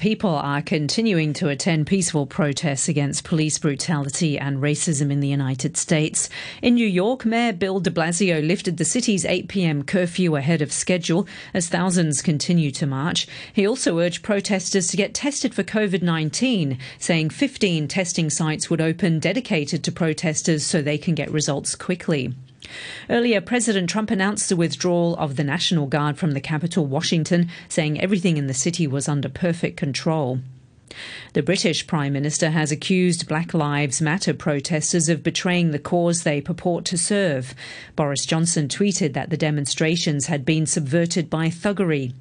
people 0.00 0.34
are 0.34 0.62
continuing 0.62 1.34
to 1.34 1.50
attend 1.50 1.86
peaceful 1.86 2.24
protests 2.24 2.88
against 2.88 3.22
police 3.22 3.58
brutality 3.58 4.38
and 4.38 4.62
racism 4.62 5.12
in 5.12 5.20
the 5.20 5.28
United 5.28 5.76
States. 5.76 6.30
In 6.62 6.74
New 6.74 6.86
York, 6.86 7.26
Mayor 7.26 7.52
Bill 7.52 7.80
de 7.80 7.90
Blasio 7.90 8.40
lifted 8.40 8.78
the 8.78 8.84
city's 8.86 9.26
8 9.26 9.46
p.m. 9.48 9.82
curfew 9.82 10.36
ahead 10.36 10.62
of 10.62 10.72
schedule 10.72 11.28
as 11.52 11.68
thousands 11.68 12.22
continue 12.22 12.70
to 12.70 12.86
march. 12.86 13.28
He 13.52 13.66
also 13.66 13.98
urged 13.98 14.22
protesters 14.22 14.86
to 14.88 14.96
get 14.96 15.12
tested 15.12 15.54
for 15.54 15.62
COVID 15.62 16.00
19, 16.00 16.78
saying 16.98 17.28
15 17.28 17.86
testing 17.86 18.30
sites 18.30 18.70
would 18.70 18.80
open 18.80 19.18
dedicated 19.18 19.84
to 19.84 19.92
protesters 19.92 20.64
so 20.64 20.80
they 20.80 20.96
can 20.96 21.14
get 21.14 21.30
results 21.30 21.74
quickly. 21.74 22.32
Earlier, 23.08 23.40
President 23.40 23.88
Trump 23.88 24.10
announced 24.10 24.48
the 24.48 24.56
withdrawal 24.56 25.16
of 25.16 25.36
the 25.36 25.44
National 25.44 25.86
Guard 25.86 26.18
from 26.18 26.32
the 26.32 26.40
capital, 26.40 26.86
Washington, 26.86 27.48
saying 27.68 28.00
everything 28.00 28.36
in 28.36 28.46
the 28.46 28.54
city 28.54 28.86
was 28.86 29.08
under 29.08 29.28
perfect 29.28 29.76
control. 29.76 30.40
The 31.34 31.42
British 31.42 31.86
Prime 31.86 32.12
Minister 32.12 32.50
has 32.50 32.72
accused 32.72 33.28
Black 33.28 33.54
Lives 33.54 34.02
Matter 34.02 34.34
protesters 34.34 35.08
of 35.08 35.22
betraying 35.22 35.70
the 35.70 35.78
cause 35.78 36.22
they 36.22 36.40
purport 36.40 36.84
to 36.86 36.98
serve. 36.98 37.54
Boris 37.94 38.26
Johnson 38.26 38.66
tweeted 38.66 39.12
that 39.12 39.30
the 39.30 39.36
demonstrations 39.36 40.26
had 40.26 40.44
been 40.44 40.66
subverted 40.66 41.30
by 41.30 41.46
thuggery. 41.46 42.12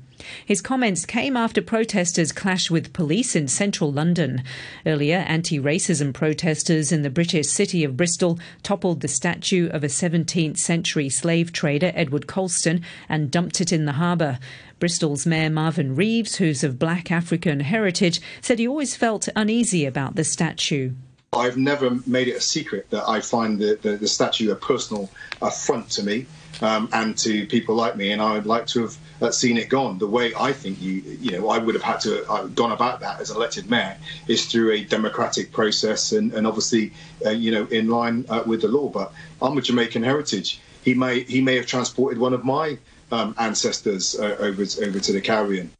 His 0.45 0.61
comments 0.61 1.05
came 1.05 1.37
after 1.37 1.61
protesters 1.61 2.31
clashed 2.31 2.69
with 2.69 2.93
police 2.93 3.35
in 3.35 3.47
central 3.47 3.91
London. 3.91 4.43
Earlier, 4.85 5.17
anti 5.17 5.59
racism 5.59 6.13
protesters 6.13 6.91
in 6.91 7.01
the 7.01 7.09
British 7.09 7.47
city 7.47 7.83
of 7.83 7.97
Bristol 7.97 8.39
toppled 8.63 9.01
the 9.01 9.07
statue 9.07 9.69
of 9.69 9.83
a 9.83 9.87
17th 9.87 10.57
century 10.57 11.09
slave 11.09 11.51
trader, 11.51 11.91
Edward 11.95 12.27
Colston, 12.27 12.83
and 13.07 13.31
dumped 13.31 13.61
it 13.61 13.71
in 13.71 13.85
the 13.85 13.93
harbour. 13.93 14.39
Bristol's 14.79 15.25
Mayor 15.25 15.49
Marvin 15.49 15.95
Rees, 15.95 16.37
who's 16.37 16.63
of 16.63 16.79
black 16.79 17.11
African 17.11 17.59
heritage, 17.59 18.21
said 18.41 18.59
he 18.59 18.67
always 18.67 18.95
felt 18.95 19.27
uneasy 19.35 19.85
about 19.85 20.15
the 20.15 20.23
statue. 20.23 20.91
I've 21.31 21.57
never 21.57 21.99
made 22.07 22.27
it 22.27 22.37
a 22.37 22.41
secret 22.41 22.89
that 22.89 23.07
I 23.07 23.19
find 23.21 23.59
the, 23.59 23.77
the, 23.81 23.97
the 23.97 24.07
statue 24.07 24.51
a 24.51 24.55
personal 24.55 25.09
affront 25.41 25.89
to 25.91 26.03
me 26.03 26.25
um, 26.61 26.89
and 26.91 27.17
to 27.19 27.45
people 27.47 27.75
like 27.75 27.95
me, 27.95 28.11
and 28.11 28.21
I 28.21 28.33
would 28.33 28.45
like 28.45 28.67
to 28.67 28.81
have 28.81 28.97
uh, 29.21 29.31
seen 29.31 29.57
it 29.57 29.69
gone. 29.69 29.97
The 29.97 30.07
way 30.07 30.33
I 30.35 30.51
think 30.51 30.81
you, 30.81 30.93
you 31.21 31.31
know, 31.31 31.49
I 31.49 31.57
would 31.57 31.75
have 31.75 31.83
had 31.83 31.99
to 32.01 32.29
uh, 32.29 32.47
gone 32.47 32.71
about 32.71 32.99
that 33.01 33.19
as 33.19 33.29
an 33.29 33.37
elected 33.37 33.69
mayor 33.69 33.97
is 34.27 34.45
through 34.45 34.71
a 34.71 34.83
democratic 34.83 35.51
process, 35.51 36.11
and, 36.11 36.33
and 36.33 36.45
obviously, 36.45 36.93
uh, 37.25 37.31
you 37.31 37.51
know, 37.51 37.65
in 37.67 37.89
line 37.89 38.25
uh, 38.29 38.43
with 38.45 38.61
the 38.61 38.67
law. 38.67 38.89
But 38.89 39.13
I'm 39.41 39.57
a 39.57 39.61
Jamaican 39.61 40.03
heritage. 40.03 40.59
He 40.83 40.93
may 40.93 41.23
he 41.23 41.41
may 41.41 41.55
have 41.55 41.65
transported 41.65 42.19
one 42.19 42.33
of 42.33 42.43
my 42.43 42.77
um, 43.11 43.35
ancestors 43.37 44.19
uh, 44.19 44.35
over 44.39 44.61
over 44.61 44.99
to 44.99 45.13
the 45.13 45.21
Caribbean. 45.21 45.71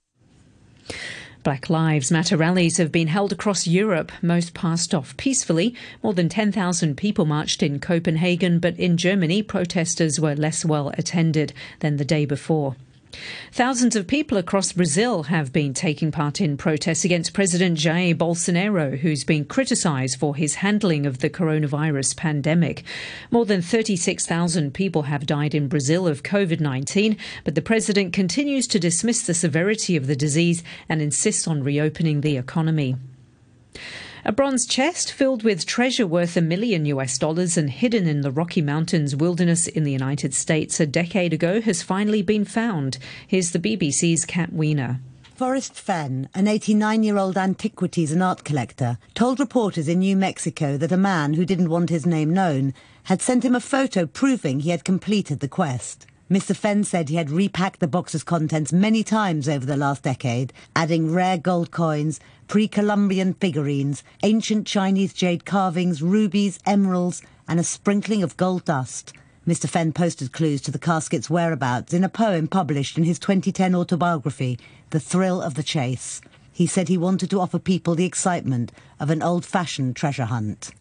Black 1.41 1.69
Lives 1.69 2.11
Matter 2.11 2.35
rallies 2.35 2.77
have 2.77 2.91
been 2.91 3.07
held 3.07 3.31
across 3.31 3.65
Europe, 3.65 4.11
most 4.21 4.53
passed 4.53 4.93
off 4.93 5.15
peacefully. 5.15 5.73
More 6.03 6.13
than 6.13 6.27
10,000 6.27 6.97
people 6.97 7.25
marched 7.25 7.63
in 7.63 7.79
Copenhagen, 7.79 8.59
but 8.59 8.77
in 8.77 8.97
Germany, 8.97 9.41
protesters 9.41 10.19
were 10.19 10.35
less 10.35 10.65
well 10.65 10.89
attended 10.97 11.53
than 11.79 11.95
the 11.95 12.03
day 12.03 12.25
before. 12.25 12.75
Thousands 13.51 13.95
of 13.95 14.07
people 14.07 14.37
across 14.37 14.71
Brazil 14.71 15.23
have 15.23 15.51
been 15.51 15.73
taking 15.73 16.11
part 16.11 16.39
in 16.39 16.57
protests 16.57 17.03
against 17.03 17.33
President 17.33 17.77
Jair 17.77 18.15
Bolsonaro, 18.15 18.97
who's 18.97 19.23
been 19.23 19.45
criticised 19.45 20.19
for 20.19 20.35
his 20.35 20.55
handling 20.55 21.05
of 21.05 21.19
the 21.19 21.29
coronavirus 21.29 22.15
pandemic. 22.15 22.83
More 23.31 23.45
than 23.45 23.61
36,000 23.61 24.73
people 24.73 25.03
have 25.03 25.25
died 25.25 25.55
in 25.55 25.67
Brazil 25.67 26.07
of 26.07 26.23
COVID 26.23 26.59
19, 26.59 27.17
but 27.43 27.55
the 27.55 27.61
president 27.61 28.13
continues 28.13 28.67
to 28.67 28.79
dismiss 28.79 29.23
the 29.23 29.33
severity 29.33 29.95
of 29.95 30.07
the 30.07 30.15
disease 30.15 30.63
and 30.87 31.01
insists 31.01 31.47
on 31.47 31.63
reopening 31.63 32.21
the 32.21 32.37
economy. 32.37 32.95
A 34.25 34.33
bronze 34.33 34.65
chest 34.65 35.13
filled 35.13 35.43
with 35.43 35.65
treasure 35.65 36.05
worth 36.05 36.35
a 36.35 36.41
million 36.41 36.85
US 36.87 37.17
dollars 37.17 37.57
and 37.57 37.69
hidden 37.69 38.05
in 38.05 38.19
the 38.19 38.31
Rocky 38.31 38.61
Mountains 38.61 39.15
wilderness 39.15 39.65
in 39.65 39.85
the 39.85 39.93
United 39.93 40.33
States 40.33 40.77
a 40.81 40.85
decade 40.85 41.31
ago 41.31 41.61
has 41.61 41.81
finally 41.81 42.21
been 42.21 42.43
found. 42.43 42.97
Here's 43.25 43.51
the 43.51 43.59
BBC's 43.59 44.25
Kat 44.25 44.51
Weiner. 44.51 44.99
Forrest 45.35 45.73
Fenn, 45.73 46.27
an 46.35 46.49
89 46.49 47.03
year 47.03 47.17
old 47.17 47.37
antiquities 47.37 48.11
and 48.11 48.21
art 48.21 48.43
collector, 48.43 48.97
told 49.13 49.39
reporters 49.39 49.87
in 49.87 49.99
New 49.99 50.17
Mexico 50.17 50.75
that 50.75 50.91
a 50.91 50.97
man 50.97 51.35
who 51.35 51.45
didn't 51.45 51.69
want 51.69 51.89
his 51.89 52.05
name 52.05 52.33
known 52.33 52.73
had 53.03 53.21
sent 53.21 53.45
him 53.45 53.55
a 53.55 53.61
photo 53.61 54.05
proving 54.05 54.59
he 54.59 54.71
had 54.71 54.83
completed 54.83 55.39
the 55.39 55.47
quest. 55.47 56.05
Mr. 56.29 56.55
Fenn 56.55 56.83
said 56.83 57.09
he 57.09 57.15
had 57.15 57.31
repacked 57.31 57.79
the 57.79 57.87
box's 57.87 58.23
contents 58.23 58.71
many 58.71 59.01
times 59.01 59.49
over 59.49 59.65
the 59.65 59.77
last 59.77 60.03
decade, 60.03 60.53
adding 60.75 61.11
rare 61.11 61.37
gold 61.37 61.71
coins, 61.71 62.19
pre-Columbian 62.49 63.35
figurines, 63.35 64.03
ancient 64.23 64.65
Chinese 64.65 65.13
jade 65.13 65.45
carvings, 65.45 66.01
rubies, 66.01 66.57
emeralds, 66.65 67.21
and 67.47 67.59
a 67.59 67.63
sprinkling 67.63 68.23
of 68.23 68.35
gold 68.37 68.65
dust. 68.65 69.13
Mr. 69.47 69.69
Fenn 69.69 69.93
posted 69.93 70.31
clues 70.31 70.59
to 70.59 70.71
the 70.71 70.79
casket's 70.79 71.29
whereabouts 71.29 71.93
in 71.93 72.03
a 72.03 72.09
poem 72.09 72.47
published 72.47 72.97
in 72.97 73.03
his 73.03 73.19
2010 73.19 73.75
autobiography, 73.75 74.57
The 74.89 74.99
Thrill 74.99 75.43
of 75.43 75.53
the 75.53 75.63
Chase. 75.63 76.21
He 76.51 76.65
said 76.65 76.87
he 76.87 76.97
wanted 76.97 77.29
to 77.29 77.39
offer 77.39 77.59
people 77.59 77.93
the 77.93 78.05
excitement 78.05 78.71
of 78.99 79.11
an 79.11 79.21
old-fashioned 79.21 79.95
treasure 79.95 80.25
hunt. 80.25 80.71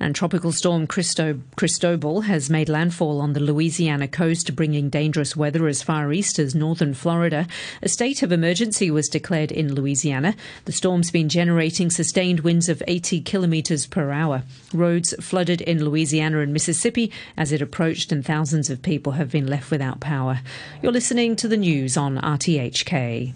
And 0.00 0.14
tropical 0.14 0.50
storm 0.50 0.86
Christo- 0.86 1.40
Cristobal 1.56 2.22
has 2.22 2.50
made 2.50 2.68
landfall 2.68 3.20
on 3.20 3.34
the 3.34 3.40
Louisiana 3.40 4.08
coast, 4.08 4.56
bringing 4.56 4.90
dangerous 4.90 5.36
weather 5.36 5.68
as 5.68 5.82
far 5.82 6.12
east 6.12 6.38
as 6.38 6.54
northern 6.54 6.92
Florida. 6.94 7.46
A 7.82 7.88
state 7.88 8.22
of 8.22 8.32
emergency 8.32 8.90
was 8.90 9.08
declared 9.08 9.52
in 9.52 9.74
Louisiana. 9.74 10.34
The 10.64 10.72
storm's 10.72 11.10
been 11.10 11.28
generating 11.28 11.90
sustained 11.90 12.40
winds 12.40 12.68
of 12.68 12.82
80 12.88 13.20
kilometers 13.20 13.86
per 13.86 14.10
hour. 14.10 14.42
Roads 14.72 15.14
flooded 15.20 15.60
in 15.60 15.84
Louisiana 15.84 16.40
and 16.40 16.52
Mississippi 16.52 17.12
as 17.36 17.52
it 17.52 17.62
approached, 17.62 18.10
and 18.10 18.24
thousands 18.24 18.70
of 18.70 18.82
people 18.82 19.12
have 19.12 19.30
been 19.30 19.46
left 19.46 19.70
without 19.70 20.00
power. 20.00 20.40
You're 20.82 20.92
listening 20.92 21.36
to 21.36 21.48
the 21.48 21.56
news 21.56 21.96
on 21.96 22.18
RTHK. 22.18 23.34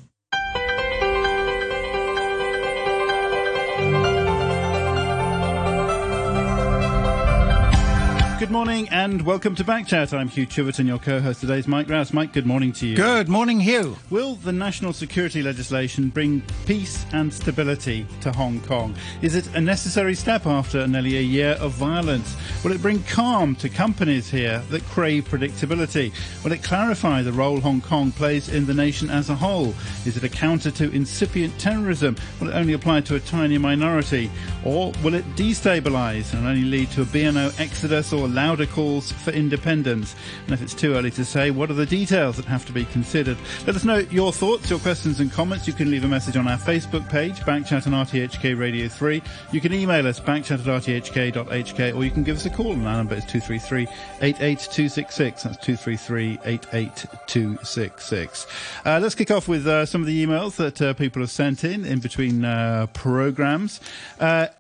Good 8.47 8.53
morning 8.53 8.89
and 8.91 9.23
welcome 9.23 9.57
to 9.57 9.65
Backchat. 9.65 10.17
I'm 10.17 10.29
Hugh 10.29 10.47
Chiverton, 10.47 10.87
your 10.87 11.01
co-host. 11.01 11.41
Today's 11.41 11.67
Mike 11.67 11.91
Rouse. 11.91 12.13
Mike, 12.13 12.33
good 12.33 12.47
morning 12.47 12.73
to 12.75 12.87
you. 12.87 12.95
Good 12.95 13.29
morning, 13.29 13.59
Hugh. 13.59 13.97
Will 14.09 14.37
the 14.37 14.53
national 14.53 14.93
security 14.93 15.43
legislation 15.43 16.11
bring 16.11 16.45
peace 16.65 17.05
and 17.13 17.35
stability 17.35 18.07
to 18.21 18.31
Hong 18.31 18.61
Kong? 18.61 18.95
Is 19.21 19.35
it 19.35 19.53
a 19.57 19.61
necessary 19.61 20.15
step 20.15 20.47
after 20.47 20.87
nearly 20.87 21.19
a 21.19 21.23
year 21.23 21.57
of 21.59 21.73
violence? 21.73 22.37
Will 22.63 22.71
it 22.71 22.81
bring 22.81 23.03
calm 23.03 23.57
to 23.57 23.69
companies 23.69 24.31
here 24.31 24.63
that 24.71 24.85
crave 24.85 25.25
predictability? 25.25 26.13
Will 26.45 26.53
it 26.53 26.63
clarify 26.63 27.23
the 27.23 27.33
role 27.33 27.59
Hong 27.59 27.81
Kong 27.81 28.13
plays 28.13 28.49
in 28.49 28.65
the 28.65 28.75
nation 28.75 29.11
as 29.11 29.29
a 29.29 29.35
whole? 29.35 29.75
Is 30.05 30.17
it 30.17 30.23
a 30.23 30.29
counter 30.29 30.71
to 30.71 30.89
incipient 30.93 31.59
terrorism? 31.59 32.15
Will 32.39 32.51
it 32.51 32.55
only 32.55 32.75
apply 32.75 33.01
to 33.01 33.17
a 33.17 33.21
tiny 33.21 33.59
minority? 33.59 34.31
Or 34.67 34.91
will 35.05 35.15
it 35.15 35.25
destabilise 35.37 36.35
and 36.35 36.45
only 36.45 36.63
lead 36.63 36.91
to 36.91 37.03
a 37.03 37.05
BNO 37.05 37.61
exodus 37.61 38.13
or 38.13 38.27
louder 38.27 38.67
calls 38.67 39.13
for 39.13 39.31
independence. 39.31 40.17
And 40.45 40.53
if 40.53 40.61
it's 40.61 40.75
too 40.75 40.95
early 40.95 41.13
to 41.13 41.25
say, 41.25 41.53
what 41.53 41.71
are 41.71 41.75
the 41.75 41.87
details 41.87 42.37
that 42.37 42.47
have 42.47 42.67
to 42.67 42.73
be 42.73 42.85
considered? 42.87 43.39
Let 43.65 43.77
us 43.77 43.85
know 43.85 43.99
your 43.99 44.33
thoughts, 44.33 44.69
your 44.69 44.81
questions 44.81 45.21
and 45.21 45.31
comments. 45.31 45.69
You 45.69 45.73
can 45.73 45.89
leave 45.89 46.03
a 46.03 46.09
message 46.09 46.37
on 46.37 46.49
our 46.49 46.59
Facebook 46.59 47.09
page, 47.09 47.37
Backchat 47.41 47.87
and 47.87 47.95
RTHK 47.95 48.59
Radio 48.59 48.89
3. 48.89 49.23
You 49.53 49.61
can 49.61 49.73
email 49.73 50.05
us, 50.05 50.19
backchat 50.19 50.59
at 50.59 50.83
rthk.hk, 50.83 51.95
or 51.95 52.05
you 52.05 52.11
can 52.11 52.25
give 52.25 52.37
us 52.37 52.47
a 52.47 52.51
call. 52.51 52.73
And 52.73 52.89
our 52.89 52.97
number 52.97 53.15
is 53.15 53.25
233 53.27 53.83
88266. 54.21 55.43
That's 55.45 55.57
233 55.59 56.41
88266. 56.45 58.47
Uh, 58.85 58.99
let's 59.01 59.15
kick 59.15 59.31
off 59.31 59.47
with 59.47 59.69
uh, 59.69 59.87
some 59.87 60.01
of 60.01 60.09
the 60.09 60.27
emails 60.27 60.57
that 60.57 60.83
uh, 60.83 60.93
people 60.95 61.23
have 61.23 61.31
sent 61.31 61.63
in 61.63 61.85
in 61.85 62.01
between 62.01 62.45
uh, 62.45 62.89
programs. 62.95 63.81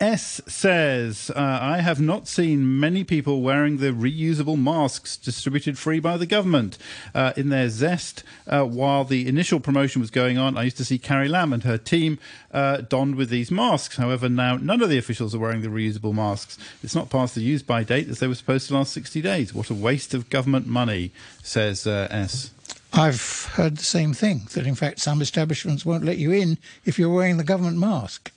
S 0.01 0.41
says, 0.47 1.31
uh, 1.35 1.59
I 1.61 1.79
have 1.79 2.01
not 2.01 2.29
seen 2.29 2.79
many 2.79 3.03
people 3.05 3.43
wearing 3.43 3.57
wearing 3.57 3.79
the 3.79 3.91
reusable 3.91 4.57
masks 4.57 5.17
distributed 5.17 5.79
free 5.79 5.99
by 5.99 6.17
the 6.17 6.27
government. 6.27 6.79
Uh, 7.15 7.33
in 7.37 7.49
their 7.49 7.69
zest, 7.69 8.23
uh, 8.47 8.63
while 8.63 9.03
the 9.03 9.27
initial 9.27 9.59
promotion 9.59 10.01
was 10.01 10.11
going 10.11 10.39
on, 10.39 10.57
I 10.57 10.65
used 10.65 10.77
to 10.77 10.85
see 10.85 10.99
Carrie 10.99 11.29
Lam 11.29 11.53
and 11.53 11.65
her 11.65 11.79
team 11.79 12.19
uh, 12.53 12.83
donned 12.83 13.17
with 13.17 13.31
these 13.31 13.51
masks. 13.51 13.97
However, 13.97 14.29
now 14.29 14.57
none 14.57 14.83
of 14.83 14.89
the 14.89 14.99
officials 14.99 15.35
are 15.35 15.39
wearing 15.39 15.63
the 15.63 15.69
reusable 15.69 16.15
masks. 16.15 16.59
It's 16.83 16.95
not 16.95 17.11
past 17.11 17.35
the 17.35 17.41
use 17.41 17.63
by 17.63 17.83
date 17.83 18.09
as 18.09 18.21
they 18.21 18.29
were 18.29 18.35
supposed 18.35 18.69
to 18.69 18.75
last 18.75 18.93
60 18.93 19.23
days. 19.23 19.55
What 19.55 19.71
a 19.71 19.75
waste 19.75 20.15
of 20.15 20.31
government 20.31 20.67
money, 20.67 21.13
says 21.43 21.87
uh, 21.87 22.09
S. 22.11 22.51
I've 22.93 23.47
heard 23.55 23.79
the 23.79 23.85
same 23.85 24.13
thing, 24.13 24.49
that 24.53 24.67
in 24.67 24.75
fact 24.75 25.01
some 25.01 25.21
establishments 25.21 25.85
won't 25.85 26.05
let 26.05 26.19
you 26.19 26.31
in 26.31 26.59
if 26.85 26.99
you're 26.99 27.13
wearing 27.13 27.39
the 27.39 27.45
government 27.45 27.79
mask. 27.79 28.33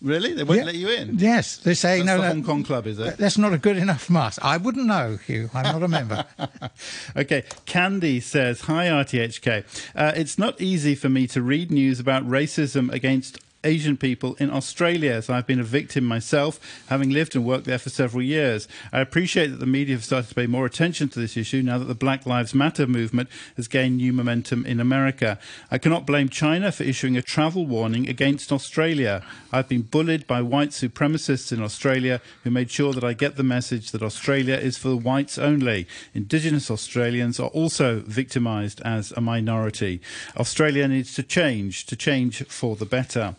Really? 0.00 0.32
They 0.32 0.44
won't 0.44 0.60
Yeah. 0.60 0.66
let 0.66 0.74
you 0.76 0.88
in? 0.90 1.18
Yes, 1.18 1.56
they 1.56 1.74
say 1.74 1.96
That's 1.96 2.06
no. 2.06 2.16
the 2.18 2.22
no, 2.22 2.28
Hong 2.28 2.44
Kong 2.44 2.62
club, 2.62 2.86
is 2.86 2.98
it? 3.00 3.16
That's 3.18 3.36
not 3.36 3.52
a 3.52 3.58
good 3.58 3.76
enough 3.76 4.08
mask. 4.08 4.38
I 4.44 4.56
wouldn't 4.56 4.86
know, 4.86 5.16
Hugh. 5.26 5.50
I'm 5.52 5.64
not 5.64 5.82
a 5.82 5.88
member. 5.88 6.24
okay, 7.16 7.42
Candy 7.66 8.20
says, 8.20 8.60
Hi, 8.62 8.86
RTHK. 8.86 9.64
Uh, 9.96 10.12
it's 10.14 10.38
not 10.38 10.60
easy 10.60 10.94
for 10.94 11.08
me 11.08 11.26
to 11.28 11.42
read 11.42 11.72
news 11.72 11.98
about 11.98 12.28
racism 12.28 12.92
against 12.92 13.38
Asian 13.64 13.96
people 13.96 14.34
in 14.36 14.50
Australia, 14.50 15.12
as 15.12 15.28
I've 15.28 15.46
been 15.46 15.58
a 15.58 15.64
victim 15.64 16.04
myself, 16.04 16.60
having 16.86 17.10
lived 17.10 17.34
and 17.34 17.44
worked 17.44 17.64
there 17.64 17.78
for 17.78 17.90
several 17.90 18.22
years. 18.22 18.68
I 18.92 19.00
appreciate 19.00 19.48
that 19.48 19.58
the 19.58 19.66
media 19.66 19.96
have 19.96 20.04
started 20.04 20.28
to 20.28 20.34
pay 20.34 20.46
more 20.46 20.64
attention 20.64 21.08
to 21.08 21.18
this 21.18 21.36
issue 21.36 21.62
now 21.62 21.78
that 21.78 21.86
the 21.86 21.94
Black 21.94 22.24
Lives 22.24 22.54
Matter 22.54 22.86
movement 22.86 23.28
has 23.56 23.66
gained 23.66 23.96
new 23.96 24.12
momentum 24.12 24.64
in 24.64 24.78
America. 24.78 25.38
I 25.72 25.78
cannot 25.78 26.06
blame 26.06 26.28
China 26.28 26.70
for 26.70 26.84
issuing 26.84 27.16
a 27.16 27.22
travel 27.22 27.66
warning 27.66 28.08
against 28.08 28.52
Australia. 28.52 29.24
I've 29.52 29.68
been 29.68 29.82
bullied 29.82 30.28
by 30.28 30.40
white 30.40 30.70
supremacists 30.70 31.52
in 31.52 31.60
Australia 31.60 32.20
who 32.44 32.50
made 32.50 32.70
sure 32.70 32.92
that 32.92 33.04
I 33.04 33.12
get 33.12 33.36
the 33.36 33.42
message 33.42 33.90
that 33.90 34.02
Australia 34.02 34.54
is 34.54 34.78
for 34.78 34.94
whites 34.94 35.36
only. 35.36 35.88
Indigenous 36.14 36.70
Australians 36.70 37.40
are 37.40 37.48
also 37.48 38.00
victimised 38.00 38.80
as 38.82 39.10
a 39.12 39.20
minority. 39.20 40.00
Australia 40.36 40.86
needs 40.86 41.12
to 41.14 41.24
change, 41.24 41.86
to 41.86 41.96
change 41.96 42.44
for 42.46 42.76
the 42.76 42.86
better. 42.86 43.34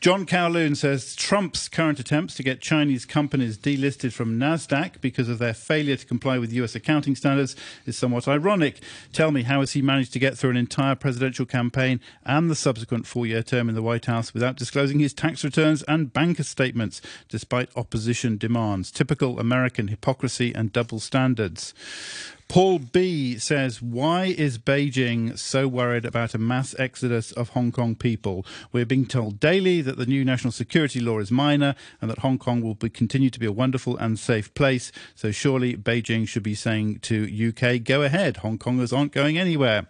John 0.00 0.26
Kowloon 0.26 0.76
says 0.76 1.16
Trump's 1.16 1.68
current 1.68 1.98
attempts 1.98 2.34
to 2.34 2.42
get 2.42 2.60
Chinese 2.60 3.04
companies 3.04 3.58
delisted 3.58 4.12
from 4.12 4.38
NASDAQ 4.38 5.00
because 5.00 5.28
of 5.28 5.38
their 5.38 5.54
failure 5.54 5.96
to 5.96 6.06
comply 6.06 6.38
with 6.38 6.52
US 6.52 6.74
accounting 6.74 7.16
standards 7.16 7.56
is 7.84 7.98
somewhat 7.98 8.28
ironic. 8.28 8.80
Tell 9.12 9.32
me, 9.32 9.42
how 9.42 9.60
has 9.60 9.72
he 9.72 9.82
managed 9.82 10.12
to 10.12 10.18
get 10.18 10.38
through 10.38 10.50
an 10.50 10.56
entire 10.56 10.94
presidential 10.94 11.46
campaign 11.46 12.00
and 12.24 12.48
the 12.48 12.54
subsequent 12.54 13.06
four 13.06 13.26
year 13.26 13.42
term 13.42 13.68
in 13.68 13.74
the 13.74 13.82
White 13.82 14.06
House 14.06 14.32
without 14.32 14.56
disclosing 14.56 15.00
his 15.00 15.12
tax 15.12 15.42
returns 15.42 15.82
and 15.84 16.12
banker 16.12 16.44
statements, 16.44 17.00
despite 17.28 17.76
opposition 17.76 18.36
demands? 18.36 18.92
Typical 18.92 19.40
American 19.40 19.88
hypocrisy 19.88 20.54
and 20.54 20.72
double 20.72 21.00
standards. 21.00 21.74
Paul 22.48 22.78
B 22.78 23.36
says, 23.36 23.82
Why 23.82 24.24
is 24.24 24.56
Beijing 24.56 25.38
so 25.38 25.68
worried 25.68 26.06
about 26.06 26.32
a 26.32 26.38
mass 26.38 26.74
exodus 26.78 27.30
of 27.32 27.50
Hong 27.50 27.70
Kong 27.70 27.94
people? 27.94 28.46
We're 28.72 28.86
being 28.86 29.04
told 29.04 29.38
daily 29.38 29.82
that 29.82 29.98
the 29.98 30.06
new 30.06 30.24
national 30.24 30.52
security 30.52 30.98
law 30.98 31.18
is 31.18 31.30
minor 31.30 31.74
and 32.00 32.10
that 32.10 32.20
Hong 32.20 32.38
Kong 32.38 32.62
will 32.62 32.74
be, 32.74 32.88
continue 32.88 33.28
to 33.28 33.38
be 33.38 33.44
a 33.44 33.52
wonderful 33.52 33.98
and 33.98 34.18
safe 34.18 34.54
place. 34.54 34.90
So 35.14 35.30
surely 35.30 35.76
Beijing 35.76 36.26
should 36.26 36.42
be 36.42 36.54
saying 36.54 37.00
to 37.00 37.50
UK, 37.50 37.84
Go 37.84 38.00
ahead, 38.00 38.38
Hong 38.38 38.56
Kongers 38.56 38.96
aren't 38.96 39.12
going 39.12 39.36
anywhere. 39.36 39.86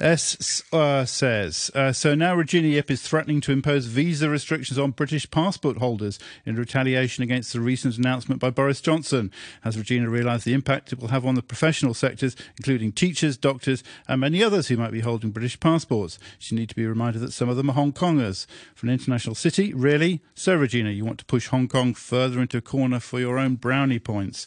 S 0.00 0.62
uh, 0.72 1.04
says 1.04 1.70
uh, 1.74 1.92
so 1.92 2.14
now 2.14 2.34
Regina 2.34 2.68
Ip 2.78 2.90
is 2.90 3.02
threatening 3.02 3.40
to 3.42 3.52
impose 3.52 3.86
visa 3.86 4.28
restrictions 4.30 4.78
on 4.78 4.92
British 4.92 5.30
passport 5.30 5.78
holders 5.78 6.18
in 6.46 6.56
retaliation 6.56 7.22
against 7.22 7.52
the 7.52 7.60
recent 7.60 7.98
announcement 7.98 8.40
by 8.40 8.50
Boris 8.50 8.80
Johnson. 8.80 9.30
Has 9.62 9.76
Regina 9.76 10.08
realised 10.08 10.44
the 10.44 10.54
impact 10.54 10.92
it 10.92 10.98
will 10.98 11.08
have 11.08 11.26
on 11.26 11.34
the 11.34 11.42
professional 11.42 11.94
sectors, 11.94 12.36
including 12.56 12.92
teachers, 12.92 13.36
doctors, 13.36 13.84
and 14.08 14.20
many 14.20 14.42
others 14.42 14.68
who 14.68 14.76
might 14.76 14.92
be 14.92 15.00
holding 15.00 15.30
British 15.30 15.60
passports? 15.60 16.18
She 16.38 16.54
need 16.54 16.68
to 16.70 16.74
be 16.74 16.86
reminded 16.86 17.20
that 17.20 17.32
some 17.32 17.48
of 17.48 17.56
them 17.56 17.68
are 17.70 17.74
Hong 17.74 17.92
Kongers. 17.92 18.46
For 18.74 18.86
an 18.86 18.92
international 18.92 19.34
city, 19.34 19.74
really? 19.74 20.22
So, 20.34 20.54
Regina, 20.54 20.90
you 20.90 21.04
want 21.04 21.18
to 21.18 21.24
push 21.24 21.48
Hong 21.48 21.68
Kong 21.68 21.92
further 21.94 22.40
into 22.40 22.56
a 22.56 22.62
corner 22.62 23.00
for 23.00 23.20
your 23.20 23.38
own 23.38 23.56
brownie 23.56 23.98
points? 23.98 24.46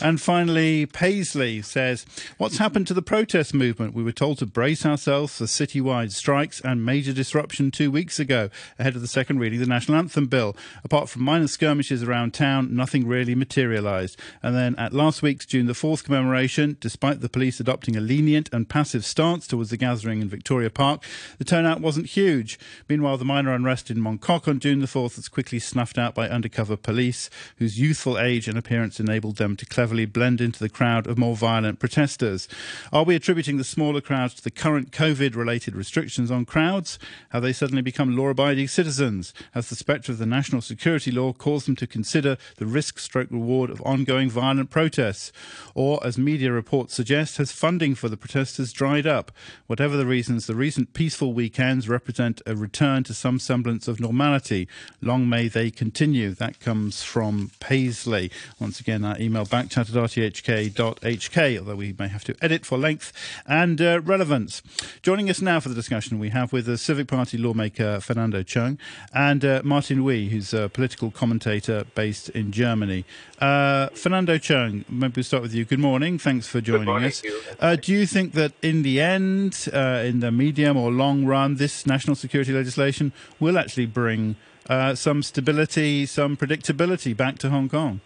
And 0.00 0.20
finally, 0.20 0.86
Paisley 0.86 1.62
says, 1.62 2.06
"What's 2.38 2.58
happened 2.58 2.86
to 2.88 2.94
the 2.94 3.02
protest 3.02 3.52
movement? 3.54 3.94
We 3.94 4.02
were 4.02 4.12
told 4.12 4.38
to 4.42 4.46
brace 4.46 4.84
ourselves 4.84 5.38
for 5.38 5.44
citywide 5.44 6.10
strikes 6.10 6.60
and 6.62 6.84
major 6.84 7.12
disruption 7.12 7.70
two 7.70 7.92
weeks 7.92 8.18
ago 8.18 8.50
ahead 8.76 8.96
of 8.96 9.00
the 9.00 9.06
second 9.06 9.38
reading 9.38 9.60
of 9.60 9.68
the 9.68 9.72
national 9.72 9.96
anthem 9.96 10.26
bill. 10.26 10.56
Apart 10.82 11.08
from 11.08 11.22
minor 11.22 11.46
skirmishes 11.46 12.02
around 12.02 12.34
town, 12.34 12.74
nothing 12.74 13.06
really 13.06 13.36
materialised. 13.36 14.18
And 14.42 14.56
then 14.56 14.74
at 14.78 14.92
last 14.92 15.22
week's 15.22 15.46
June 15.46 15.66
the 15.66 15.74
4th 15.74 16.02
commemoration, 16.02 16.76
despite 16.80 17.20
the 17.20 17.28
police 17.28 17.60
adopting 17.60 17.96
a 17.96 18.00
lenient 18.00 18.52
and 18.52 18.68
passive 18.68 19.04
stance 19.04 19.46
towards 19.46 19.70
the 19.70 19.76
gathering 19.76 20.20
in 20.20 20.28
Victoria 20.28 20.70
Park, 20.70 21.04
the 21.38 21.44
turnout 21.44 21.80
wasn't 21.80 22.06
huge. 22.06 22.58
Meanwhile, 22.88 23.18
the 23.18 23.24
minor 23.24 23.54
unrest 23.54 23.92
in 23.92 24.00
Mongkok 24.00 24.48
on 24.48 24.58
June 24.58 24.80
the 24.80 24.86
4th 24.86 25.14
was 25.14 25.28
quickly 25.28 25.60
snuffed 25.60 25.98
out 25.98 26.16
by 26.16 26.28
undercover 26.28 26.76
police, 26.76 27.30
whose 27.58 27.78
youthful 27.78 28.18
age 28.18 28.48
and 28.48 28.58
appearance 28.58 28.98
enabled 28.98 29.36
them 29.36 29.54
to 29.54 29.66
cleverly 29.66 30.04
blend 30.04 30.40
into 30.40 30.58
the 30.58 30.68
crowd 30.68 31.06
of 31.06 31.16
more 31.16 31.36
violent 31.36 31.78
protesters. 31.78 32.48
Are 32.92 33.04
we 33.04 33.14
attributing 33.14 33.58
the 33.58 33.62
smaller 33.62 34.00
crowds 34.00 34.31
to 34.34 34.44
the 34.44 34.50
current 34.50 34.90
COVID 34.90 35.36
related 35.36 35.76
restrictions 35.76 36.30
on 36.30 36.44
crowds? 36.44 36.98
Have 37.30 37.42
they 37.42 37.52
suddenly 37.52 37.82
become 37.82 38.16
law 38.16 38.28
abiding 38.28 38.68
citizens? 38.68 39.32
Has 39.52 39.68
the 39.68 39.76
spectre 39.76 40.12
of 40.12 40.18
the 40.18 40.26
national 40.26 40.60
security 40.60 41.10
law 41.10 41.32
caused 41.32 41.66
them 41.66 41.76
to 41.76 41.86
consider 41.86 42.36
the 42.56 42.66
risk 42.66 42.98
stroke 42.98 43.30
reward 43.30 43.70
of 43.70 43.82
ongoing 43.82 44.30
violent 44.30 44.70
protests? 44.70 45.32
Or, 45.74 46.04
as 46.06 46.18
media 46.18 46.52
reports 46.52 46.94
suggest, 46.94 47.36
has 47.36 47.52
funding 47.52 47.94
for 47.94 48.08
the 48.08 48.16
protesters 48.16 48.72
dried 48.72 49.06
up? 49.06 49.32
Whatever 49.66 49.96
the 49.96 50.06
reasons, 50.06 50.46
the 50.46 50.54
recent 50.54 50.92
peaceful 50.92 51.32
weekends 51.32 51.88
represent 51.88 52.42
a 52.46 52.54
return 52.56 53.04
to 53.04 53.14
some 53.14 53.38
semblance 53.38 53.88
of 53.88 54.00
normality. 54.00 54.68
Long 55.00 55.28
may 55.28 55.48
they 55.48 55.70
continue. 55.70 56.30
That 56.30 56.60
comes 56.60 57.02
from 57.02 57.50
Paisley. 57.60 58.30
Once 58.58 58.80
again, 58.80 59.04
our 59.04 59.18
email 59.20 59.46
backchat 59.46 59.78
at 59.78 59.86
rthk.hk, 59.86 61.58
although 61.58 61.76
we 61.76 61.94
may 61.98 62.08
have 62.08 62.24
to 62.24 62.36
edit 62.40 62.64
for 62.64 62.78
length 62.78 63.12
and 63.46 63.80
uh, 63.80 64.00
relevance. 64.22 64.62
Joining 65.02 65.28
us 65.28 65.42
now 65.42 65.58
for 65.58 65.68
the 65.68 65.74
discussion, 65.74 66.20
we 66.20 66.28
have 66.28 66.52
with 66.52 66.66
the 66.66 66.78
Civic 66.78 67.08
Party 67.08 67.36
lawmaker 67.36 67.98
Fernando 67.98 68.44
Cheung 68.44 68.78
and 69.12 69.44
uh, 69.44 69.62
Martin 69.64 69.98
Oei, 69.98 70.28
who's 70.28 70.54
a 70.54 70.68
political 70.68 71.10
commentator 71.10 71.84
based 71.96 72.28
in 72.28 72.52
Germany. 72.52 73.04
Uh, 73.40 73.88
Fernando 73.88 74.38
Cheung, 74.38 74.84
maybe 74.88 75.14
we'll 75.16 75.24
start 75.24 75.42
with 75.42 75.52
you. 75.52 75.64
Good 75.64 75.80
morning. 75.80 76.20
Thanks 76.20 76.46
for 76.46 76.60
joining 76.60 76.84
morning, 76.84 77.08
us. 77.08 77.20
Hugh. 77.20 77.40
Uh, 77.58 77.74
do 77.74 77.90
you 77.90 78.06
think 78.06 78.34
that 78.34 78.52
in 78.62 78.82
the 78.82 79.00
end, 79.00 79.68
uh, 79.72 80.04
in 80.06 80.20
the 80.20 80.30
medium 80.30 80.76
or 80.76 80.92
long 80.92 81.24
run, 81.24 81.56
this 81.56 81.84
national 81.84 82.14
security 82.14 82.52
legislation 82.52 83.12
will 83.40 83.58
actually 83.58 83.86
bring 83.86 84.36
uh, 84.68 84.94
some 84.94 85.24
stability, 85.24 86.06
some 86.06 86.36
predictability 86.36 87.16
back 87.16 87.38
to 87.38 87.50
Hong 87.50 87.68
Kong? 87.68 88.00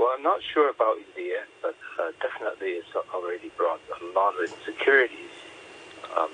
Well, 0.00 0.08
I'm 0.16 0.24
not 0.24 0.40
sure 0.52 0.68
about 0.68 0.96
in 0.96 1.04
the 1.14 1.30
end, 1.38 1.50
but 1.62 1.76
uh, 2.02 2.10
definitely 2.20 2.70
it's 2.70 2.88
already 3.14 3.50
lot 4.12 4.34
of 4.34 4.50
insecurities. 4.50 5.30
Um, 6.16 6.30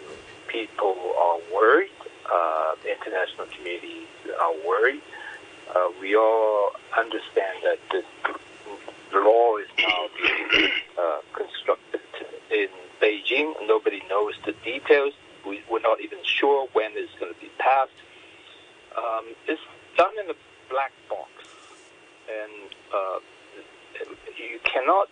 people 0.48 0.96
are 1.18 1.38
worried. 1.54 1.90
Uh, 2.30 2.74
the 2.82 2.92
international 2.92 3.46
community 3.56 4.06
are 4.40 4.54
worried. 4.66 5.02
Uh, 5.74 5.88
we 6.00 6.16
all 6.16 6.70
understand 6.96 7.58
that 7.62 7.78
this 7.90 8.04
law 9.12 9.56
is 9.56 9.68
now 9.78 10.08
being 10.20 10.70
uh, 10.98 11.18
constructed 11.32 12.00
in 12.50 12.68
Beijing. 13.00 13.54
Nobody 13.66 14.02
knows 14.08 14.34
the 14.44 14.52
details. 14.64 15.12
We, 15.46 15.62
we're 15.70 15.80
not 15.80 16.00
even 16.00 16.18
sure 16.24 16.68
when 16.72 16.92
it's 16.94 17.12
going 17.20 17.32
to 17.32 17.40
be 17.40 17.50
passed. 17.58 17.90
Um, 18.96 19.34
it's 19.46 19.60
done 19.96 20.12
in 20.22 20.30
a 20.30 20.34
black 20.70 20.92
box, 21.08 21.30
and 22.28 22.74
uh, 22.94 23.18
you 24.36 24.58
cannot 24.64 25.08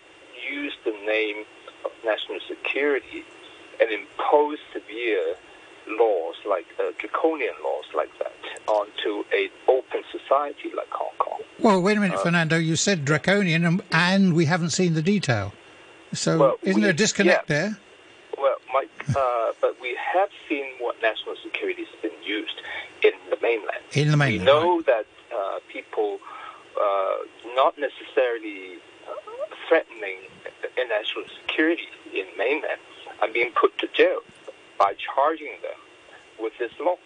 use 0.50 0.72
the 0.84 0.92
name 1.06 1.44
of 1.84 1.90
national 2.04 2.38
security 2.48 3.24
and 3.80 3.90
impose 3.90 4.58
severe 4.72 5.34
laws 5.88 6.34
like 6.48 6.66
uh, 6.78 6.92
draconian 6.98 7.54
laws 7.62 7.84
like 7.94 8.10
that 8.18 8.32
onto 8.66 9.24
an 9.36 9.48
open 9.68 10.02
society 10.10 10.70
like 10.74 10.88
Hong 10.90 11.12
Kong. 11.18 11.40
Well, 11.60 11.82
wait 11.82 11.96
a 11.96 12.00
minute, 12.00 12.20
Fernando. 12.20 12.56
You 12.56 12.76
said 12.76 13.04
draconian, 13.04 13.64
and, 13.64 13.82
and 13.92 14.34
we 14.34 14.46
haven't 14.46 14.70
seen 14.70 14.94
the 14.94 15.02
detail. 15.02 15.52
So, 16.12 16.38
Well, 16.38 16.56
isn't 16.62 16.80
there 16.80 16.90
a 16.90 16.94
disconnect 16.94 17.50
yeah. 17.50 17.56
there? 17.56 17.78
Well, 18.38 18.56
Mike, 18.72 18.90
uh, 19.16 19.52
but 19.60 19.80
we 19.80 19.96
have 20.12 20.28
seen 20.48 20.64
what 20.80 21.00
national 21.02 21.36
security 21.42 21.84
has 21.84 22.00
been 22.02 22.22
used 22.24 22.60
in 23.02 23.12
the 23.30 23.36
mainland. 23.42 23.82
In 23.92 24.10
the 24.10 24.16
mainland, 24.16 24.40
we 24.40 24.44
know 24.44 24.82
that 24.82 25.06
uh, 25.34 25.58
people 25.68 26.18
uh, 26.80 27.54
not 27.54 27.76
necessarily 27.78 28.78
uh, 29.08 29.12
threatening 29.68 30.18
uh, 30.78 30.82
national 30.88 31.24
security 31.40 31.88
in 32.12 32.26
mainland 32.38 32.80
are 33.22 33.28
being 33.32 33.50
put 33.52 33.76
to 33.78 33.86
jail 33.94 34.20
by 34.78 34.94
charging 35.14 35.54
them 35.62 35.78
with 36.40 36.52
this 36.58 36.72
law. 36.80 36.96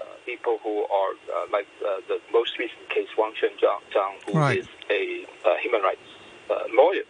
Uh, 0.00 0.04
people 0.26 0.58
who 0.62 0.84
are 0.84 1.12
uh, 1.34 1.46
like 1.52 1.66
uh, 1.84 2.00
the 2.08 2.18
most 2.32 2.58
recent 2.58 2.88
case, 2.90 3.08
Wang 3.16 3.32
Quanzhang, 3.40 3.80
Zhang, 3.94 4.14
who 4.26 4.38
Right. 4.38 4.58
is 4.58 4.66
a 4.90 5.24
uh, 5.46 5.56
human 5.62 5.82
rights 5.82 6.00
uh, 6.50 6.64
lawyer. 6.74 7.04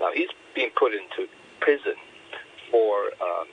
Now 0.00 0.10
he's 0.12 0.28
being 0.54 0.70
put 0.74 0.92
into 0.92 1.28
prison 1.60 1.94
for 2.70 3.06
um, 3.22 3.46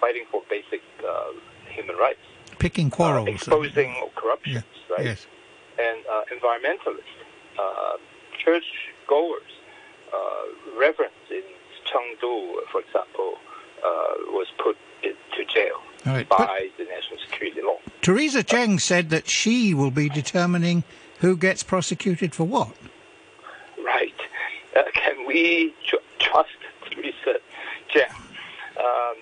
fighting 0.00 0.24
for 0.30 0.42
basic 0.48 0.80
uh, 1.06 1.32
human 1.68 1.96
rights, 1.96 2.20
Picking 2.58 2.90
quarrels. 2.90 3.28
exposing 3.28 3.94
corruption, 4.14 4.52
Yeah, 4.88 4.94
right? 4.96 5.04
Yes. 5.06 5.26
and 5.78 5.98
uh, 6.06 6.22
environmentalists, 6.36 7.14
uh, 7.58 7.96
church 8.38 8.64
goers, 9.08 9.42
uh, 10.14 10.78
reverends 10.78 11.14
in 11.30 11.42
Chengdu, 11.86 12.66
for 12.70 12.80
example, 12.80 13.38
uh, 13.84 14.14
was 14.28 14.46
put 14.58 14.76
to 15.02 15.44
jail. 15.44 15.80
Right, 16.06 16.26
by 16.28 16.70
the 16.78 16.84
national 16.84 17.18
security 17.18 17.60
law. 17.60 17.76
Teresa 18.00 18.42
Cheng 18.42 18.78
said 18.78 19.10
that 19.10 19.28
she 19.28 19.74
will 19.74 19.90
be 19.90 20.08
determining 20.08 20.82
who 21.18 21.36
gets 21.36 21.62
prosecuted 21.62 22.34
for 22.34 22.44
what. 22.44 22.72
Right. 23.84 24.14
Uh, 24.76 24.84
can 24.94 25.26
we 25.26 25.74
tr- 25.84 25.96
trust 26.20 26.50
Teresa 26.88 27.40
Cheng? 27.88 28.06
Um, 28.78 29.16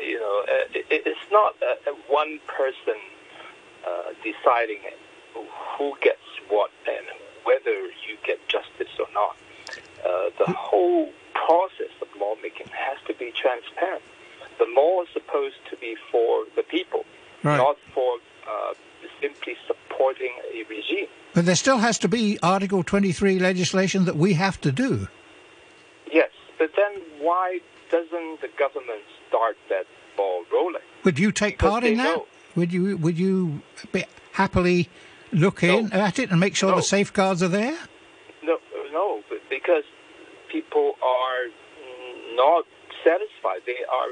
you 0.00 0.16
know, 0.20 0.44
it, 0.72 0.86
it's 0.88 1.26
not 1.32 1.56
uh, 1.60 1.90
uh, 1.90 1.94
one 2.08 2.38
person 2.46 2.94
uh, 3.84 4.12
deciding 4.22 4.78
who 5.34 5.96
gets 6.00 6.22
what 6.48 6.70
and 6.86 7.04
whether 7.42 7.72
you 8.06 8.16
get 8.24 8.38
justice 8.46 8.94
or 9.00 9.08
not. 9.12 9.36
Uh, 10.06 10.30
the 10.46 10.52
whole 10.52 11.08
process 11.46 11.90
of 12.00 12.08
lawmaking 12.18 12.66
has 12.68 12.98
to 13.06 13.14
be 13.14 13.32
transparent. 13.32 14.02
The 14.58 14.66
law 14.76 15.02
is 15.02 15.08
supposed 15.12 15.56
to 15.70 15.76
be 15.76 15.96
for 16.10 16.44
the 16.56 16.62
people, 16.62 17.04
Right. 17.42 17.56
not 17.56 17.76
for 17.94 18.18
uh, 18.48 18.74
simply 19.20 19.56
supporting 19.66 20.30
a 20.52 20.62
regime. 20.68 21.08
But 21.34 21.46
there 21.46 21.56
still 21.56 21.78
has 21.78 21.98
to 22.00 22.08
be 22.08 22.38
Article 22.42 22.82
23 22.82 23.38
legislation 23.38 24.04
that 24.04 24.16
we 24.16 24.34
have 24.34 24.60
to 24.60 24.70
do. 24.72 25.08
Yes, 26.12 26.30
but 26.58 26.70
then 26.76 27.02
why 27.20 27.60
doesn't 27.90 28.40
the 28.40 28.48
government 28.58 29.02
start 29.28 29.56
that 29.68 29.86
ball 30.16 30.44
rolling? 30.52 30.82
Would 31.04 31.18
you 31.18 31.32
take 31.32 31.58
Because 31.58 31.70
part 31.70 31.84
in 31.84 31.96
that? 31.98 32.04
know. 32.04 32.26
Would 32.54 32.72
you 32.72 32.98
would 32.98 33.18
you 33.18 33.62
be 33.92 34.04
happily 34.32 34.88
look 35.32 35.62
in 35.62 35.90
at 35.92 36.18
it 36.18 36.30
and 36.30 36.38
make 36.38 36.54
sure 36.54 36.70
No. 36.70 36.76
the 36.76 36.82
safeguards 36.82 37.42
are 37.42 37.48
there? 37.48 37.78
No, 38.42 38.58
no, 38.92 39.22
but 39.30 39.40
because 39.48 39.84
people 40.50 40.96
are 41.02 41.48
mm, 41.48 42.36
not 42.36 42.66
satisfied. 43.02 43.60
They 43.64 43.78
are. 43.90 44.08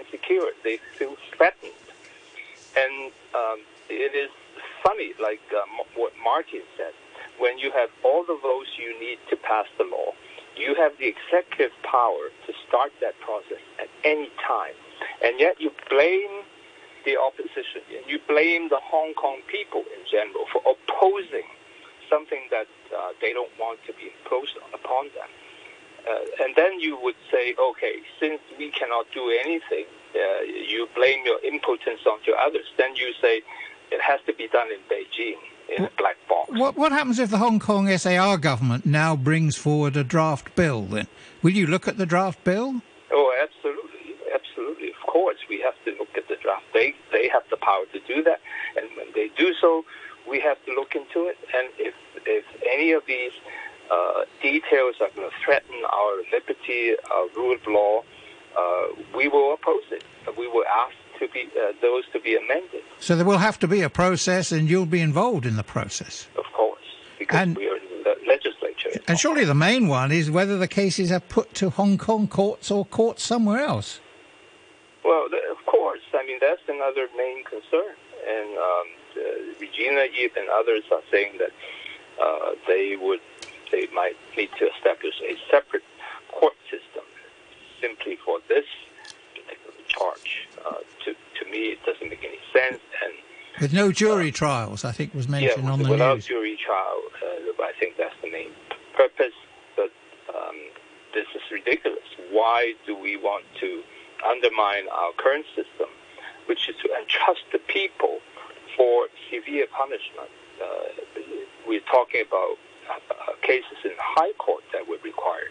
They 0.00 0.06
feel 0.06 0.44
insecure. 0.44 0.50
They 0.64 0.78
feel 0.98 1.16
threatened, 1.36 1.72
and 2.76 3.12
um, 3.34 3.60
it 3.88 4.14
is 4.14 4.30
funny, 4.82 5.12
like 5.20 5.40
uh, 5.52 5.58
M- 5.62 5.86
what 5.96 6.12
Martin 6.22 6.62
said. 6.76 6.92
When 7.38 7.58
you 7.58 7.70
have 7.72 7.88
all 8.04 8.24
the 8.24 8.38
votes 8.42 8.68
you 8.78 8.98
need 9.00 9.18
to 9.30 9.36
pass 9.36 9.66
the 9.78 9.84
law, 9.84 10.12
you 10.56 10.74
have 10.74 10.92
the 10.98 11.06
executive 11.06 11.72
power 11.82 12.28
to 12.46 12.52
start 12.68 12.92
that 13.00 13.18
process 13.20 13.62
at 13.80 13.88
any 14.04 14.30
time, 14.46 14.74
and 15.24 15.40
yet 15.40 15.60
you 15.60 15.70
blame 15.88 16.44
the 17.06 17.16
opposition 17.16 17.80
and 17.96 18.04
you 18.06 18.18
blame 18.28 18.68
the 18.68 18.78
Hong 18.82 19.14
Kong 19.14 19.38
people 19.50 19.80
in 19.80 20.04
general 20.10 20.44
for 20.52 20.60
opposing 20.68 21.48
something 22.10 22.42
that 22.50 22.66
uh, 22.94 23.12
they 23.22 23.32
don't 23.32 23.50
want 23.58 23.80
to 23.86 23.92
be 23.94 24.12
imposed 24.12 24.56
upon 24.74 25.06
them. 25.16 25.28
Uh, 26.06 26.44
and 26.44 26.54
then 26.56 26.78
you 26.80 26.98
would 27.00 27.14
say, 27.30 27.54
okay, 27.58 27.96
since 28.20 28.40
we 28.58 28.70
cannot 28.70 29.06
do 29.14 29.30
anything, 29.44 29.84
uh, 30.14 30.42
you 30.42 30.88
blame 30.94 31.24
your 31.24 31.40
impotence 31.44 32.00
onto 32.06 32.32
others. 32.32 32.66
Then 32.76 32.96
you 32.96 33.12
say 33.20 33.42
it 33.90 34.00
has 34.02 34.20
to 34.26 34.34
be 34.34 34.48
done 34.48 34.68
in 34.68 34.80
Beijing 34.90 35.38
in 35.74 35.84
a 35.84 35.90
black 35.98 36.16
box. 36.28 36.50
What 36.50 36.76
what 36.76 36.92
happens 37.10 37.18
if 37.24 37.30
the 37.30 37.38
Hong 37.38 37.58
Kong 37.58 37.88
SAR 37.98 38.38
government 38.38 38.86
now 38.86 39.16
brings 39.16 39.56
forward 39.56 39.96
a 39.96 40.04
draft 40.04 40.54
bill? 40.54 40.82
Then 40.82 41.08
will 41.42 41.50
you 41.50 41.66
look 41.66 41.88
at 41.88 41.98
the 41.98 42.06
draft 42.06 42.44
bill? 42.44 42.82
Oh, 43.10 43.32
absolutely, 43.42 44.14
absolutely. 44.32 44.90
Of 44.90 45.06
course, 45.08 45.38
we 45.48 45.60
have 45.60 45.74
to 45.86 45.90
look 45.98 46.16
at 46.16 46.28
the 46.28 46.36
draft. 46.40 46.62
They 46.72 46.94
they 47.10 47.28
have 47.28 47.42
the 47.50 47.56
power 47.56 47.82
to 47.92 47.98
do 48.06 48.22
that, 48.22 48.38
and 48.76 48.86
when 48.96 49.06
they 49.12 49.28
do 49.36 49.52
so, 49.60 49.84
we 50.28 50.38
have 50.38 50.64
to 50.66 50.72
look 50.72 50.94
into 50.94 51.26
it. 51.26 51.36
And 51.52 51.66
if 51.78 51.94
if 52.26 52.44
any 52.72 52.92
of 52.92 53.02
these 53.08 53.32
uh, 53.90 54.22
details 54.40 54.94
are 55.00 55.10
going 55.16 55.28
to 55.28 55.36
threaten 55.44 55.74
our 55.92 56.12
liberty, 56.32 56.94
our 57.10 57.26
rule 57.34 57.56
of 57.56 57.66
law, 57.66 58.04
uh, 58.56 58.86
we 59.16 59.26
will 59.26 59.52
oppose 59.54 59.82
it. 59.90 60.04
We 60.38 60.46
will 60.46 60.64
ask 60.84 60.94
to 61.18 61.26
be 61.34 61.50
uh, 61.58 61.72
those 61.82 62.04
to 62.12 62.20
be 62.20 62.36
amended, 62.36 62.82
So 63.00 63.16
there 63.16 63.26
will 63.26 63.38
have 63.38 63.58
to 63.58 63.68
be 63.68 63.82
a 63.82 63.90
process, 63.90 64.52
and 64.52 64.70
you'll 64.70 64.86
be 64.86 65.00
involved 65.00 65.44
in 65.44 65.56
the 65.56 65.64
process. 65.64 66.28
of 66.38 66.44
course, 66.54 66.79
because 67.20 67.38
And- 67.40 67.56
we 67.56 67.68
are 67.68 67.76
in 67.76 68.02
the 68.02 68.16
legislature. 68.26 68.90
And 69.06 69.20
surely 69.20 69.44
the 69.44 69.54
main 69.54 69.86
one 69.86 70.10
is 70.10 70.30
whether 70.30 70.56
the 70.58 70.66
cases 70.66 71.12
are 71.12 71.20
put 71.20 71.54
to 71.60 71.70
Hong 71.70 71.98
Kong 71.98 72.26
courts 72.26 72.70
or 72.70 72.84
courts 72.86 73.22
somewhere 73.22 73.62
else. 73.62 74.00
Well, 75.04 75.26
of 75.26 75.60
course. 75.66 76.00
I 76.14 76.24
mean, 76.26 76.38
that's 76.40 76.66
another 76.66 77.06
main 77.16 77.44
concern. 77.44 77.94
And 78.26 78.48
um, 78.58 78.86
uh, 79.16 79.20
Regina 79.60 80.06
Ip 80.22 80.36
and 80.36 80.48
others 80.48 80.84
are 80.90 81.02
saying 81.12 81.38
that 81.38 81.52
uh, 82.20 82.50
they 82.66 82.96
would, 82.96 83.20
they 83.70 83.86
might 83.94 84.16
need 84.36 84.50
to 84.58 84.64
establish 84.74 85.14
a 85.22 85.36
separate 85.50 85.84
court 86.32 86.56
system 86.70 87.04
simply 87.80 88.16
for 88.24 88.38
this 88.48 88.64
particular 89.34 89.76
charge. 89.88 90.48
Uh, 90.64 90.80
to 91.04 91.14
to 91.38 91.50
me, 91.50 91.72
it 91.76 91.80
doesn't 91.84 92.08
make 92.08 92.24
any 92.24 92.40
sense. 92.52 92.80
And 93.04 93.14
With 93.60 93.74
no 93.74 93.92
jury 93.92 94.32
trials, 94.32 94.84
I 94.84 94.92
think 94.92 95.12
was 95.14 95.28
mentioned 95.28 95.64
yeah, 95.64 95.70
on 95.70 95.82
the 95.82 95.90
without 95.90 96.14
news. 96.14 96.26
jury 96.26 96.56
trial, 96.56 97.02
uh, 97.22 97.62
I 97.62 97.72
think 97.78 97.96
that's 97.98 98.14
the 98.22 98.30
main 98.30 98.50
purpose. 98.96 99.36
But 99.76 99.90
um, 100.34 100.56
this 101.12 101.26
is 101.34 101.42
ridiculous. 101.52 102.08
Why 102.30 102.74
do 102.86 102.96
we 102.96 103.16
want 103.16 103.44
to 103.60 103.82
undermine 104.26 104.88
our 104.88 105.12
current 105.18 105.44
system, 105.54 105.88
which 106.46 106.68
is 106.70 106.76
to 106.82 106.88
entrust 107.00 107.44
the 107.52 107.58
people 107.58 108.20
for 108.76 109.08
severe 109.30 109.66
punishment? 109.76 110.30
Uh, 110.60 111.20
we're 111.68 111.84
talking 111.92 112.22
about 112.26 112.56
uh, 112.90 113.32
cases 113.42 113.76
in 113.84 113.92
high 113.98 114.32
court 114.38 114.64
that 114.72 114.88
would 114.88 115.04
require 115.04 115.50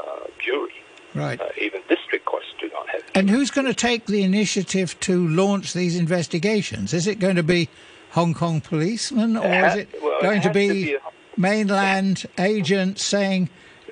uh, 0.00 0.26
jury. 0.38 0.72
Right. 1.14 1.40
Uh, 1.40 1.48
even 1.60 1.82
district 1.88 2.24
courts 2.24 2.46
do 2.60 2.68
not 2.72 2.88
have. 2.88 3.02
And 3.14 3.28
who's 3.28 3.50
going 3.50 3.66
to 3.66 3.74
take 3.74 4.06
the 4.06 4.22
initiative 4.22 4.98
to 5.00 5.28
launch 5.28 5.72
these 5.72 5.96
investigations? 5.96 6.94
Is 6.94 7.06
it 7.06 7.18
going 7.18 7.36
to 7.36 7.42
be 7.42 7.68
Hong 8.12 8.34
Kong 8.34 8.60
policemen, 8.60 9.36
or 9.36 9.44
It 9.46 9.64
is 9.64 9.74
it 9.76 10.02
well, 10.02 10.18
it 10.18 10.22
going 10.22 10.40
to 10.42 10.48
has 10.48 10.54
to 10.54 10.58
be, 10.68 10.84
be 10.84 10.94
a- 10.94 11.00
mainland 11.36 12.26
agents 12.38 13.02
saying, 13.02 13.48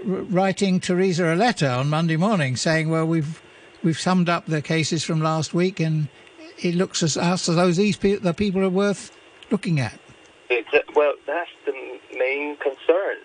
r- 0.07 0.11
writing 0.23 0.81
Teresa 0.81 1.33
a 1.33 1.37
letter 1.37 1.69
on 1.69 1.89
Monday 1.91 2.17
morning 2.17 2.57
saying, 2.57 2.89
"Well, 2.91 3.07
we've 3.07 3.43
we've 3.83 3.99
summed 3.99 4.29
up 4.29 4.47
the 4.47 4.63
cases 4.63 5.05
from 5.05 5.21
last 5.23 5.53
week, 5.55 5.81
and 5.81 6.09
it 6.59 6.75
looks 6.75 7.03
as 7.03 7.17
us 7.17 7.49
as 7.49 7.57
though 7.57 7.71
these 7.73 7.97
pe- 7.97 8.17
the 8.17 8.35
people 8.35 8.63
are 8.63 8.69
worth 8.71 9.11
looking 9.51 9.81
at." 9.81 9.99
It's, 10.51 10.69
uh, 10.75 10.79
well, 10.95 11.13
that's 11.27 11.51
the 11.67 11.73
main 12.19 12.57
concern. 12.57 13.17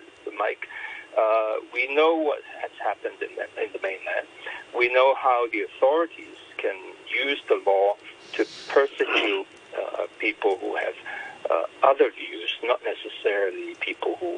Uh, 1.16 1.54
we 1.72 1.92
know 1.94 2.14
what 2.14 2.42
has 2.60 2.70
happened 2.82 3.16
in 3.22 3.34
the, 3.36 3.62
in 3.62 3.72
the 3.72 3.78
mainland. 3.82 4.26
We 4.76 4.92
know 4.92 5.14
how 5.14 5.46
the 5.50 5.62
authorities 5.62 6.36
can 6.58 6.76
use 7.08 7.40
the 7.48 7.60
law 7.66 7.94
to 8.34 8.46
persecute 8.68 9.46
uh, 9.76 10.06
people 10.18 10.58
who 10.58 10.76
have 10.76 10.94
uh, 11.50 11.64
other 11.82 12.10
views, 12.10 12.50
not 12.64 12.80
necessarily 12.84 13.74
people 13.80 14.16
who 14.16 14.34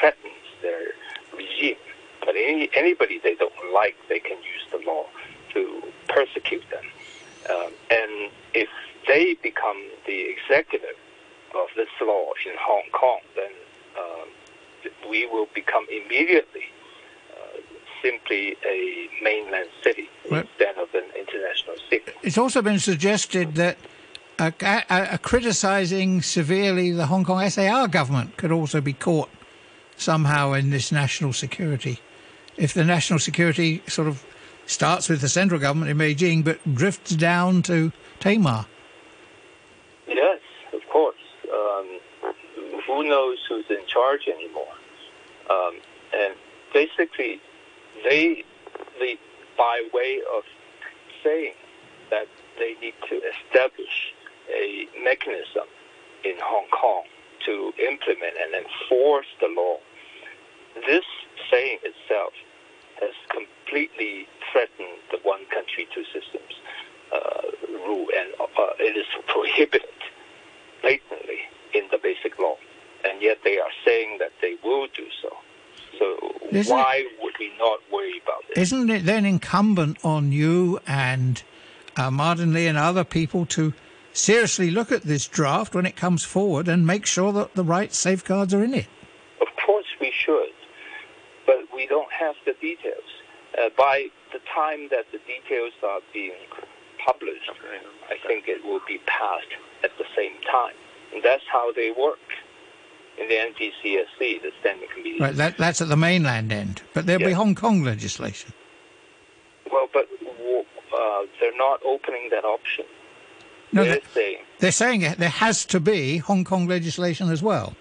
threaten 0.00 0.30
their 0.62 0.92
regime. 1.36 1.76
But 2.20 2.34
any, 2.34 2.70
anybody 2.74 3.20
they 3.22 3.34
don't 3.36 3.52
like, 3.72 3.96
they 4.08 4.18
can 4.18 4.38
use 4.38 4.66
the 4.72 4.78
law 4.84 5.06
to 5.54 5.82
persecute 6.08 6.64
them. 6.70 6.84
Um, 7.50 7.72
and 7.90 8.30
if 8.54 8.68
they 9.06 9.34
become 9.34 9.80
the 10.06 10.30
executive 10.30 10.96
of 11.54 11.68
this 11.76 11.88
law 12.00 12.32
in 12.44 12.52
Hong 12.58 12.88
Kong, 12.92 13.20
then 13.36 13.52
um, 13.96 14.28
we 15.16 15.26
will 15.26 15.48
become 15.54 15.86
immediately 15.90 16.64
uh, 17.32 17.60
simply 18.02 18.56
a 18.68 19.08
mainland 19.22 19.68
city 19.82 20.08
Right. 20.30 20.46
instead 20.50 20.76
of 20.76 20.88
an 20.94 21.04
international 21.18 21.76
city. 21.88 22.12
It's 22.22 22.38
also 22.38 22.60
been 22.62 22.78
suggested 22.80 23.54
that 23.54 23.76
uh, 24.38 24.50
uh, 24.60 24.80
uh, 24.90 25.16
criticising 25.18 26.22
severely 26.22 26.90
the 26.90 27.06
Hong 27.06 27.24
Kong 27.24 27.48
SAR 27.48 27.88
government 27.88 28.36
could 28.36 28.52
also 28.52 28.80
be 28.80 28.92
caught 28.92 29.30
somehow 29.96 30.52
in 30.52 30.70
this 30.70 30.92
national 30.92 31.32
security. 31.32 32.00
If 32.56 32.74
the 32.74 32.84
national 32.84 33.18
security 33.18 33.82
sort 33.86 34.08
of 34.08 34.24
starts 34.66 35.08
with 35.08 35.20
the 35.20 35.28
central 35.28 35.60
government 35.60 35.90
in 35.90 35.96
Beijing 35.96 36.44
but 36.44 36.58
drifts 36.74 37.14
down 37.14 37.62
to 37.62 37.92
Tamar. 38.18 38.66
Yes, 40.08 40.40
of 40.72 40.80
course. 40.92 41.16
Um, 41.52 42.00
who 42.86 43.08
knows 43.08 43.38
who's 43.48 43.64
in 43.70 43.86
charge 43.86 44.22
anymore? 44.28 44.66
Um, 45.50 45.80
and 46.14 46.34
basically, 46.72 47.40
they, 48.04 48.44
they, 48.98 49.18
by 49.56 49.82
way 49.92 50.20
of 50.36 50.42
saying 51.22 51.54
that 52.10 52.26
they 52.58 52.74
need 52.80 52.94
to 53.08 53.20
establish 53.20 54.14
a 54.50 54.86
mechanism 55.02 55.66
in 56.24 56.36
Hong 56.42 56.66
Kong 56.70 57.04
to 57.44 57.72
implement 57.78 58.34
and 58.42 58.64
enforce 58.64 59.26
the 59.40 59.48
law, 59.48 59.78
this 60.86 61.04
saying 61.50 61.78
itself 61.82 62.32
has 63.00 63.12
completely 63.30 64.26
threatened 64.52 64.98
the 65.10 65.18
one 65.22 65.44
country, 65.46 65.86
two 65.94 66.04
systems 66.12 66.52
uh, 67.12 67.42
rule, 67.86 68.06
and 68.16 68.28
uh, 68.40 68.46
it 68.78 68.96
is 68.96 69.06
prohibited 69.28 69.88
blatantly 70.82 71.40
in 71.74 71.84
the 71.90 71.98
basic 72.02 72.38
law. 72.38 72.56
And 73.06 73.22
yet 73.22 73.38
they 73.44 73.58
are 73.58 73.70
saying 73.84 74.18
that 74.18 74.32
they 74.42 74.56
will 74.64 74.88
do 74.94 75.06
so. 75.22 75.36
So 75.98 76.16
Isn't 76.50 76.74
why 76.74 77.04
would 77.22 77.34
we 77.38 77.50
not 77.58 77.78
worry 77.92 78.20
about 78.22 78.42
this? 78.48 78.72
Isn't 78.72 78.90
it 78.90 79.04
then 79.04 79.24
incumbent 79.24 79.98
on 80.04 80.32
you 80.32 80.80
and 80.86 81.42
uh, 81.96 82.10
Martin 82.10 82.52
Lee 82.52 82.66
and 82.66 82.76
other 82.76 83.04
people 83.04 83.46
to 83.46 83.72
seriously 84.12 84.70
look 84.70 84.90
at 84.90 85.02
this 85.02 85.26
draft 85.26 85.74
when 85.74 85.86
it 85.86 85.96
comes 85.96 86.24
forward 86.24 86.68
and 86.68 86.86
make 86.86 87.06
sure 87.06 87.32
that 87.32 87.54
the 87.54 87.64
right 87.64 87.92
safeguards 87.92 88.52
are 88.52 88.64
in 88.64 88.74
it. 88.74 88.86
Of 89.40 89.48
course, 89.64 89.86
we 90.00 90.12
should, 90.12 90.52
but 91.46 91.56
we 91.74 91.86
don't 91.86 92.12
have 92.12 92.34
the 92.44 92.54
details. 92.60 93.04
Uh, 93.58 93.70
by 93.76 94.06
the 94.32 94.40
time 94.54 94.88
that 94.90 95.06
the 95.12 95.18
details 95.18 95.72
are 95.82 96.00
being 96.12 96.32
published, 97.04 97.50
I 98.10 98.16
think 98.26 98.48
it 98.48 98.64
will 98.64 98.80
be 98.86 98.98
passed 99.06 99.52
at 99.84 99.96
the 99.98 100.04
same 100.16 100.32
time. 100.50 100.74
And 101.14 101.22
that's 101.22 101.44
how 101.50 101.72
they 101.72 101.92
work 101.96 102.18
in 103.18 103.28
the 103.28 103.34
NPCSC, 103.34 104.42
the 104.42 104.52
Standing 104.60 104.88
Committee. 104.92 105.18
Right, 105.20 105.34
that, 105.36 105.56
that's 105.58 105.80
at 105.80 105.88
the 105.88 105.96
mainland 105.96 106.52
end, 106.52 106.82
but 106.94 107.06
there'll 107.06 107.24
be 107.24 107.32
Hong 107.32 107.54
Kong 107.54 107.82
legislation. 107.82 108.52
Well, 109.70 109.88
but 109.92 110.06
uh, 110.94 111.22
they're 111.40 111.56
not 111.56 111.80
opening 111.84 112.28
that 112.30 112.44
option. 112.44 112.84
No, 113.72 113.84
they're 113.84 113.94
they- 113.96 114.02
saying, 114.14 114.38
They're 114.58 114.72
saying 114.72 115.00
there 115.18 115.28
has 115.28 115.64
to 115.66 115.80
be 115.80 116.18
Hong 116.18 116.44
Kong 116.44 116.66
legislation 116.66 117.30
as 117.30 117.42
well. 117.42 117.74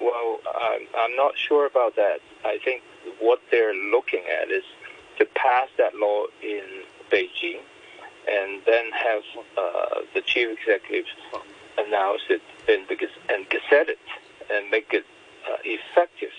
well, 0.00 0.38
I'm, 0.60 0.86
I'm 0.98 1.16
not 1.16 1.36
sure 1.36 1.66
about 1.66 1.96
that. 1.96 2.18
I 2.44 2.58
think 2.64 2.82
what 3.20 3.40
they're 3.50 3.74
looking 3.74 4.22
at 4.42 4.50
is 4.50 4.64
to 5.18 5.24
pass 5.34 5.68
that 5.78 5.94
law 5.94 6.24
in 6.42 6.62
Beijing 7.10 7.60
and 8.28 8.60
then 8.66 8.90
have 8.92 9.22
uh, 9.56 10.00
the 10.14 10.20
chief 10.20 10.58
executive 10.58 11.06
announce 11.78 12.22
it 12.28 12.42
and, 12.68 12.86
and 13.28 13.48
gazette 13.48 13.88
it 13.88 13.98
and 14.52 14.70
make 14.70 14.92
it 14.92 15.04
uh, 15.50 15.56
effective. 15.64 16.30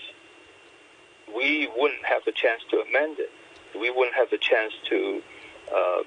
We 1.34 1.68
wouldn't 1.76 2.04
have 2.04 2.22
a 2.26 2.32
chance 2.32 2.62
to 2.70 2.80
amend 2.80 3.18
it. 3.18 3.30
We 3.78 3.90
wouldn't 3.90 4.14
have 4.14 4.32
a 4.32 4.38
chance 4.38 4.72
to 4.88 5.22
uh, 5.74 6.02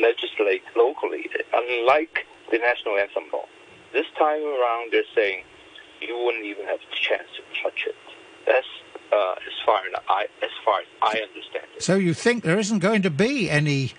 legislate 0.00 0.62
locally, 0.76 1.28
unlike 1.52 2.26
the 2.50 2.58
national 2.58 2.96
anthem 2.96 3.24
law. 3.32 3.44
This 3.92 4.06
time 4.18 4.42
around, 4.42 4.92
they're 4.92 5.02
saying 5.14 5.44
you 6.00 6.18
wouldn't 6.24 6.44
even 6.44 6.64
have 6.66 6.80
a 6.80 6.94
chance 6.94 7.28
to 7.36 7.62
touch 7.62 7.84
it. 7.86 7.94
That's 8.46 8.66
uh, 9.12 9.34
as 9.46 9.64
far 9.64 9.78
as 9.78 10.02
I 10.08 10.26
as 10.42 10.50
far 10.64 10.80
as 10.80 10.86
I 11.02 11.20
understand 11.20 11.66
it. 11.76 11.82
So 11.82 11.96
you 11.96 12.14
think 12.14 12.44
there 12.44 12.58
isn't 12.58 12.80
going 12.80 13.02
to 13.02 13.10
be 13.10 13.50
any 13.50 13.92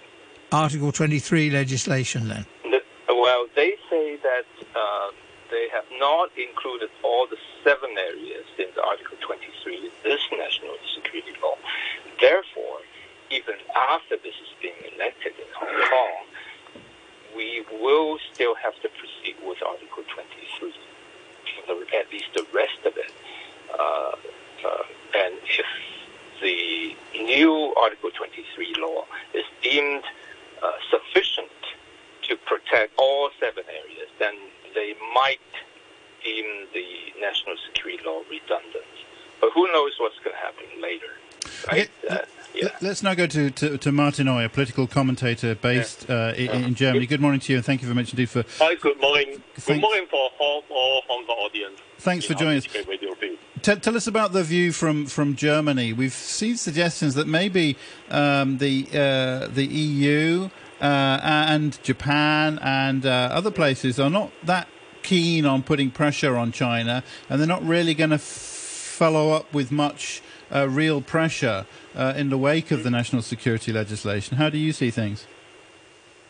Article 0.51 0.91
23 0.91 1.49
legislation 1.49 2.27
then? 2.27 2.45
Well, 3.15 3.47
they 3.55 3.75
say 3.89 4.17
that 4.17 4.45
uh, 4.75 5.11
they 5.49 5.69
have 5.71 5.85
not 5.99 6.31
included 6.37 6.89
all 7.01 7.27
the 7.27 7.37
seven 7.63 7.91
areas 7.97 8.43
in 8.59 8.67
the 8.75 8.83
Article 8.83 9.15
23 9.21 9.77
in 9.77 9.91
this 10.03 10.19
national 10.31 10.75
security 10.93 11.31
law. 11.41 11.55
Therefore, 12.19 12.79
even 13.31 13.55
after 13.73 14.17
this 14.17 14.35
is 14.35 14.51
being 14.61 14.75
enacted 14.93 15.31
in 15.39 15.47
Hong 15.55 15.89
Kong, 15.89 16.83
we 17.37 17.63
will 17.79 18.19
still 18.33 18.55
have 18.55 18.75
to 18.81 18.89
proceed 18.89 19.35
with 19.47 19.63
Article 19.63 20.03
23, 20.13 20.73
at 21.97 22.11
least 22.11 22.27
the 22.35 22.45
rest 22.53 22.79
of 22.85 22.97
it. 22.97 23.11
Uh, 23.71 24.15
uh, 24.67 24.83
and 25.23 25.35
if 25.47 25.65
the 26.41 26.95
new 27.23 27.73
Article 27.79 28.09
23 28.11 28.75
law 28.79 29.05
is 29.33 29.45
deemed 29.61 30.03
uh, 30.61 30.71
sufficient 30.89 31.49
to 32.29 32.35
protect 32.37 32.93
all 32.97 33.29
seven 33.39 33.63
areas, 33.67 34.09
then 34.19 34.33
they 34.73 34.93
might 35.13 35.39
deem 36.23 36.45
the 36.73 36.85
national 37.21 37.55
security 37.67 38.01
law 38.05 38.21
redundant. 38.29 38.83
But 39.41 39.51
who 39.53 39.67
knows 39.71 39.91
what's 39.99 40.17
going 40.23 40.35
to 40.35 40.41
happen 40.41 40.65
later, 40.81 41.05
right? 41.67 41.89
Okay, 42.03 42.15
Uh, 42.15 42.25
yeah. 42.53 42.63
Let- 42.65 42.81
Let's 42.81 43.03
now 43.03 43.13
go 43.13 43.27
to, 43.27 43.49
to, 43.51 43.77
to 43.77 43.91
Martin 43.91 44.27
Oei, 44.27 44.45
a 44.45 44.49
political 44.49 44.87
commentator 44.87 45.55
based 45.55 46.09
uh, 46.09 46.33
in, 46.37 46.49
in 46.51 46.75
Germany. 46.75 47.05
Good 47.05 47.19
morning 47.21 47.41
to 47.41 47.51
you, 47.51 47.57
and 47.57 47.65
thank 47.65 47.81
you 47.81 47.87
very 47.87 47.95
much 47.95 48.11
indeed 48.11 48.29
for 48.29 48.43
Hi, 48.59 48.75
good 48.75 48.99
morning. 48.99 49.43
Good 49.65 49.81
morning 49.81 50.07
for 50.09 50.29
all, 50.39 50.63
all 50.69 51.01
Hong 51.07 51.25
Kong 51.25 51.35
audience. 51.37 51.79
Thanks 51.99 52.25
for 52.25 52.33
joining 52.33 52.57
us. 52.57 52.63
District 52.63 53.39
T- 53.61 53.75
tell 53.77 53.95
us 53.97 54.05
about 54.07 54.31
the 54.31 54.43
view 54.43 54.71
from, 54.71 55.05
from 55.07 55.35
Germany. 55.35 55.91
We've 55.91 56.13
seen 56.13 56.55
suggestions 56.55 57.15
that 57.15 57.27
maybe 57.27 57.77
um, 58.09 58.57
the 58.59 58.85
uh, 58.93 59.47
the 59.47 59.65
EU 59.65 60.49
uh, 60.81 61.19
and 61.23 61.81
Japan 61.83 62.59
and 62.61 63.05
uh, 63.05 63.29
other 63.31 63.51
places 63.51 63.99
are 63.99 64.09
not 64.09 64.31
that 64.43 64.67
keen 65.03 65.45
on 65.45 65.63
putting 65.63 65.91
pressure 65.91 66.35
on 66.35 66.51
China, 66.51 67.03
and 67.29 67.39
they're 67.39 67.47
not 67.47 67.65
really 67.65 67.93
going 67.93 68.09
to 68.09 68.15
f- 68.15 68.21
follow 68.21 69.31
up 69.31 69.53
with 69.53 69.71
much 69.71 70.21
uh, 70.53 70.67
real 70.67 71.01
pressure 71.01 71.65
uh, 71.95 72.13
in 72.15 72.29
the 72.29 72.37
wake 72.37 72.71
of 72.71 72.83
the 72.83 72.89
national 72.89 73.21
security 73.21 73.71
legislation. 73.71 74.37
How 74.37 74.49
do 74.49 74.57
you 74.57 74.73
see 74.73 74.91
things? 74.91 75.27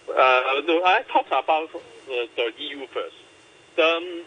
Uh, 0.09 0.13
I 0.13 1.03
talked 1.11 1.27
about 1.27 1.69
the, 2.07 2.27
the 2.35 2.51
EU 2.57 2.85
first. 2.87 3.15
Um, 3.77 4.23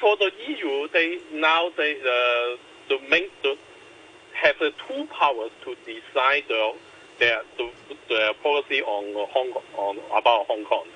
for 0.00 0.16
the 0.16 0.30
EU, 0.48 0.88
they 0.92 1.18
now 1.32 1.70
they 1.76 1.94
uh, 1.94 2.56
the 2.88 2.98
main 3.08 3.28
the, 3.42 3.56
have 4.34 4.56
the 4.58 4.72
two 4.86 5.06
powers 5.06 5.50
to 5.64 5.74
decide 5.86 6.44
the, 6.48 6.72
their 7.18 7.42
the, 7.56 8.34
policy 8.42 8.82
on 8.82 9.04
Hong 9.32 9.52
on 9.76 9.96
about 10.16 10.46
Hong 10.46 10.64
Kong. 10.64 10.86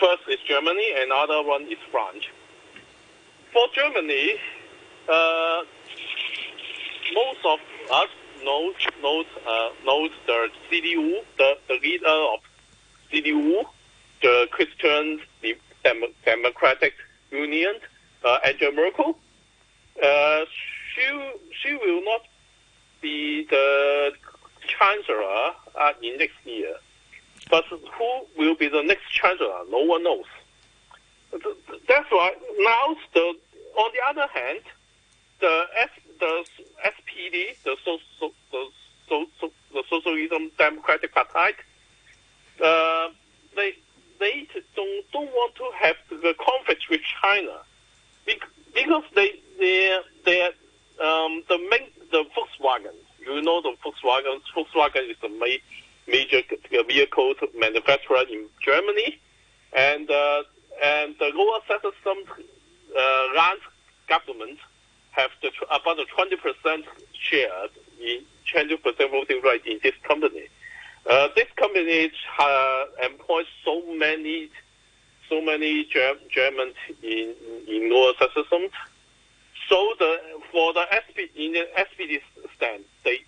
First 0.00 0.22
is 0.28 0.38
Germany, 0.46 0.92
and 0.96 1.12
other 1.12 1.42
one 1.42 1.62
is 1.62 1.78
France. 1.90 2.24
For 3.52 3.66
Germany, 3.74 4.34
uh, 5.08 5.62
most 7.14 7.40
of 7.44 7.58
us 7.90 8.08
knows 8.44 8.74
knows 9.02 9.26
uh, 9.46 9.70
knows 9.84 10.10
the 10.26 10.48
CDU, 10.70 11.22
the, 11.38 11.58
the 11.68 11.74
leader 11.82 12.06
of 12.06 12.40
CDU, 13.12 13.64
the 14.22 14.48
Christian 14.50 15.20
Dem- 15.84 16.14
Democratic 16.24 16.94
Union, 17.30 17.74
uh, 18.24 18.38
Angela 18.44 18.72
Merkel. 18.72 19.18
Uh, 20.02 20.40
she 20.94 21.32
she 21.62 21.74
will 21.74 22.04
not 22.04 22.22
be 23.00 23.46
the 23.50 24.12
chancellor 24.68 25.52
uh, 25.78 25.92
in 26.02 26.18
next 26.18 26.36
year, 26.44 26.74
but 27.50 27.64
who 27.66 28.26
will 28.36 28.54
be 28.54 28.68
the 28.68 28.82
next 28.82 29.10
chancellor? 29.10 29.64
No 29.70 29.78
one 29.84 30.04
knows. 30.04 30.24
Th- 31.30 31.42
th- 31.42 31.82
That's 31.88 32.10
why 32.10 32.32
now 32.58 32.96
the 33.14 33.34
on 33.76 33.90
the 33.92 34.20
other 34.20 34.32
hand, 34.32 34.60
the 35.40 35.64
the 36.18 36.44
SPD, 36.84 37.56
the 37.64 37.76
so, 37.84 37.98
so, 38.18 38.32
the, 38.50 38.68
so, 39.08 39.26
so, 39.40 39.52
the 39.72 39.82
Socialism 39.88 40.50
Democratic 40.58 41.14
Party, 41.14 41.54
uh, 42.64 43.08
they 43.54 43.74
they 44.18 44.48
don't 44.74 45.04
don't 45.12 45.30
want 45.30 45.54
to 45.56 45.70
have 45.80 45.96
the 46.10 46.34
conflict 46.38 46.84
with 46.90 47.00
China, 47.22 47.58
because 48.74 49.04
they 49.14 49.40
they 49.58 49.98
they 50.24 50.42
um, 51.04 51.42
the 51.48 51.58
main 51.70 51.88
the 52.10 52.24
Volkswagen. 52.34 52.94
You 53.28 53.42
know 53.42 53.60
the 53.60 53.74
Volkswagen. 53.84 54.40
Volkswagen 54.56 55.10
is 55.10 55.16
the 55.20 55.28
ma- 55.28 55.62
major 56.06 56.42
vehicle 56.86 57.34
manufacturer 57.58 58.22
in 58.30 58.46
Germany, 58.64 59.20
and 59.76 60.10
uh, 60.10 60.42
and 60.82 61.14
the 61.18 61.30
lower 61.34 61.60
Saxon 61.68 62.24
uh, 62.98 63.26
land 63.36 63.60
government 64.08 64.58
have 65.10 65.30
the, 65.42 65.50
about 65.70 65.96
the 65.96 66.06
20% 66.16 66.84
share 67.12 67.50
in 68.00 68.22
20% 68.54 69.10
voting 69.10 69.40
right 69.44 69.64
in 69.66 69.80
this 69.82 69.94
company. 70.06 70.44
Uh, 71.08 71.28
this 71.34 71.48
company 71.56 72.10
uh, 72.38 72.84
employs 73.04 73.46
so 73.64 73.82
many, 73.94 74.50
so 75.28 75.40
many 75.42 75.84
Ger- 75.84 76.18
Germans 76.30 76.74
in 77.02 77.34
in 77.66 77.90
Lower 77.90 78.12
Saxon. 78.18 78.70
So 79.68 79.92
the 79.98 80.18
for 80.50 80.72
the 80.72 80.86
SP 80.90 81.28
in 81.36 81.52
the 81.52 81.66
SPD 81.76 82.20
stand, 82.56 82.84
they 83.04 83.18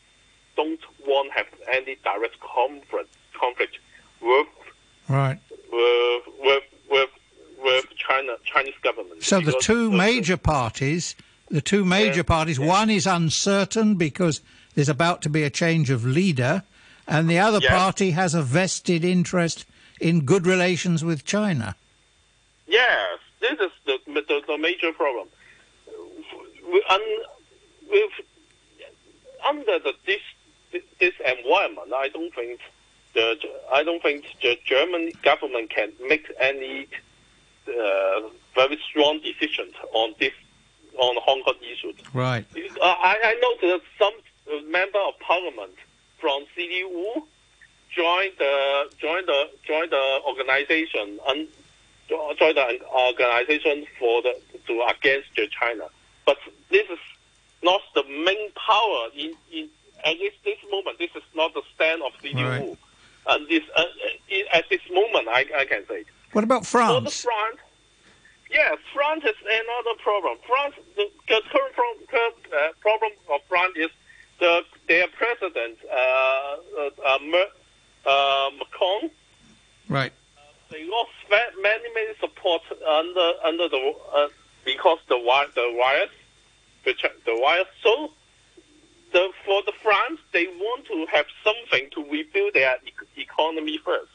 don't 0.57 0.81
want 1.07 1.31
to 1.33 1.39
have 1.39 1.47
any 1.71 1.97
direct 2.03 2.41
conflict 2.41 3.15
conflict 3.39 3.79
with 4.21 4.47
Right. 5.09 5.39
with 5.73 6.23
with 6.41 6.63
with, 6.91 7.11
with 7.63 7.87
China 7.97 8.37
Chinese 8.45 8.75
government. 8.83 9.23
So 9.23 9.41
the 9.41 9.53
two 9.61 9.91
major 9.91 10.37
parties, 10.37 11.15
the 11.51 11.61
two 11.61 11.85
major 11.85 12.25
parties, 12.25 12.59
one 12.59 12.91
is 12.91 13.07
uncertain 13.07 13.97
because 13.97 14.41
there's 14.75 14.89
about 14.89 15.21
to 15.23 15.29
be 15.29 15.43
a 15.43 15.51
change 15.51 15.91
of 15.91 16.05
leader, 16.07 16.63
and 17.07 17.29
the 17.29 17.39
other 17.39 17.59
Yes. 17.61 17.71
party 17.71 18.13
has 18.13 18.35
a 18.35 18.43
vested 18.43 19.05
interest 19.05 19.67
in 20.01 20.25
good 20.25 20.47
relations 20.47 21.05
with 21.05 21.25
China. 21.25 21.77
Yes, 22.67 23.19
this 23.41 23.59
is 23.61 23.71
the 23.85 23.99
the, 24.07 24.43
the 24.47 24.59
major 24.59 24.93
problem. 24.93 25.29
We, 26.71 26.83
un, 26.89 27.01
with, 27.91 28.11
under 29.49 29.79
the, 29.79 29.93
this 30.07 30.21
this 31.01 31.15
environment, 31.25 31.93
I 31.95 32.09
don't 32.09 32.33
think 32.35 32.61
the 33.15 33.37
I 33.73 33.83
don't 33.83 34.03
think 34.03 34.25
the 34.43 34.59
German 34.65 35.13
government 35.23 35.71
can 35.71 35.93
make 36.09 36.31
any 36.41 36.87
uh, 37.69 38.21
very 38.55 38.79
strong 38.89 39.21
decisions 39.21 39.75
on 39.93 40.15
this 40.19 40.33
on 40.99 41.17
Hong 41.21 41.43
Kong 41.43 41.55
issues. 41.63 41.97
Right. 42.13 42.45
Uh, 42.55 42.85
I, 42.85 43.17
I 43.25 43.35
know 43.41 43.69
that 43.69 43.81
some 43.99 44.71
member 44.71 44.99
of 44.99 45.19
parliament 45.21 45.75
from 46.19 46.45
CDU 46.57 47.23
join 47.95 48.31
the 48.39 48.91
join 49.01 49.27
the 49.27 49.51
join 49.67 49.91
the 49.91 50.21
organization 50.27 51.19
and 51.29 51.49
join 52.09 52.55
the 52.55 52.81
organization 52.93 53.87
for 53.99 54.23
the 54.23 54.35
to 54.67 54.83
against 54.89 55.29
China. 55.51 55.89
But 56.27 56.39
this 56.71 56.89
is 56.91 56.99
not 57.63 57.81
the 57.95 58.05
main 58.05 58.51
power 58.53 59.09
in, 59.17 59.35
in 59.53 59.69
at 60.05 60.19
least 60.19 60.37
this 60.45 60.59
moment. 60.71 60.99
This 60.99 61.11
is 61.15 61.23
not 61.35 61.55
the 61.55 61.63
stand 61.75 62.03
of 62.03 62.13
CDU. 62.23 62.49
Right. 62.49 62.79
And 63.29 63.49
this 63.49 63.63
uh, 63.77 63.85
at 64.55 64.65
this 64.71 64.81
moment, 64.91 65.29
I, 65.29 65.45
I 65.57 65.65
can 65.67 65.87
say. 65.87 66.05
What 66.33 66.45
about 66.45 66.65
France? 66.65 67.05
The 67.05 67.29
France, 67.29 67.59
yeah, 68.51 68.75
France 68.95 69.25
is 69.25 69.37
another 69.45 69.99
problem. 70.03 70.39
France, 70.47 70.75
the, 70.97 71.11
the 71.29 71.41
current 71.53 71.75
problem, 71.75 72.35
uh, 72.53 72.69
problem 72.81 73.13
of 73.33 73.41
France 73.49 73.75
is 73.77 73.91
the 74.41 74.63
their 74.89 75.07
president, 75.09 75.79
uh, 75.85 76.57
uh, 76.79 77.19
uh, 78.07 78.51
Macron. 78.59 79.11
Right. 79.89 80.13
they 80.71 80.85
lost 80.85 81.11
many 81.31 81.95
many 81.95 82.15
support 82.21 82.63
under 82.89 83.33
under 83.45 83.69
the 83.69 83.95
uh, 84.15 84.29
because 84.65 84.99
the 85.09 85.19
wire, 85.19 85.47
the 85.55 85.75
virus, 85.77 86.11
the 86.85 86.95
the 87.27 87.39
virus. 87.41 87.69
So 87.83 88.11
the 89.13 89.31
for 89.45 89.63
the 89.67 89.73
France, 89.83 90.21
they 90.33 90.47
want 90.47 90.87
to 90.87 91.07
have 91.13 91.27
something 91.45 91.89
to 91.95 92.11
rebuild 92.11 92.55
their 92.55 92.77
economy 93.17 93.79
first, 93.85 94.11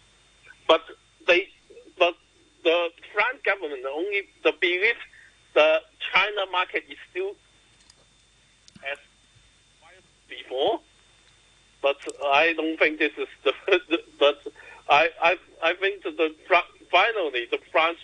but 0.68 0.82
they 1.28 1.50
but 1.98 2.16
the 2.64 2.90
French 3.14 3.44
government 3.44 3.86
only 3.86 4.24
the 4.44 4.54
belief 4.60 4.96
the 5.54 5.82
China 6.14 6.52
market 6.52 6.84
is 6.90 6.98
still 7.10 7.32
as 8.92 8.98
before, 10.30 10.82
but 11.82 11.98
I 12.24 12.54
don't 12.54 12.78
think 12.78 13.00
this 13.00 13.14
is 13.18 13.28
the. 13.44 13.54
but 14.20 14.42
I 14.90 15.10
I 15.22 15.38
I 15.64 15.74
think 15.76 16.04
that 16.04 16.18
the 16.18 16.36
finally 16.92 17.48
the 17.50 17.60
France 17.72 17.98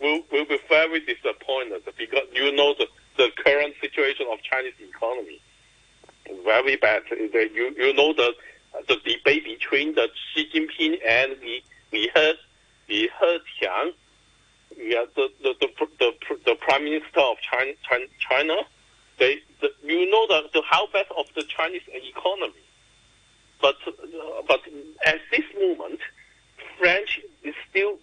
will 0.00 0.22
will 0.30 0.44
be 0.46 0.58
very 0.68 1.00
disappointed 1.00 1.82
because 1.98 2.26
you 2.32 2.54
know 2.54 2.74
the 2.74 2.86
the 3.16 3.30
current 3.44 3.74
situation 3.80 4.26
of 4.30 4.38
Chinese 4.42 4.74
economy 4.80 5.40
very 6.44 6.76
bad. 6.76 7.02
You 7.10 7.74
you 7.76 7.92
know 7.94 8.12
the 8.12 8.32
the 8.88 8.96
debate 9.04 9.44
between 9.44 9.94
the 9.94 10.08
Xi 10.34 10.48
Jinping 10.52 10.98
and 11.06 11.32
Li 11.42 11.62
Li 11.92 12.10
He 12.86 13.02
Li 13.02 13.10
Keqiang, 13.20 13.92
yeah, 14.76 15.04
the 15.14 15.28
the, 15.42 15.54
the 15.60 15.68
the 15.98 16.12
the 16.44 16.54
prime 16.56 16.84
minister 16.84 17.20
of 17.20 17.36
China 17.40 17.72
China. 18.18 18.56
They 19.18 19.38
the, 19.60 19.70
you 19.82 20.10
know 20.10 20.26
the, 20.26 20.48
the 20.52 20.62
how 20.68 20.88
bad 20.92 21.06
of 21.16 21.26
the 21.34 21.42
Chinese 21.44 21.82
economy, 21.88 22.52
but 23.60 23.76
but 24.46 24.60
at 25.06 25.20
this 25.30 25.44
moment, 25.58 26.00
French 26.78 27.20
is 27.42 27.54
still 27.70 27.98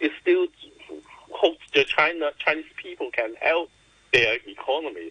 is 0.00 0.10
still 0.20 0.46
hope 1.34 1.58
the 1.74 1.84
China 1.84 2.30
Chinese 2.38 2.64
people 2.76 3.10
can 3.12 3.34
help 3.40 3.70
their 4.12 4.38
economy. 4.46 5.10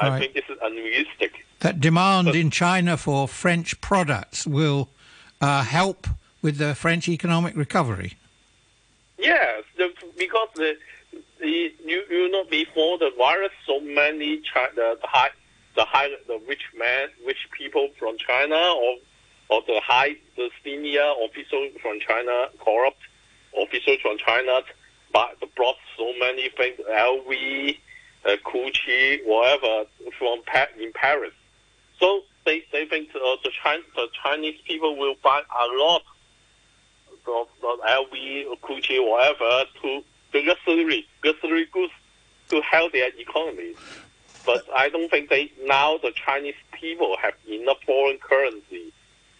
I 0.00 0.18
think 0.18 0.34
this 0.34 0.44
is 0.48 0.58
unrealistic. 0.62 1.46
That 1.60 1.80
demand 1.80 2.28
in 2.28 2.50
China 2.50 2.96
for 2.96 3.26
French 3.28 3.80
products 3.80 4.46
will 4.46 4.90
uh, 5.40 5.62
help 5.62 6.06
with 6.42 6.58
the 6.58 6.74
French 6.74 7.08
economic 7.08 7.56
recovery. 7.56 8.14
Yes, 9.18 9.64
the, 9.76 9.92
because 10.18 10.48
the, 10.54 10.76
the 11.40 11.72
you, 11.84 12.02
you 12.10 12.30
know 12.30 12.44
before 12.44 12.98
the 12.98 13.10
virus, 13.16 13.52
so 13.66 13.80
many 13.80 14.42
China, 14.42 14.96
the 15.00 15.06
high 15.06 15.30
the 15.74 15.84
high 15.84 16.10
the 16.26 16.40
rich 16.46 16.62
man, 16.76 17.08
rich 17.26 17.48
people 17.52 17.88
from 17.98 18.18
China 18.18 18.56
or 18.56 18.96
or 19.48 19.62
the 19.66 19.80
high 19.82 20.16
the 20.36 20.50
senior 20.62 21.12
officials 21.24 21.72
from 21.80 22.00
China, 22.00 22.48
corrupt 22.62 23.00
officials 23.56 23.98
from 24.02 24.18
China, 24.18 24.60
but 24.66 24.75
brought 25.56 25.76
so 25.96 26.12
many 26.18 26.48
things, 26.50 26.78
LV, 26.88 27.78
uh, 28.24 28.36
whatever, 29.24 29.88
from 30.18 30.40
in 30.80 30.92
Paris. 30.92 31.32
So 31.98 32.22
they, 32.44 32.64
they 32.72 32.86
think 32.86 33.10
uh, 33.14 33.36
the, 33.42 33.50
Chinese, 33.62 33.84
the 33.94 34.08
Chinese 34.22 34.60
people 34.66 34.96
will 34.96 35.16
buy 35.22 35.40
a 35.40 35.66
lot 35.78 36.02
of, 37.26 37.48
of 37.62 37.80
LV, 37.80 38.60
Gucci, 38.62 38.98
whatever, 39.00 39.64
to 39.82 40.02
the 40.32 40.42
luxury, 40.42 41.06
luxury 41.24 41.66
goods 41.72 41.92
to 42.50 42.60
help 42.60 42.92
their 42.92 43.10
economy. 43.18 43.74
But 44.44 44.64
I 44.74 44.88
don't 44.88 45.10
think 45.10 45.28
they 45.28 45.50
now 45.64 45.98
the 45.98 46.12
Chinese 46.12 46.54
people 46.72 47.16
have 47.20 47.34
enough 47.48 47.78
foreign 47.84 48.18
currency 48.18 48.92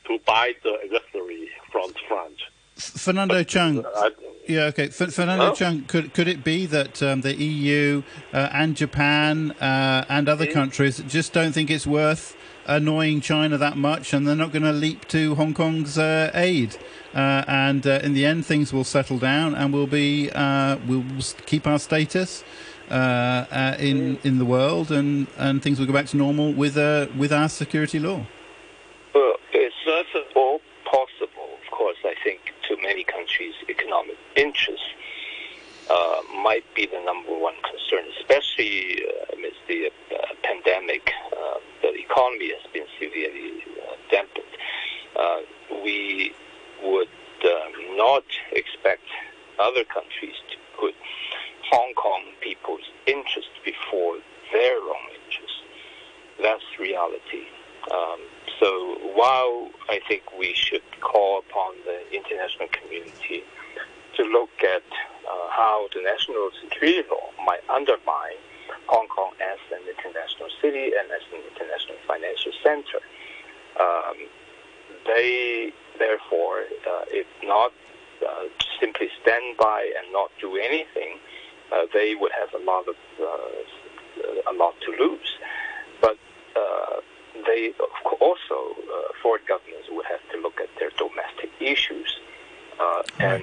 to 0.06 0.18
buy 0.26 0.54
the 0.64 0.78
luxury 0.90 1.48
from 1.70 1.92
France. 2.08 2.40
Fernando 2.76 3.42
Cheung. 3.42 3.84
Uh, 3.84 4.10
yeah, 4.46 4.64
okay. 4.64 4.88
Fernando 4.88 5.52
Cheung, 5.52 5.88
could 5.88 6.12
could 6.14 6.28
it 6.28 6.44
be 6.44 6.66
that 6.66 7.02
um, 7.02 7.22
the 7.22 7.34
EU 7.34 8.02
uh, 8.32 8.48
and 8.52 8.76
Japan 8.76 9.52
uh, 9.52 10.04
and 10.08 10.28
other 10.28 10.46
countries 10.46 11.02
just 11.08 11.32
don't 11.32 11.52
think 11.52 11.70
it's 11.70 11.86
worth 11.86 12.36
annoying 12.66 13.20
China 13.20 13.56
that 13.58 13.76
much, 13.76 14.12
and 14.12 14.26
they're 14.26 14.36
not 14.36 14.52
going 14.52 14.62
to 14.62 14.72
leap 14.72 15.08
to 15.08 15.34
Hong 15.36 15.54
Kong's 15.54 15.98
uh, 15.98 16.30
aid? 16.34 16.76
Uh, 17.14 17.44
and 17.48 17.86
uh, 17.86 18.00
in 18.02 18.12
the 18.12 18.26
end, 18.26 18.44
things 18.44 18.72
will 18.72 18.84
settle 18.84 19.18
down, 19.18 19.54
and 19.54 19.72
we'll 19.72 19.86
be 19.86 20.30
we'll 20.86 21.04
keep 21.46 21.66
our 21.66 21.78
status 21.78 22.44
in 22.88 22.94
mm. 22.94 24.24
in 24.24 24.38
the 24.38 24.44
world, 24.44 24.92
and, 24.92 25.26
and 25.38 25.62
things 25.62 25.80
will 25.80 25.86
go 25.86 25.92
back 25.94 26.06
to 26.06 26.16
normal 26.16 26.52
with 26.52 26.76
with 27.16 27.32
our 27.32 27.48
security 27.48 27.98
law. 27.98 28.26
Well, 29.14 29.36
it's 29.52 30.36
all 30.36 30.60
possible, 30.84 31.48
of 31.64 31.70
course. 31.72 31.96
I 32.04 32.14
think 32.22 32.52
to 32.68 32.76
many 33.38 33.52
countries' 33.52 33.68
economic 33.68 34.16
interests 34.36 34.86
uh, 35.90 36.20
might 36.42 36.64
be 36.74 36.86
the 36.86 37.00
number 37.04 37.36
one 37.38 37.54
concern, 37.62 38.04
especially 38.20 39.02
uh, 39.04 39.34
amidst 39.34 39.60
the 39.68 39.86
uh, 39.86 40.16
pandemic. 40.42 41.12
Uh, 41.32 41.58
the 41.82 41.94
economy 41.94 42.50
has 42.50 42.72
been 42.72 42.86
severely 42.98 43.62
dampened. 44.10 44.44
We 45.84 46.34
would 46.82 47.08
um, 47.44 47.96
not 47.96 48.24
expect 48.52 49.04
other 49.60 49.84
countries 49.84 50.34
to 50.50 50.56
put 50.78 50.94
Hong 51.70 51.94
Kong 51.94 52.22
people's 52.40 52.84
interests 53.06 53.54
before 53.64 54.18
their 54.52 54.78
own 54.78 55.06
interests. 55.14 55.62
That's 56.42 56.64
reality. 56.78 57.46
Um, 57.92 58.20
so 58.60 58.98
while 59.14 59.70
I 59.88 60.00
think 60.08 60.22
we 60.38 60.54
should 60.54 60.82
call 61.00 61.40
upon 61.40 61.74
the 61.84 62.00
international 62.14 62.68
community 62.68 63.44
to 64.16 64.22
look 64.24 64.50
at 64.62 64.82
uh, 65.28 65.48
how 65.50 65.88
the 65.94 66.02
national 66.02 66.50
security 66.62 67.06
law 67.10 67.30
might 67.44 67.60
undermine 67.68 68.40
Hong 68.86 69.08
Kong 69.08 69.32
as 69.40 69.58
an 69.72 69.82
international 69.86 70.48
city 70.62 70.92
and 70.98 71.10
as 71.10 71.22
an 71.32 71.42
international 71.52 71.98
financial 72.06 72.52
center, 72.62 73.00
um, 73.80 74.16
they 75.06 75.72
therefore, 75.98 76.60
uh, 76.88 77.04
if 77.08 77.26
not 77.42 77.72
uh, 78.26 78.44
simply 78.80 79.08
stand 79.22 79.56
by 79.58 79.90
and 79.98 80.12
not 80.12 80.30
do 80.40 80.56
anything, 80.56 81.18
uh, 81.72 81.86
they 81.92 82.14
would 82.14 82.32
have 82.32 82.48
a 82.54 82.64
lot 82.64 82.86
of 82.88 82.96
uh, 83.20 84.50
a 84.50 84.54
lot 84.54 84.74
to 84.80 84.92
lose. 84.98 85.38
But 86.00 86.16
uh, 86.56 87.00
they 87.44 87.72
also, 88.20 88.54
uh, 88.54 89.12
foreign 89.22 89.42
governments 89.46 89.88
would 89.90 90.06
have 90.06 90.20
to 90.32 90.40
look 90.40 90.60
at 90.60 90.68
their 90.78 90.90
domestic 90.96 91.50
issues 91.60 92.18
uh, 92.80 93.02
and 93.18 93.42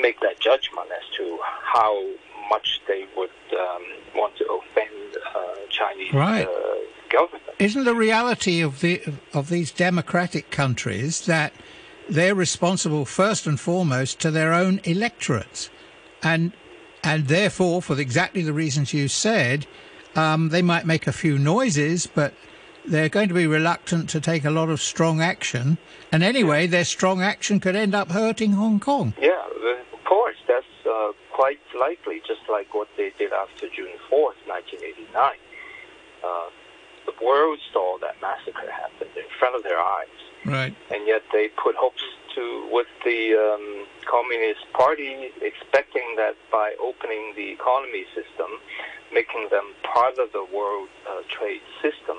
make 0.00 0.20
that 0.20 0.40
judgment 0.40 0.88
as 0.96 1.16
to 1.16 1.38
how 1.42 2.10
much 2.50 2.80
they 2.86 3.06
would 3.16 3.30
um, 3.58 3.82
want 4.14 4.36
to 4.36 4.44
offend 4.44 5.16
uh, 5.34 5.54
Chinese 5.70 6.12
right. 6.12 6.46
Uh, 6.46 6.74
government. 7.10 7.42
Isn't 7.58 7.84
the 7.84 7.94
reality 7.94 8.60
of 8.60 8.80
the 8.80 9.02
of 9.32 9.48
these 9.48 9.70
democratic 9.70 10.50
countries 10.50 11.26
that 11.26 11.52
they're 12.08 12.34
responsible 12.34 13.04
first 13.04 13.46
and 13.46 13.58
foremost 13.58 14.20
to 14.20 14.30
their 14.30 14.52
own 14.52 14.80
electorates, 14.84 15.70
and 16.22 16.52
and 17.02 17.28
therefore, 17.28 17.82
for 17.82 17.98
exactly 18.00 18.42
the 18.42 18.52
reasons 18.52 18.92
you 18.92 19.08
said, 19.08 19.66
um, 20.16 20.48
they 20.48 20.62
might 20.62 20.86
make 20.86 21.06
a 21.06 21.12
few 21.12 21.38
noises, 21.38 22.06
but 22.06 22.34
they're 22.86 23.08
going 23.08 23.28
to 23.28 23.34
be 23.34 23.46
reluctant 23.46 24.08
to 24.10 24.20
take 24.20 24.44
a 24.44 24.50
lot 24.50 24.68
of 24.68 24.80
strong 24.80 25.20
action. 25.20 25.78
And 26.12 26.22
anyway, 26.22 26.66
their 26.66 26.84
strong 26.84 27.22
action 27.22 27.60
could 27.60 27.76
end 27.76 27.94
up 27.94 28.10
hurting 28.10 28.52
Hong 28.52 28.80
Kong. 28.80 29.14
Yeah, 29.20 29.42
of 29.92 30.04
course. 30.04 30.36
That's 30.46 30.66
uh, 30.86 31.12
quite 31.32 31.60
likely, 31.78 32.20
just 32.26 32.42
like 32.48 32.74
what 32.74 32.88
they 32.96 33.12
did 33.18 33.32
after 33.32 33.68
June 33.68 33.96
4th, 34.10 34.38
1989. 34.46 35.32
Uh, 36.22 36.50
the 37.06 37.24
world 37.24 37.58
saw 37.72 37.98
that 38.00 38.16
massacre 38.20 38.70
happen 38.70 39.08
in 39.16 39.24
front 39.38 39.56
of 39.56 39.62
their 39.62 39.78
eyes. 39.78 40.08
Right. 40.44 40.74
And 40.90 41.06
yet 41.06 41.22
they 41.32 41.48
put 41.48 41.74
hopes 41.76 42.02
to 42.34 42.68
with 42.70 42.86
the 43.04 43.34
um, 43.34 43.86
Communist 44.04 44.66
Party, 44.72 45.30
expecting 45.40 46.14
that 46.16 46.34
by 46.50 46.74
opening 46.80 47.32
the 47.36 47.50
economy 47.50 48.04
system, 48.14 48.60
making 49.12 49.48
them 49.50 49.72
part 49.82 50.18
of 50.18 50.32
the 50.32 50.44
world 50.52 50.88
uh, 51.08 51.22
trade 51.28 51.62
system, 51.80 52.18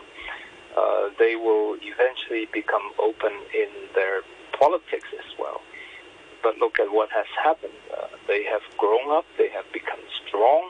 uh, 0.76 1.10
they 1.18 1.36
will 1.36 1.78
eventually 1.82 2.48
become 2.52 2.92
open 3.02 3.32
in 3.54 3.70
their 3.94 4.22
politics 4.60 5.08
as 5.18 5.40
well. 5.40 5.62
But 6.44 6.58
look 6.58 6.80
at 6.80 6.92
what 6.92 7.10
has 7.12 7.26
happened. 7.42 7.74
Uh, 7.92 8.08
they 8.28 8.44
have 8.44 8.62
grown 8.78 9.10
up, 9.12 9.26
they 9.38 9.50
have 9.50 9.66
become 9.74 10.00
strong, 10.28 10.70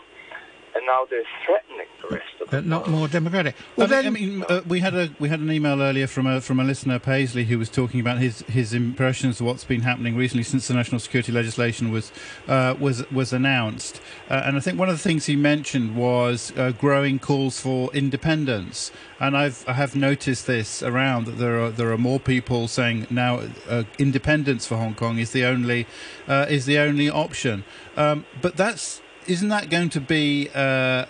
and 0.76 0.86
now 0.86 1.06
they're 1.10 1.24
threatening 1.46 1.88
the 2.02 2.16
rest 2.16 2.26
of 2.42 2.50
the 2.50 2.58
But 2.58 2.66
not 2.66 2.90
more 2.90 3.08
democratic. 3.08 3.56
Well, 3.76 3.88
Well, 3.88 3.98
I 3.98 4.02
then, 4.04 4.14
mean, 4.14 4.44
uh, 4.50 4.62
we 4.68 4.80
had 4.82 4.94
a 4.94 5.10
we 5.20 5.30
had 5.30 5.40
an 5.40 5.52
email 5.52 5.82
earlier 5.82 6.08
from 6.08 6.28
a 6.28 6.42
from 6.42 6.60
a 6.60 6.64
listener, 6.64 7.00
Paisley, 7.00 7.46
who 7.46 7.58
was 7.58 7.70
talking 7.70 8.00
about 8.00 8.18
his 8.20 8.42
his 8.42 8.74
impressions 8.74 9.40
of 9.40 9.46
what's 9.48 9.64
been 9.64 9.82
happening 9.82 10.16
recently 10.16 10.44
since 10.44 10.68
the 10.68 10.74
national 10.74 11.00
security 11.00 11.32
legislation 11.32 11.92
was 11.92 12.12
uh, 12.48 12.76
was 12.80 13.10
was 13.12 13.32
announced. 13.34 14.02
Uh, 14.30 14.44
and 14.46 14.58
I 14.58 14.60
think 14.60 14.78
one 14.78 14.90
of 14.90 14.96
the 14.96 15.02
things 15.10 15.26
he 15.26 15.36
mentioned 15.36 15.96
was 15.96 16.52
uh, 16.58 16.72
growing 16.72 17.20
calls 17.20 17.60
for 17.60 17.90
independence. 17.94 18.92
And 19.20 19.36
I've 19.38 19.64
I 19.68 19.74
have 19.74 19.96
noticed 19.96 20.46
this 20.46 20.84
around 20.84 21.26
that 21.26 21.38
there 21.38 21.60
are 21.62 21.72
there 21.72 21.92
are 21.92 21.98
more 21.98 22.20
people 22.20 22.68
saying 22.68 23.08
now 23.10 23.42
uh, 23.70 23.84
independence 23.98 24.68
for 24.68 24.76
Hong 24.76 24.94
Kong 24.94 25.20
is 25.20 25.32
the 25.32 25.46
only 25.46 25.88
uh, 26.28 26.46
is 26.50 26.66
the 26.66 26.78
only 26.80 27.10
option. 27.10 27.64
Um, 27.96 28.26
but 28.42 28.58
that's 28.58 29.02
isn't 29.28 29.50
that 29.50 29.70
going 29.70 29.90
to 29.90 30.02
be 30.02 30.50
uh, 30.54 31.06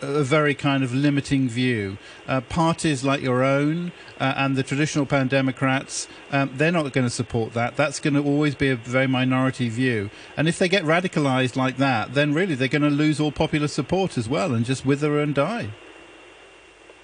a 0.00 0.22
very 0.22 0.54
kind 0.54 0.82
of 0.82 0.94
limiting 0.94 1.48
view. 1.48 1.98
Uh, 2.26 2.40
parties 2.40 3.04
like 3.04 3.20
your 3.20 3.42
own 3.42 3.92
uh, 4.20 4.34
and 4.36 4.56
the 4.56 4.62
traditional 4.62 5.06
Pan 5.06 5.28
Democrats, 5.28 6.08
um, 6.30 6.50
they're 6.54 6.72
not 6.72 6.92
going 6.92 7.06
to 7.06 7.10
support 7.10 7.52
that. 7.54 7.76
That's 7.76 8.00
going 8.00 8.14
to 8.14 8.22
always 8.22 8.54
be 8.54 8.68
a 8.68 8.76
very 8.76 9.06
minority 9.06 9.68
view. 9.68 10.10
And 10.36 10.48
if 10.48 10.58
they 10.58 10.68
get 10.68 10.84
radicalized 10.84 11.56
like 11.56 11.76
that, 11.78 12.14
then 12.14 12.32
really 12.32 12.54
they're 12.54 12.68
going 12.68 12.82
to 12.82 12.90
lose 12.90 13.20
all 13.20 13.32
popular 13.32 13.68
support 13.68 14.16
as 14.16 14.28
well 14.28 14.54
and 14.54 14.64
just 14.64 14.86
wither 14.86 15.20
and 15.20 15.34
die. 15.34 15.70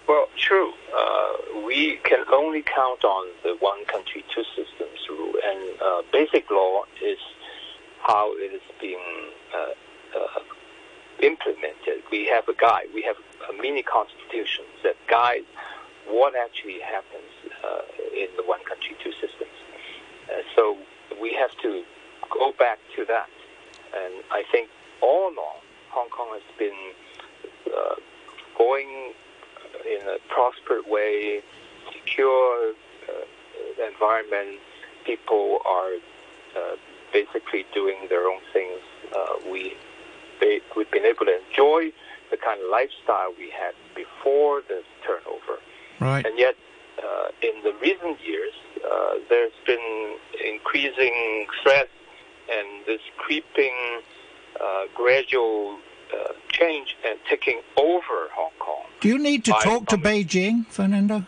Well, 0.08 0.28
true. 0.36 0.72
Uh, 0.96 1.32
we 1.66 1.98
can 2.04 2.24
only 2.32 2.62
count 2.62 3.04
on 3.04 3.28
the 3.42 3.56
one 3.60 3.84
country, 3.86 4.24
two 4.34 4.44
systems 4.56 4.98
rule, 5.08 5.34
and 5.44 5.80
uh, 5.80 6.02
basic 6.12 6.50
law 6.50 6.84
is 7.02 7.18
how 8.00 8.32
it 8.36 8.52
is 8.54 8.62
being 8.80 8.98
uh, 9.54 9.72
implemented. 11.22 12.02
We 12.10 12.26
have 12.26 12.48
a 12.48 12.54
guide. 12.54 12.88
We 12.94 13.02
have 13.02 13.16
a 13.48 13.52
mini 13.60 13.82
constitution 13.82 14.64
that 14.82 14.96
guides 15.08 15.46
what 16.08 16.34
actually 16.36 16.80
happens 16.80 17.30
uh, 17.64 17.82
in 18.14 18.28
the 18.36 18.44
one 18.44 18.60
country, 18.64 18.96
two 19.02 19.12
systems. 19.12 19.56
Uh, 20.28 20.42
so 20.56 20.78
we 21.20 21.34
have 21.34 21.50
to 21.62 21.84
go 22.30 22.52
back 22.58 22.78
to 22.96 23.04
that. 23.06 23.28
And 23.94 24.22
I 24.30 24.42
think 24.50 24.68
all 25.00 25.32
along, 25.32 25.60
Hong 25.90 26.08
Kong 26.10 26.28
has 26.32 26.42
been 26.58 26.92
uh, 27.66 27.94
going 28.56 29.12
in 29.86 30.06
a 30.08 30.18
prosperous 30.28 30.84
way, 30.86 31.42
secure 31.92 32.72
uh, 33.08 33.86
environment. 33.86 34.60
People 35.04 35.60
are 35.66 35.94
uh, 36.56 36.76
basically 37.12 37.64
doing 37.74 38.06
their 38.08 38.26
own 38.26 38.40
things. 38.52 38.80
Uh, 39.14 39.50
we 39.50 39.76
they, 40.40 40.60
we've 40.76 40.90
been 40.90 41.04
able 41.04 41.26
to 41.26 41.38
enjoy 41.48 41.92
the 42.30 42.36
kind 42.36 42.60
of 42.60 42.70
lifestyle 42.70 43.32
we 43.38 43.50
had 43.50 43.74
before 43.94 44.62
the 44.68 44.82
turnover, 45.06 45.60
right. 46.00 46.26
and 46.26 46.38
yet 46.38 46.54
uh, 46.98 47.28
in 47.42 47.62
the 47.62 47.72
recent 47.80 48.18
years 48.26 48.52
uh, 48.84 49.14
there's 49.28 49.52
been 49.66 50.16
increasing 50.44 51.46
threat 51.62 51.88
and 52.50 52.84
this 52.86 53.00
creeping 53.16 53.74
uh, 54.60 54.84
gradual 54.94 55.78
uh, 56.12 56.32
change 56.50 56.96
and 57.06 57.18
taking 57.28 57.60
over 57.76 58.28
Hong 58.32 58.50
Kong. 58.58 58.84
Do 59.00 59.08
you 59.08 59.18
need 59.18 59.44
to 59.44 59.52
talk 59.52 59.86
to 59.88 59.98
Beijing, 59.98 60.66
Fernando? 60.66 61.24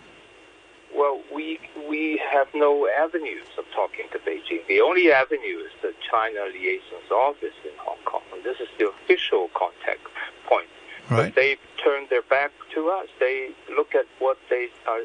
Well, 0.94 1.20
we 1.34 1.58
we 1.88 2.20
have 2.32 2.48
no 2.54 2.88
avenues 2.88 3.46
of 3.58 3.64
talking 3.74 4.06
to 4.12 4.18
Beijing. 4.18 4.66
The 4.68 4.80
only 4.80 5.12
avenue 5.12 5.58
is 5.64 5.72
the 5.82 5.92
China 6.10 6.40
liaison's 6.52 7.10
office 7.10 7.54
in 7.64 7.70
Hong 7.78 7.98
Kong, 8.04 8.22
and 8.34 8.42
this 8.44 8.58
is 8.60 8.68
the 8.78 8.88
official 8.88 9.48
contact 9.54 10.00
point. 10.46 10.68
Right. 11.10 11.26
But 11.26 11.34
they've 11.34 11.58
turned 11.82 12.08
their 12.10 12.22
back 12.22 12.50
to 12.74 12.88
us. 12.88 13.08
They 13.18 13.50
look 13.74 13.94
at 13.94 14.06
what 14.18 14.38
they 14.48 14.68
are 14.88 15.00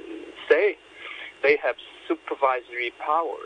saying. 0.50 0.76
They 1.44 1.56
have 1.58 1.76
supervisory 2.08 2.92
power, 3.00 3.38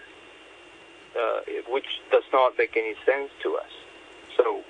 uh, 1.19 1.39
which 1.69 1.99
does 2.11 2.23
not 2.31 2.57
make 2.57 2.75
any 2.77 2.95
sense 3.05 3.31
to 3.43 3.55
us. 3.57 3.71
So, 4.37 4.61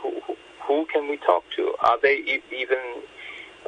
who, 0.00 0.20
who- 0.66 0.86
can 0.92 1.08
we 1.08 1.16
talk 1.18 1.44
to? 1.56 1.74
Are 1.80 1.98
they 2.00 2.16
e- 2.16 2.42
even 2.52 2.78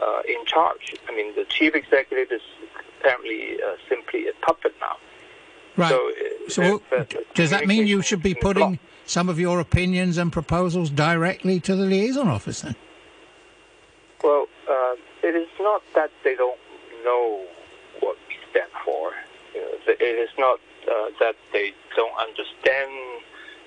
uh, 0.03 0.23
in 0.29 0.45
charge? 0.47 0.95
I 1.09 1.15
mean, 1.15 1.35
the 1.35 1.45
chief 1.45 1.75
executive 1.75 2.31
is 2.33 2.43
apparently 3.01 3.59
uh, 3.63 3.77
simply 3.89 4.29
a 4.29 4.33
puppet 4.45 4.75
now. 4.81 4.97
Right. 5.77 5.91
So, 5.91 6.09
uh, 6.09 6.51
So, 6.51 6.63
the- 6.91 7.07
the 7.11 7.25
does 7.35 7.51
that 7.51 7.67
mean 7.67 7.87
you 7.87 8.03
should 8.03 8.23
be 8.23 8.35
putting 8.35 8.79
some 9.07 9.29
of 9.29 9.39
your 9.39 9.61
opinions 9.61 10.19
and 10.19 10.33
proposals 10.33 10.91
directly 10.91 11.61
to 11.61 11.77
the 11.77 11.85
liaison 11.85 12.29
office 12.29 12.63
then? 12.63 12.75
Well, 14.23 14.47
uh, 14.69 14.97
it 15.23 15.35
is 15.37 15.49
not 15.61 15.83
that 15.95 16.11
they 16.25 16.35
don't 16.35 16.59
know 17.05 17.45
what 18.01 18.17
we 18.29 18.37
stand 18.51 18.71
for. 18.85 19.13
It 19.55 20.01
is 20.03 20.31
not 20.39 20.61
uh, 20.91 21.11
that 21.21 21.37
they 21.53 21.73
don't 21.97 22.17
understand 22.19 22.91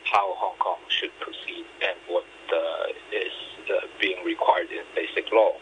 how 0.03 0.33
Hong 0.41 0.57
Kong 0.59 0.79
should 0.89 1.11
proceed 1.19 1.65
and 1.81 1.97
what 2.07 2.25
uh, 2.53 3.15
is 3.25 3.31
uh, 3.69 3.87
being 3.99 4.23
required 4.25 4.69
in 4.71 4.83
basic 4.95 5.31
law. 5.31 5.53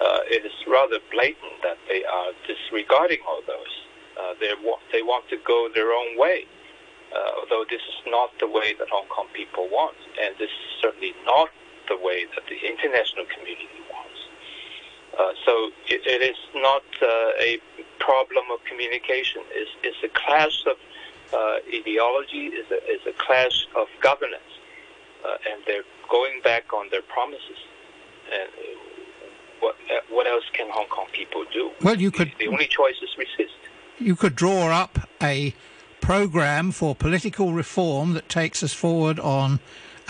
Uh, 0.00 0.20
it 0.26 0.46
is 0.46 0.52
rather 0.66 0.98
blatant 1.12 1.60
that 1.62 1.76
they 1.88 2.04
are 2.04 2.32
disregarding 2.46 3.20
all 3.28 3.42
those. 3.46 3.74
Uh, 4.18 4.34
they 4.40 4.52
they 4.92 5.02
want 5.02 5.28
to 5.28 5.36
go 5.44 5.68
their 5.74 5.92
own 5.92 6.18
way, 6.18 6.46
uh, 7.14 7.40
although 7.40 7.64
this 7.68 7.82
is 7.82 8.00
not 8.06 8.30
the 8.40 8.46
way 8.46 8.74
that 8.78 8.88
Hong 8.88 9.06
Kong 9.08 9.26
people 9.32 9.68
want, 9.68 9.96
and 10.22 10.34
this 10.38 10.48
is 10.48 10.70
certainly 10.80 11.14
not 11.24 11.50
the 11.88 11.96
way 11.96 12.24
that 12.34 12.44
the 12.48 12.56
international 12.56 13.26
community 13.26 13.80
wants. 13.92 14.20
Uh, 15.18 15.32
so 15.44 15.70
it, 15.88 16.00
it 16.06 16.22
is 16.22 16.38
not 16.54 16.84
uh, 17.02 17.06
a 17.40 17.58
problem 17.98 18.44
of 18.52 18.64
communication. 18.64 19.42
It's, 19.50 19.70
it's 19.82 20.02
a 20.04 20.08
clash 20.08 20.64
of 20.66 20.76
uh, 21.32 21.58
ideology. 21.74 22.50
It's 22.54 22.70
a, 22.70 22.80
it's 22.84 23.06
a 23.06 23.16
clash 23.18 23.66
of 23.76 23.86
governance, 24.00 24.52
uh, 25.26 25.50
and 25.50 25.62
they're 25.66 25.88
going 26.08 26.40
back 26.42 26.72
on 26.72 26.88
their 26.90 27.02
promises. 27.02 27.60
And 28.32 28.48
what 29.60 29.76
uh, 29.90 30.00
what 30.10 30.26
else 30.26 30.44
can 30.52 30.68
Hong 30.70 30.86
Kong 30.88 31.06
people 31.12 31.44
do? 31.52 31.70
Well, 31.82 32.00
you 32.00 32.10
could 32.10 32.32
The 32.38 32.48
only 32.48 32.66
choice 32.66 32.96
is 33.02 33.10
resist. 33.16 33.54
you 33.98 34.16
could 34.16 34.34
draw 34.34 34.68
up 34.68 34.98
a 35.22 35.54
program 36.00 36.72
for 36.72 36.94
political 36.94 37.52
reform 37.52 38.14
that 38.14 38.28
takes 38.28 38.62
us 38.62 38.72
forward 38.72 39.20
on 39.20 39.60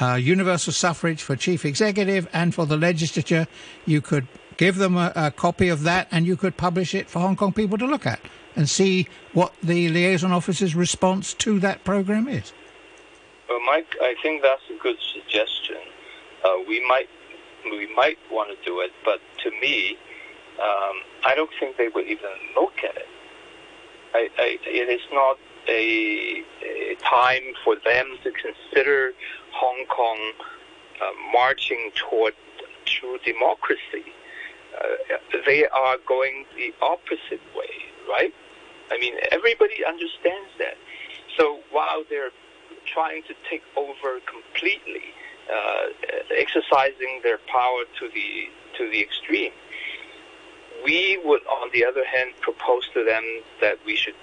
uh, 0.01 0.15
universal 0.15 0.73
suffrage 0.73 1.23
for 1.23 1.37
chief 1.37 1.65
executive 1.65 2.29
and 2.33 2.55
for 2.55 2.65
the 2.67 2.77
legislature. 2.77 3.47
You 3.87 4.01
could 4.01 4.27
give 4.57 4.77
them 4.77 4.97
a, 4.97 5.13
a 5.17 5.31
copy 5.31 5.69
of 5.69 5.83
that 5.83 6.07
and 6.11 6.27
you 6.27 6.37
could 6.37 6.57
publish 6.57 6.95
it 6.95 7.09
for 7.11 7.19
Hong 7.19 7.37
Kong 7.37 7.53
people 7.53 7.77
to 7.79 7.87
look 7.87 8.07
at 8.07 8.21
and 8.57 8.69
see 8.69 9.09
what 9.33 9.53
the 9.63 9.89
liaison 9.89 10.33
officer's 10.33 10.75
response 10.75 11.35
to 11.35 11.59
that 11.61 11.83
program 11.85 12.29
is. 12.29 12.53
Well, 13.49 13.61
Mike, 13.67 13.95
I 14.01 14.15
think 14.23 14.43
that's 14.43 14.63
a 14.71 14.81
good 14.83 14.97
suggestion. 15.13 15.77
Uh, 16.45 16.51
we 16.69 16.87
might 16.87 17.09
we 17.65 17.93
might 17.95 18.19
want 18.31 18.49
to 18.51 18.65
do 18.65 18.81
it, 18.81 18.91
but 19.05 19.21
to 19.45 19.51
me, 19.61 19.97
um, 20.61 20.97
I 21.25 21.35
don't 21.35 21.51
think 21.59 21.77
they 21.77 21.89
would 21.89 22.07
even 22.07 22.31
look 22.55 22.75
at 22.85 22.97
it. 22.97 23.07
I, 24.15 24.29
I, 24.39 24.59
it 24.67 24.89
is 24.89 25.01
not 25.13 25.39
a, 25.69 26.43
a 26.63 26.95
time 26.97 27.55
for 27.65 27.77
them 27.85 28.19
to 28.25 28.33
consider 28.33 29.13
Hong 29.53 29.85
Kong 29.87 30.33
uh, 31.01 31.33
marching 31.33 31.91
toward 31.95 32.35
true 32.85 33.19
democracy. 33.25 34.13
Uh, 34.77 35.17
they 35.47 35.67
are 35.67 35.97
going 36.07 36.45
the 36.57 36.75
opposite 36.83 37.43
way, 37.55 37.71
right? 38.09 38.35
I 38.91 38.99
mean, 38.99 39.15
everybody 39.31 39.85
understands 39.87 40.51
that. 40.59 40.77
So 41.39 41.61
while 41.71 42.03
they're 42.09 42.31
trying 42.87 43.23
to 43.25 43.35
take 43.49 43.63
over 43.77 44.19
completely, 44.27 45.15
exercising 46.37 47.21
their 47.23 47.39
power 47.39 47.83
to 47.99 48.09
the 48.09 48.49
to 48.79 48.91
the 48.91 49.01
extreme. 49.01 49.53
We 50.85 51.21
would, 51.25 51.43
on 51.47 51.71
the 51.73 51.85
other 51.85 52.05
hand, 52.05 52.33
propose 52.41 52.89
to 52.95 53.05
them 53.05 53.25
that 53.61 53.79
we 53.85 53.97
should 53.97 54.15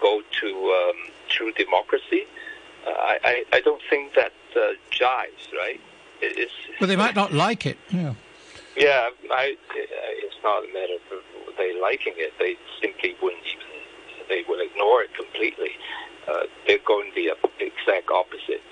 go 0.00 0.22
to 0.40 0.48
um, 0.48 1.12
true 1.28 1.52
democracy. 1.52 2.26
Uh, 2.86 2.90
I, 2.90 3.44
I 3.52 3.60
don't 3.60 3.82
think 3.88 4.14
that 4.14 4.32
uh, 4.56 4.72
jives, 4.90 5.52
right? 5.52 5.80
It, 6.20 6.36
it's, 6.36 6.52
But 6.80 6.86
they 6.86 6.96
might 6.96 7.14
not 7.14 7.32
like 7.32 7.66
it. 7.66 7.78
Yeah. 7.90 8.14
yeah, 8.76 9.10
I, 9.30 9.56
it's 9.74 10.36
not 10.42 10.64
a 10.64 10.72
matter 10.72 10.94
of 10.94 11.22
they 11.58 11.78
liking 11.80 12.14
it. 12.16 12.32
They 12.38 12.56
simply 12.80 13.16
wouldn't 13.22 13.42
even. 13.44 13.66
They 14.28 14.44
would 14.48 14.60
ignore 14.60 15.02
it 15.02 15.14
completely. 15.14 15.70
Uh, 16.28 16.42
they're 16.66 16.78
going 16.86 17.10
the 17.14 17.32
exact 17.58 18.10
opposite 18.10 18.62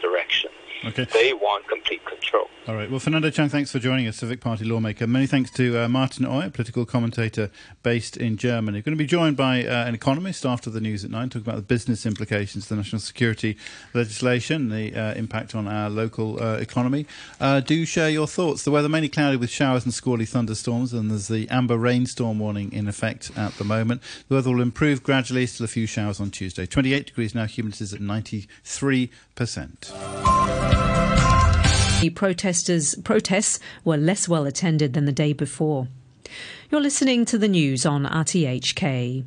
direction. 0.00 0.50
Okay. 0.84 1.06
They 1.12 1.32
want 1.32 1.68
complete 1.68 2.04
control. 2.04 2.48
All 2.68 2.76
right. 2.76 2.88
Well, 2.88 3.00
Fernando 3.00 3.28
Cheung, 3.28 3.50
thanks 3.50 3.72
for 3.72 3.80
joining 3.80 4.06
us, 4.06 4.16
Civic 4.16 4.40
Party 4.40 4.64
lawmaker. 4.64 5.06
Many 5.08 5.26
thanks 5.26 5.50
to 5.52 5.80
uh, 5.80 5.88
Martin 5.88 6.24
Oei, 6.24 6.52
political 6.52 6.84
commentator 6.84 7.50
based 7.82 8.16
in 8.16 8.36
Germany. 8.36 8.78
We're 8.78 8.82
going 8.82 8.96
to 8.96 9.02
be 9.02 9.06
joined 9.06 9.36
by 9.36 9.64
uh, 9.64 9.84
an 9.84 9.94
economist 9.94 10.46
after 10.46 10.70
the 10.70 10.80
news 10.80 11.04
at 11.04 11.10
nine, 11.10 11.28
talking 11.28 11.42
about 11.42 11.56
the 11.56 11.62
business 11.62 12.06
implications 12.06 12.64
of 12.64 12.68
the 12.68 12.76
national 12.76 13.00
security 13.00 13.56
legislation, 13.94 14.68
the 14.68 14.94
uh, 14.94 15.14
impact 15.14 15.56
on 15.56 15.66
our 15.66 15.90
local 15.90 16.40
uh, 16.40 16.56
economy. 16.56 17.04
Uh, 17.40 17.58
do 17.58 17.84
share 17.84 18.10
your 18.10 18.28
thoughts. 18.28 18.62
The 18.62 18.70
weather 18.70 18.88
mainly 18.88 19.08
cloudy 19.08 19.36
with 19.36 19.50
showers 19.50 19.84
and 19.84 19.92
squally 19.92 20.24
thunderstorms, 20.24 20.92
and 20.92 21.10
there's 21.10 21.26
the 21.26 21.48
amber 21.48 21.76
rainstorm 21.76 22.38
warning 22.38 22.72
in 22.72 22.86
effect 22.86 23.32
at 23.36 23.54
the 23.54 23.64
moment. 23.64 24.02
The 24.28 24.36
weather 24.36 24.50
will 24.50 24.62
improve 24.62 25.02
gradually, 25.02 25.46
still 25.46 25.64
a 25.64 25.68
few 25.68 25.86
showers 25.86 26.20
on 26.20 26.30
Tuesday. 26.30 26.66
28 26.66 27.06
degrees 27.06 27.34
now, 27.34 27.46
humidity 27.46 27.84
is 27.84 27.92
at 27.92 28.00
93%. 28.00 29.10
The 32.00 32.10
protesters 32.14 32.94
protests 32.96 33.58
were 33.84 33.96
less 33.96 34.28
well 34.28 34.44
attended 34.46 34.92
than 34.92 35.04
the 35.04 35.12
day 35.12 35.32
before. 35.32 35.88
You're 36.70 36.80
listening 36.80 37.24
to 37.26 37.38
the 37.38 37.48
news 37.48 37.86
on 37.86 38.04
RTHK. 38.04 39.24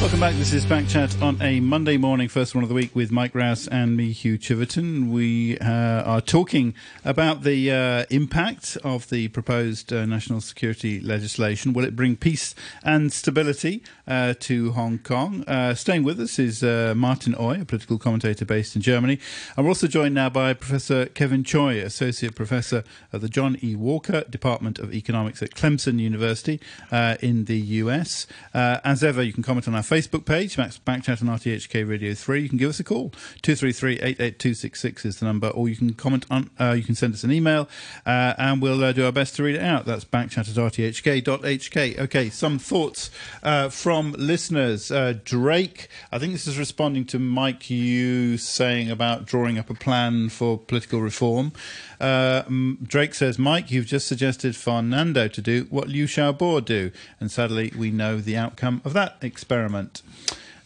Welcome 0.00 0.20
back. 0.20 0.34
This 0.36 0.54
is 0.54 0.64
Backchat 0.64 1.20
on 1.20 1.42
a 1.42 1.60
Monday 1.60 1.98
morning, 1.98 2.30
first 2.30 2.54
one 2.54 2.64
of 2.64 2.70
the 2.70 2.74
week 2.74 2.96
with 2.96 3.12
Mike 3.12 3.34
Rouse 3.34 3.68
and 3.68 3.98
me, 3.98 4.12
Hugh 4.12 4.38
Chiverton. 4.38 5.10
We 5.10 5.58
uh, 5.58 5.68
are 5.70 6.22
talking 6.22 6.72
about 7.04 7.42
the 7.42 7.70
uh, 7.70 8.06
impact 8.08 8.78
of 8.82 9.10
the 9.10 9.28
proposed 9.28 9.92
uh, 9.92 10.06
national 10.06 10.40
security 10.40 11.00
legislation. 11.00 11.74
Will 11.74 11.84
it 11.84 11.94
bring 11.94 12.16
peace 12.16 12.54
and 12.82 13.12
stability 13.12 13.82
uh, 14.08 14.32
to 14.40 14.72
Hong 14.72 15.00
Kong? 15.00 15.44
Uh, 15.46 15.74
staying 15.74 16.02
with 16.02 16.18
us 16.18 16.38
is 16.38 16.64
uh, 16.64 16.94
Martin 16.96 17.34
Oei, 17.34 17.60
a 17.60 17.64
political 17.66 17.98
commentator 17.98 18.46
based 18.46 18.74
in 18.74 18.80
Germany. 18.80 19.20
And 19.54 19.66
we're 19.66 19.70
also 19.70 19.86
joined 19.86 20.14
now 20.14 20.30
by 20.30 20.54
Professor 20.54 21.06
Kevin 21.06 21.44
Tsui, 21.44 21.84
Associate 21.84 22.34
Professor 22.34 22.84
of 23.12 23.20
the 23.20 23.28
John 23.28 23.58
E. 23.62 23.76
Walker 23.76 24.24
Department 24.30 24.78
of 24.78 24.94
Economics 24.94 25.42
at 25.42 25.50
Clemson 25.50 26.00
University 26.00 26.58
in 26.90 27.44
the 27.44 27.58
US. 27.58 28.26
as 28.54 29.04
ever, 29.04 29.22
you 29.22 29.34
can 29.34 29.42
comment 29.42 29.68
on 29.68 29.74
our 29.74 29.89
Facebook 29.90 30.24
page, 30.24 30.56
Max 30.56 30.78
Backchat 30.78 31.20
on 31.20 31.36
RTHK 31.36 31.88
Radio 31.88 32.14
3. 32.14 32.42
You 32.42 32.48
can 32.48 32.58
give 32.58 32.70
us 32.70 32.78
a 32.78 32.84
call. 32.84 33.10
233 33.42 33.94
88266 33.94 35.04
is 35.04 35.18
the 35.18 35.26
number, 35.26 35.48
or 35.48 35.68
you 35.68 35.74
can 35.74 35.94
comment 35.94 36.24
on, 36.30 36.48
uh, 36.60 36.74
you 36.74 36.84
can 36.84 36.94
send 36.94 37.12
us 37.12 37.24
an 37.24 37.32
email, 37.32 37.68
uh, 38.06 38.34
and 38.38 38.62
we'll 38.62 38.84
uh, 38.84 38.92
do 38.92 39.04
our 39.04 39.10
best 39.10 39.34
to 39.34 39.42
read 39.42 39.56
it 39.56 39.62
out. 39.62 39.86
That's 39.86 40.04
backchat 40.04 40.48
at 40.48 40.54
rthk.hk. 40.54 41.98
Okay, 41.98 42.30
some 42.30 42.60
thoughts 42.60 43.10
uh, 43.42 43.68
from 43.68 44.12
listeners. 44.12 44.92
Uh, 44.92 45.14
Drake, 45.24 45.88
I 46.12 46.20
think 46.20 46.34
this 46.34 46.46
is 46.46 46.56
responding 46.56 47.04
to 47.06 47.18
Mike 47.18 47.68
you 47.68 48.38
saying 48.38 48.92
about 48.92 49.26
drawing 49.26 49.58
up 49.58 49.70
a 49.70 49.74
plan 49.74 50.28
for 50.28 50.56
political 50.56 51.00
reform. 51.00 51.52
Uh, 52.00 52.42
Drake 52.82 53.14
says, 53.14 53.38
Mike, 53.38 53.70
you've 53.70 53.86
just 53.86 54.06
suggested 54.06 54.54
Fernando 54.54 55.26
to 55.26 55.42
do 55.42 55.66
what 55.68 55.88
Liu 55.88 56.06
Xiaobo 56.06 56.64
do. 56.64 56.92
And 57.18 57.30
sadly, 57.30 57.72
we 57.76 57.90
know 57.90 58.18
the 58.18 58.36
outcome 58.36 58.80
of 58.84 58.92
that 58.94 59.16
experiment. 59.20 59.79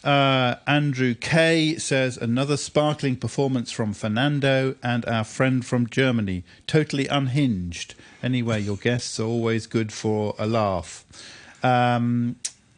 Uh, 0.03 0.55
Andrew 0.67 1.15
K 1.15 1.77
says 1.77 2.15
another 2.15 2.57
sparkling 2.57 3.15
performance 3.15 3.71
from 3.71 3.91
Fernando 3.93 4.75
and 4.83 5.03
our 5.05 5.23
friend 5.23 5.65
from 5.65 5.89
Germany, 5.89 6.43
totally 6.67 7.07
unhinged. 7.07 7.95
Anyway, 8.21 8.61
your 8.61 8.77
guests 8.77 9.19
are 9.19 9.25
always 9.25 9.65
good 9.65 9.91
for 9.91 10.35
a 10.37 10.45
laugh. 10.45 11.03
Um, 11.63 12.35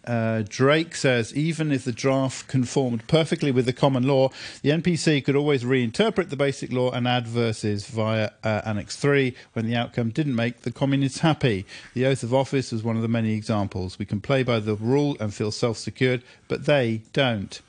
uh, 0.07 0.43
Drake 0.47 0.95
says 0.95 1.35
even 1.35 1.71
if 1.71 1.83
the 1.83 1.91
draft 1.91 2.47
conformed 2.47 3.07
perfectly 3.07 3.51
with 3.51 3.65
the 3.65 3.73
common 3.73 4.07
law, 4.07 4.29
the 4.61 4.69
NPC 4.69 5.23
could 5.23 5.35
always 5.35 5.63
reinterpret 5.63 6.29
the 6.29 6.35
basic 6.37 6.71
law 6.71 6.89
and 6.91 7.07
add 7.07 7.27
verses 7.27 7.85
via 7.87 8.31
uh, 8.43 8.61
Annex 8.65 8.95
3 8.95 9.35
when 9.53 9.67
the 9.67 9.75
outcome 9.75 10.09
didn't 10.09 10.35
make 10.35 10.61
the 10.61 10.71
communists 10.71 11.19
happy. 11.19 11.65
The 11.93 12.05
oath 12.05 12.23
of 12.23 12.33
office 12.33 12.71
was 12.71 12.83
one 12.83 12.95
of 12.95 13.01
the 13.01 13.07
many 13.07 13.33
examples. 13.33 13.99
We 13.99 14.05
can 14.05 14.21
play 14.21 14.43
by 14.43 14.59
the 14.59 14.75
rule 14.75 15.17
and 15.19 15.33
feel 15.33 15.51
self 15.51 15.77
secured, 15.77 16.23
but 16.47 16.65
they 16.65 17.01
don't. 17.11 17.59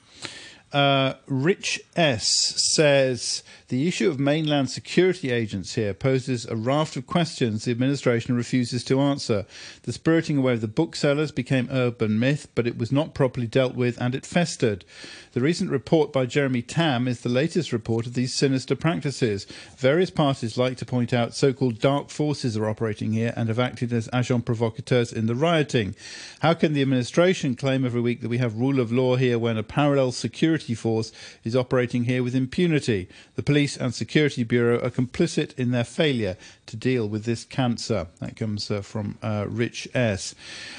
Uh, 0.73 1.15
Rich 1.27 1.81
S 1.97 2.29
says 2.75 3.43
the 3.69 3.87
issue 3.87 4.09
of 4.09 4.19
mainland 4.19 4.71
security 4.71 5.31
agents 5.31 5.75
here 5.75 5.93
poses 5.93 6.47
a 6.47 6.57
raft 6.57 6.97
of 6.97 7.07
questions 7.07 7.65
the 7.65 7.71
administration 7.71 8.35
refuses 8.35 8.83
to 8.83 8.99
answer. 8.99 9.45
The 9.83 9.93
spiriting 9.93 10.39
away 10.39 10.55
of 10.55 10.63
the 10.63 10.69
booksellers 10.69 11.33
became 11.33 11.69
urban 11.71 12.19
myth, 12.19 12.49
but 12.55 12.67
it 12.67 12.79
was 12.79 12.91
not 12.91 13.13
properly 13.13 13.47
dealt 13.47 13.75
with 13.75 14.01
and 14.01 14.15
it 14.15 14.25
festered. 14.25 14.87
The 15.33 15.43
recent 15.43 15.71
report 15.71 16.15
by 16.15 16.25
Jeremy 16.25 16.63
Tam 16.63 17.07
is 17.07 17.21
the 17.21 17.29
latest 17.29 17.71
report 17.71 18.07
of 18.07 18.15
these 18.15 18.33
sinister 18.33 18.75
practices. 18.75 19.47
Various 19.77 20.09
parties 20.09 20.57
like 20.57 20.79
to 20.79 20.87
point 20.87 21.13
out 21.13 21.35
so 21.35 21.53
called 21.53 21.79
dark 21.79 22.09
forces 22.09 22.57
are 22.57 22.69
operating 22.69 23.13
here 23.13 23.35
and 23.37 23.51
have 23.51 23.59
acted 23.59 23.93
as 23.93 24.09
agents 24.15 24.41
provocateurs 24.41 25.13
in 25.13 25.27
the 25.27 25.35
rioting. 25.35 25.95
How 26.41 26.55
can 26.55 26.73
the 26.73 26.81
administration 26.81 27.55
claim 27.55 27.85
every 27.85 28.01
week 28.01 28.23
that 28.23 28.31
we 28.31 28.39
have 28.39 28.55
rule 28.55 28.81
of 28.81 28.91
law 28.91 29.17
here 29.17 29.39
when 29.39 29.59
a 29.59 29.63
parallel 29.63 30.13
security 30.13 30.75
force 30.75 31.13
is 31.45 31.55
operating 31.55 32.05
here 32.05 32.23
with 32.23 32.35
impunity? 32.35 33.09
The 33.35 33.43
police 33.43 33.58
and 33.59 33.93
security 33.93 34.45
bureau 34.45 34.79
are 34.79 34.91
complicit 34.91 35.53
in 35.59 35.73
their 35.73 35.85
failure 35.85 36.37
to 36.67 36.77
deal 36.77 37.09
with 37.09 37.25
this 37.25 37.45
cancer. 37.45 38.07
That 38.21 38.37
comes 38.37 38.71
uh, 38.71 38.83
from 38.83 39.19
uh, 39.23 39.47
Rich 39.49 39.89
S. 39.95 40.35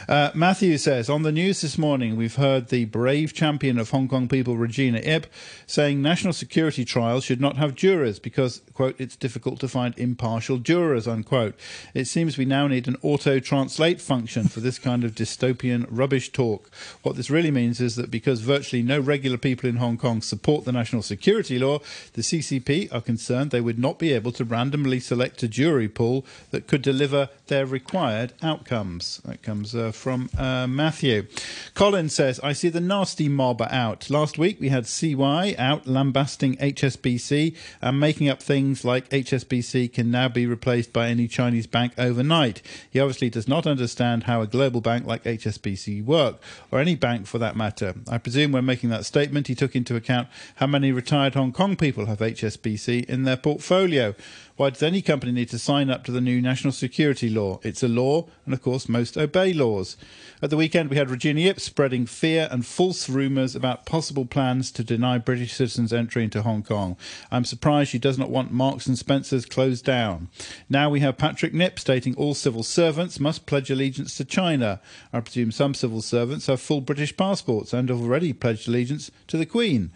Uh, 0.08 0.32
Matthew 0.34 0.78
says 0.78 1.10
On 1.10 1.24
the 1.24 1.32
news 1.32 1.62
this 1.62 1.78
morning, 1.78 2.16
we've 2.16 2.36
heard 2.36 2.70
the 2.70 2.86
brave 2.86 3.34
champion 3.34 3.78
of 3.78 3.90
Hong 3.90 4.08
Kong 4.08 4.28
people, 4.28 4.56
Regina 4.56 5.00
Ip, 5.00 5.28
saying 5.68 6.02
national 6.02 6.34
security 6.34 6.86
trials 6.86 7.24
should 7.24 7.42
not 7.42 7.58
have 7.58 7.76
jurors 7.76 8.20
because, 8.20 8.62
quote, 8.74 8.96
it's 9.00 9.16
difficult 9.16 9.60
to 9.60 9.68
find 9.68 9.98
impartial 9.98 10.58
jurors, 10.58 11.08
unquote. 11.08 11.56
It 11.94 12.06
seems 12.06 12.38
we 12.38 12.46
now 12.46 12.68
need 12.68 12.88
an 12.88 12.98
auto 13.02 13.40
translate 13.40 14.00
function 14.00 14.48
for 14.48 14.62
this 14.62 14.80
kind 14.80 15.04
of 15.04 15.16
dystopian 15.16 15.86
rubbish 15.90 16.32
talk. 16.32 16.70
What 17.04 17.16
this 17.16 17.30
really 17.30 17.52
means 17.52 17.82
is 17.82 17.96
that 17.96 18.12
because 18.12 18.42
virtually 18.42 18.84
no 18.84 19.00
regular 19.00 19.38
people 19.38 19.68
in 19.68 19.78
Hong 19.78 19.98
Kong 19.98 20.22
support 20.22 20.66
the 20.66 20.72
national 20.72 21.02
security 21.02 21.58
law, 21.58 21.80
the 22.14 22.22
CCP 22.22 22.69
are 22.70 23.02
concerned 23.02 23.50
they 23.50 23.62
would 23.62 23.80
not 23.80 23.98
be 23.98 24.14
able 24.14 24.32
to 24.34 24.46
randomly 24.46 25.00
select 25.00 25.42
a 25.42 25.48
jury 25.48 25.88
pool 25.88 26.26
that 26.52 26.68
could 26.68 26.82
deliver 26.82 27.30
their 27.48 27.66
required 27.66 28.34
outcomes. 28.44 29.22
That 29.26 29.42
comes 29.42 29.74
uh, 29.74 29.92
from 29.92 30.30
uh, 30.38 30.68
Matthew. 30.68 31.26
Colin 31.74 32.10
says, 32.10 32.40
I 32.42 32.54
see 32.54 32.70
the 32.70 32.80
nasty 32.80 33.28
mob 33.28 33.62
out. 33.64 34.10
Last 34.10 34.38
week 34.38 34.60
we 34.60 34.70
had 34.70 34.86
CY 34.86 35.56
out 35.58 35.88
lambasting 35.88 36.58
HSBC 36.58 37.56
and 37.82 38.00
making 38.00 38.30
up 38.30 38.42
things 38.42 38.86
like 38.86 39.10
HSBC 39.10 39.92
can 39.92 40.12
now 40.12 40.30
be 40.30 40.46
replaced 40.46 40.94
by 40.94 41.08
any 41.08 41.28
Chinese 41.28 41.66
bank 41.66 41.94
overnight. 41.98 42.62
He 42.90 43.00
obviously 43.00 43.32
does 43.32 43.48
not 43.48 43.66
understand 43.66 44.24
how 44.24 44.42
a 44.42 44.48
global 44.48 44.82
bank 44.82 45.08
like 45.08 45.24
HSBC 45.24 46.06
work, 46.06 46.38
or 46.72 46.80
any 46.80 46.96
bank 46.96 47.26
for 47.26 47.40
that 47.40 47.56
matter. 47.56 47.96
I 48.08 48.20
presume 48.20 48.52
when 48.52 48.66
making 48.66 48.90
that 48.92 49.06
statement 49.06 49.48
he 49.48 49.56
took 49.56 49.76
into 49.76 49.96
account 49.96 50.28
how 50.58 50.68
many 50.68 50.92
retired 50.92 51.34
Hong 51.34 51.52
Kong 51.52 51.76
people 51.76 52.06
have 52.06 52.20
HSBC 52.20 52.59
in 53.08 53.24
their 53.24 53.38
portfolio. 53.38 54.14
Why 54.60 54.72
does 54.72 54.84
any 54.84 55.02
company 55.02 55.32
need 55.32 55.48
to 55.52 55.58
sign 55.58 55.90
up 55.90 56.04
to 56.04 56.12
the 56.12 56.20
new 56.20 56.42
national 56.42 56.74
security 56.74 57.30
law? 57.30 57.62
It's 57.64 57.82
a 57.82 57.88
law, 57.88 58.28
and 58.44 58.54
of 58.54 58.62
course, 58.62 58.90
most 58.90 59.18
obey 59.18 59.54
laws. 59.54 59.96
At 60.42 60.50
the 60.50 60.58
weekend, 60.58 60.90
we 60.90 60.98
had 60.98 61.10
Regina 61.10 61.40
Ip 61.44 61.62
spreading 61.62 62.06
fear 62.06 62.50
and 62.52 62.66
false 62.66 63.08
rumours 63.08 63.56
about 63.56 63.86
possible 63.86 64.26
plans 64.26 64.70
to 64.72 64.84
deny 64.84 65.18
British 65.18 65.54
citizens 65.54 65.94
entry 65.94 66.26
into 66.26 66.42
Hong 66.42 66.62
Kong. 66.62 66.98
I'm 67.32 67.46
surprised 67.46 67.92
she 67.92 68.00
does 68.00 68.18
not 68.18 68.30
want 68.30 68.52
Marks 68.52 68.86
and 68.86 68.98
Spencer's 68.98 69.46
closed 69.46 69.86
down. 69.86 70.28
Now 70.70 70.90
we 70.90 71.00
have 71.00 71.18
Patrick 71.18 71.54
Nip 71.54 71.80
stating 71.80 72.14
all 72.16 72.34
civil 72.34 72.64
servants 72.64 73.18
must 73.18 73.46
pledge 73.46 73.72
allegiance 73.72 74.18
to 74.18 74.26
China. 74.26 74.82
I 75.14 75.22
presume 75.22 75.54
some 75.54 75.74
civil 75.74 76.02
servants 76.02 76.48
have 76.48 76.60
full 76.60 76.82
British 76.82 77.16
passports 77.16 77.72
and 77.72 77.88
have 77.88 78.02
already 78.02 78.34
pledged 78.34 78.68
allegiance 78.68 79.10
to 79.28 79.38
the 79.38 79.46
Queen. 79.46 79.92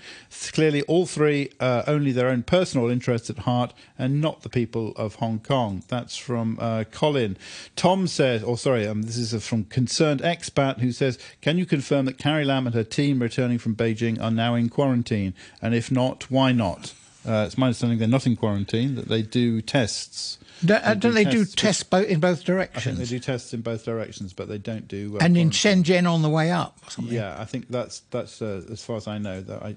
Clearly, 0.54 0.84
all 0.84 1.06
three 1.06 1.52
uh, 1.60 1.84
only 1.86 2.14
their 2.14 2.30
own 2.30 2.44
personal 2.44 2.90
interests 2.90 3.30
at 3.30 3.40
heart 3.40 3.74
and 4.00 4.22
not 4.22 4.42
the 4.42 4.53
people 4.54 4.94
of 4.96 5.16
Hong 5.16 5.40
Kong. 5.40 5.84
That's 5.90 6.16
from 6.16 6.58
uh, 6.62 6.86
Colin. 6.92 7.36
Tom 7.76 8.08
says, 8.08 8.42
or 8.42 8.58
sorry, 8.58 8.88
um, 8.88 9.02
this 9.02 9.18
is 9.18 9.46
from 9.46 9.66
Concerned 9.66 10.22
Expat 10.22 10.80
who 10.80 10.94
says, 10.94 11.20
Can 11.42 11.58
you 11.58 11.66
confirm 11.66 12.06
that 12.06 12.18
Carrie 12.18 12.46
Lam 12.46 12.66
and 12.66 12.74
her 12.74 12.86
team 12.86 13.22
returning 13.22 13.58
from 13.58 13.76
Beijing 13.76 14.22
are 14.22 14.32
now 14.32 14.56
in 14.56 14.70
quarantine? 14.70 15.34
And 15.62 15.76
if 15.76 15.92
not, 15.92 16.32
why 16.32 16.54
not? 16.54 16.94
Uh, 17.26 17.44
it's 17.48 17.58
my 17.58 17.68
understanding 17.68 18.00
they're 18.00 18.08
not 18.08 18.28
in 18.28 18.36
quarantine, 18.36 18.96
that 18.96 19.08
they 19.08 19.22
do 19.22 19.62
tests. 19.62 20.38
Do, 20.64 20.76
uh, 20.76 20.94
don't 20.94 21.14
they 21.14 21.24
do 21.24 21.46
tests 21.46 21.84
bo- 21.84 22.02
in 22.02 22.20
both 22.20 22.44
directions? 22.44 22.78
I 22.78 22.82
think 22.82 22.98
they 22.98 23.06
do 23.06 23.20
tests 23.20 23.54
in 23.54 23.62
both 23.62 23.86
directions, 23.86 24.34
but 24.34 24.50
they 24.50 24.58
don't 24.58 24.88
do. 24.88 25.16
Uh, 25.16 25.24
and 25.24 25.38
in 25.38 25.50
Shenzhen 25.50 26.10
on 26.10 26.22
the 26.22 26.30
way 26.30 26.52
up. 26.52 26.80
Yeah, 27.02 27.40
I 27.40 27.46
think 27.46 27.70
that's 27.70 28.02
that's 28.12 28.42
uh, 28.42 28.64
as 28.70 28.84
far 28.84 28.98
as 28.98 29.08
I 29.08 29.18
know. 29.18 29.42
That 29.42 29.64
I, 29.64 29.76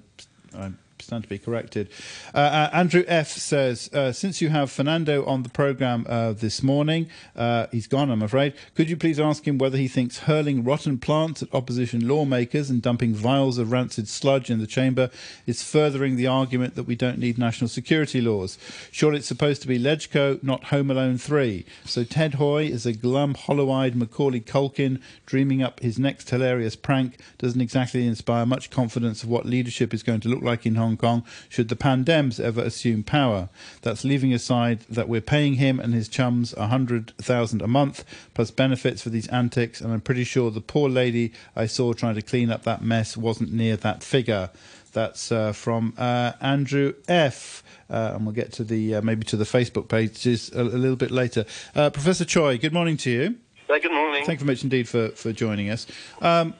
I 0.57 0.71
stand 1.01 1.23
to 1.23 1.29
be 1.29 1.37
corrected. 1.37 1.89
Uh, 2.33 2.37
uh, 2.37 2.69
Andrew 2.73 3.03
F 3.07 3.29
says, 3.29 3.89
uh, 3.93 4.11
since 4.11 4.41
you 4.41 4.49
have 4.49 4.71
Fernando 4.71 5.25
on 5.25 5.43
the 5.43 5.49
program 5.49 6.05
uh, 6.07 6.33
this 6.33 6.63
morning, 6.63 7.07
uh, 7.35 7.67
he's 7.71 7.87
gone, 7.87 8.09
I'm 8.09 8.21
afraid. 8.21 8.53
Could 8.75 8.89
you 8.89 8.97
please 8.97 9.19
ask 9.19 9.47
him 9.47 9.57
whether 9.57 9.77
he 9.77 9.87
thinks 9.87 10.19
hurling 10.19 10.63
rotten 10.63 10.97
plants 10.97 11.43
at 11.43 11.53
opposition 11.53 12.07
lawmakers 12.07 12.69
and 12.69 12.81
dumping 12.81 13.13
vials 13.13 13.57
of 13.57 13.71
rancid 13.71 14.07
sludge 14.07 14.49
in 14.49 14.59
the 14.59 14.67
chamber 14.67 15.09
is 15.45 15.63
furthering 15.63 16.15
the 16.15 16.27
argument 16.27 16.75
that 16.75 16.83
we 16.83 16.95
don't 16.95 17.19
need 17.19 17.37
national 17.37 17.67
security 17.67 18.21
laws? 18.21 18.57
Surely 18.91 19.17
it's 19.17 19.27
supposed 19.27 19.61
to 19.61 19.67
be 19.67 19.79
Legco, 19.79 20.41
not 20.43 20.65
Home 20.65 20.91
Alone 20.91 21.17
3. 21.17 21.65
So 21.85 22.03
Ted 22.03 22.35
Hui 22.35 22.67
is 22.67 22.85
a 22.85 22.93
glum, 22.93 23.33
hollow-eyed 23.33 23.95
Macaulay 23.95 24.41
Culkin 24.41 25.01
dreaming 25.25 25.61
up 25.61 25.79
his 25.79 25.99
next 25.99 26.29
hilarious 26.29 26.75
prank 26.75 27.17
doesn't 27.37 27.61
exactly 27.61 28.07
inspire 28.07 28.45
much 28.45 28.69
confidence 28.69 29.23
of 29.23 29.29
what 29.29 29.45
leadership 29.45 29.93
is 29.93 30.03
going 30.03 30.21
to 30.21 30.29
look 30.29 30.41
like 30.41 30.65
in 30.65 30.75
Hong 30.75 30.86
Kong 30.95 31.25
should 31.49 31.67
the 31.67 31.75
pandems 31.75 32.39
ever 32.39 32.61
assume 32.61 33.03
power. 33.03 33.49
That's 33.81 34.05
leaving 34.05 34.33
aside 34.33 34.81
that 34.89 35.09
we're 35.09 35.19
paying 35.19 35.55
him 35.55 35.79
and 35.79 35.93
his 35.93 36.07
chums 36.07 36.53
a 36.53 36.67
hundred 36.67 37.13
thousand 37.17 37.61
a 37.61 37.67
month 37.67 38.05
plus 38.33 38.51
benefits 38.51 39.01
for 39.01 39.09
these 39.09 39.27
antics, 39.27 39.81
and 39.81 39.91
I'm 39.91 40.01
pretty 40.01 40.23
sure 40.23 40.51
the 40.51 40.61
poor 40.61 40.87
lady 40.87 41.33
I 41.55 41.65
saw 41.65 41.93
trying 41.93 42.15
to 42.15 42.21
clean 42.21 42.51
up 42.51 42.63
that 42.63 42.83
mess 42.83 43.17
wasn't 43.17 43.51
near 43.51 43.75
that 43.77 44.03
figure. 44.03 44.51
That's 44.93 45.31
uh, 45.31 45.51
from 45.51 45.93
uh, 45.97 46.33
Andrew 46.39 46.93
F. 47.07 47.63
Uh, 47.89 48.11
and 48.15 48.25
we'll 48.25 48.35
get 48.35 48.51
to 48.53 48.63
the 48.63 48.95
uh, 48.95 49.01
maybe 49.01 49.23
to 49.25 49.37
the 49.37 49.45
Facebook 49.45 49.87
pages 49.87 50.51
a, 50.53 50.61
a 50.61 50.63
little 50.63 50.95
bit 50.97 51.11
later. 51.11 51.45
Uh, 51.73 51.89
Professor 51.89 52.25
Tsui, 52.25 52.59
good 52.59 52.73
morning 52.73 52.97
to 52.97 53.09
you. 53.09 53.35
Uh, 53.69 53.77
good 53.79 53.91
morning. 53.91 54.23
Thank 54.25 54.39
you 54.39 54.45
very 54.45 54.55
much 54.55 54.63
indeed 54.63 54.87
for, 54.87 55.09
for 55.09 55.33
joining 55.33 55.69
us. 55.69 55.87
Um, 56.21 56.53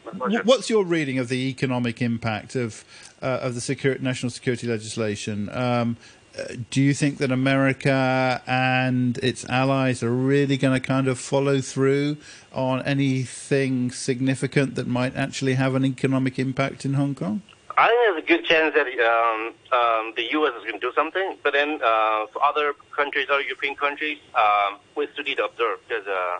what's 0.43 0.69
your 0.69 0.83
reading 0.83 1.19
of 1.19 1.29
the 1.29 1.47
economic 1.49 2.01
impact 2.01 2.55
of 2.55 2.83
uh, 3.21 3.39
of 3.41 3.55
the 3.55 3.61
security, 3.61 4.03
national 4.03 4.29
security 4.29 4.67
legislation? 4.67 5.49
Um, 5.49 5.95
uh, 6.37 6.55
do 6.69 6.81
you 6.81 6.93
think 6.93 7.17
that 7.19 7.31
America 7.31 8.41
and 8.45 9.17
its 9.19 9.45
allies 9.45 10.03
are 10.03 10.11
really 10.11 10.57
going 10.57 10.79
to 10.79 10.85
kind 10.85 11.07
of 11.07 11.17
follow 11.17 11.61
through 11.61 12.17
on 12.51 12.81
anything 12.83 13.89
significant 13.89 14.75
that 14.75 14.85
might 14.85 15.15
actually 15.15 15.53
have 15.53 15.75
an 15.75 15.85
economic 15.85 16.37
impact 16.37 16.83
in 16.83 16.95
Hong 16.95 17.15
Kong? 17.15 17.41
I 17.77 17.87
think 17.87 17.99
there's 18.03 18.23
a 18.23 18.27
good 18.27 18.45
chance 18.45 18.75
that 18.75 18.87
um, 18.87 19.53
um, 19.71 20.13
the 20.17 20.23
U.S. 20.31 20.53
is 20.57 20.63
going 20.63 20.79
to 20.79 20.79
do 20.79 20.91
something, 20.93 21.37
but 21.41 21.53
then 21.53 21.79
uh, 21.81 22.25
for 22.33 22.43
other 22.43 22.73
countries, 22.95 23.27
other 23.29 23.43
European 23.43 23.75
countries, 23.75 24.17
um, 24.35 24.79
we 24.95 25.07
still 25.13 25.23
need 25.23 25.37
to 25.37 25.45
observe 25.45 25.79
because 25.87 26.05
uh, 26.05 26.39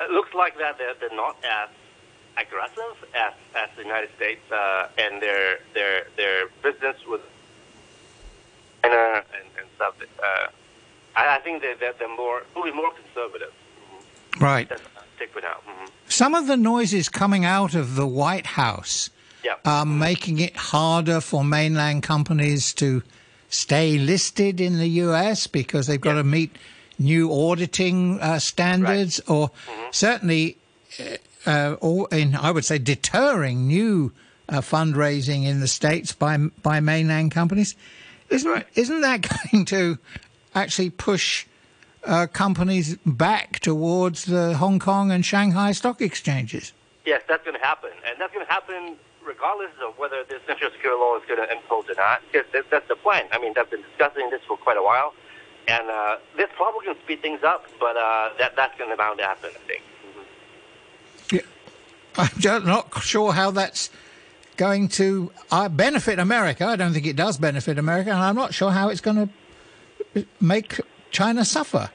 it 0.00 0.10
looks 0.10 0.32
like 0.34 0.56
that 0.58 0.78
they're, 0.78 0.94
they're 1.00 1.16
not 1.16 1.36
as 1.44 1.68
aggressive 2.36 2.96
as, 3.14 3.32
as 3.56 3.68
the 3.76 3.82
United 3.82 4.10
States 4.16 4.40
uh, 4.52 4.88
and 4.98 5.20
their 5.20 5.58
their 5.74 6.06
their 6.16 6.48
business 6.62 6.96
with 7.06 7.20
China 8.82 9.24
and, 9.34 9.48
and 9.58 9.66
stuff. 9.76 9.94
Uh, 10.22 10.48
I, 11.16 11.36
I 11.36 11.40
think 11.40 11.62
that 11.62 11.80
they're, 11.80 11.94
they're 11.98 12.16
more 12.16 12.42
will 12.54 12.64
be 12.64 12.72
more 12.72 12.92
conservative. 12.92 13.52
Right. 14.40 14.68
That's 14.68 14.82
my 14.94 15.02
take 15.18 15.32
for 15.32 15.40
now. 15.40 15.56
hmm 15.66 15.86
Some 16.08 16.34
of 16.34 16.46
the 16.46 16.56
noises 16.56 17.08
coming 17.08 17.44
out 17.44 17.74
of 17.74 17.96
the 17.96 18.06
White 18.06 18.46
House 18.46 19.10
Yeah. 19.44 19.54
are 19.64 19.84
making 19.86 20.38
it 20.38 20.54
harder 20.56 21.20
for 21.20 21.42
mainland 21.42 22.02
companies 22.04 22.72
to 22.74 23.02
stay 23.48 23.98
listed 23.98 24.60
in 24.60 24.78
the 24.78 24.88
US 25.06 25.46
because 25.48 25.86
they've 25.88 26.00
got 26.00 26.10
Yeah. 26.16 26.22
to 26.22 26.24
meet 26.24 26.56
new 26.98 27.32
auditing 27.32 28.20
uh, 28.20 28.38
standards, 28.38 29.20
or 29.28 29.50
certainly, 29.90 30.56
uh, 31.00 31.50
uh, 31.50 31.76
or 31.80 32.08
in 32.10 32.34
I 32.34 32.50
would 32.50 32.64
say 32.64 32.78
deterring 32.78 33.66
new 33.66 34.12
uh, 34.48 34.60
fundraising 34.60 35.44
in 35.44 35.60
the 35.60 35.68
states 35.68 36.12
by 36.12 36.36
by 36.36 36.80
mainland 36.80 37.32
companies. 37.32 37.76
Isn't 38.28 38.50
right. 38.50 38.66
isn't 38.74 39.00
that 39.02 39.26
going 39.52 39.64
to 39.66 39.98
actually 40.54 40.90
push? 40.90 41.46
Uh, 42.04 42.28
companies 42.28 42.96
back 43.04 43.58
towards 43.58 44.24
the 44.24 44.56
Hong 44.56 44.78
Kong 44.78 45.10
and 45.10 45.26
Shanghai 45.26 45.72
stock 45.72 46.00
exchanges. 46.00 46.72
Yes, 47.04 47.22
that's 47.28 47.44
going 47.44 47.58
to 47.58 47.66
happen, 47.66 47.90
and 48.06 48.18
that's 48.20 48.32
going 48.32 48.46
to 48.46 48.50
happen 48.50 48.96
regardless 49.28 49.70
of 49.84 49.92
whether 49.98 50.24
this 50.24 50.40
national 50.48 50.70
security 50.72 50.98
law 50.98 51.16
is 51.20 51.22
going 51.28 51.38
to 51.38 51.52
impose 51.52 51.84
or 51.88 51.94
not. 51.94 52.22
Because 52.32 52.48
that's 52.70 52.88
the 52.88 52.96
plan. 52.96 53.28
I 53.30 53.38
mean, 53.38 53.52
they've 53.54 53.68
been 53.70 53.82
discussing 53.82 54.30
this 54.30 54.40
for 54.48 54.56
quite 54.56 54.78
a 54.78 54.82
while, 54.82 55.12
and 55.68 55.88
uh, 55.88 56.16
this 56.36 56.48
probably 56.56 56.86
can 56.86 56.96
speed 57.04 57.22
things 57.22 57.44
up, 57.44 57.66
but 57.78 57.96
uh, 57.96 58.30
that 58.38 58.56
that's 58.56 58.76
going 58.78 58.90
to 58.90 58.96
bound 58.96 59.18
to 59.18 59.24
happen. 59.24 59.50
I 59.54 59.66
think. 59.68 59.82
I'm 62.16 62.40
just 62.40 62.66
not 62.66 63.00
sure 63.00 63.32
how 63.32 63.52
that's 63.52 63.90
going 64.56 64.88
to 64.88 65.30
uh, 65.52 65.68
benefit 65.68 66.18
America. 66.18 66.66
I 66.66 66.74
don't 66.74 66.92
think 66.92 67.06
it 67.06 67.14
does 67.14 67.38
benefit 67.38 67.78
America, 67.78 68.10
and 68.10 68.18
I'm 68.18 68.34
not 68.34 68.52
sure 68.52 68.72
how 68.72 68.88
it's 68.88 69.00
going 69.00 69.30
to 70.14 70.26
make 70.40 70.80
China 71.12 71.44
suffer. 71.44 71.90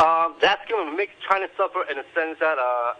Um, 0.00 0.34
that's 0.40 0.68
going 0.68 0.90
to 0.90 0.96
make 0.96 1.10
China 1.28 1.46
suffer 1.56 1.84
in 1.88 1.96
the 1.96 2.04
sense 2.12 2.38
that 2.40 2.58
uh, 2.58 2.94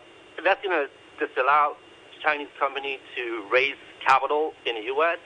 that's 0.44 0.62
going 0.64 0.86
to 0.86 1.26
disallow 1.26 1.76
Chinese 2.22 2.48
company 2.58 3.00
to 3.16 3.44
raise 3.50 3.74
capital 4.06 4.54
in 4.66 4.76
the 4.76 4.82
U.S. 4.82 5.18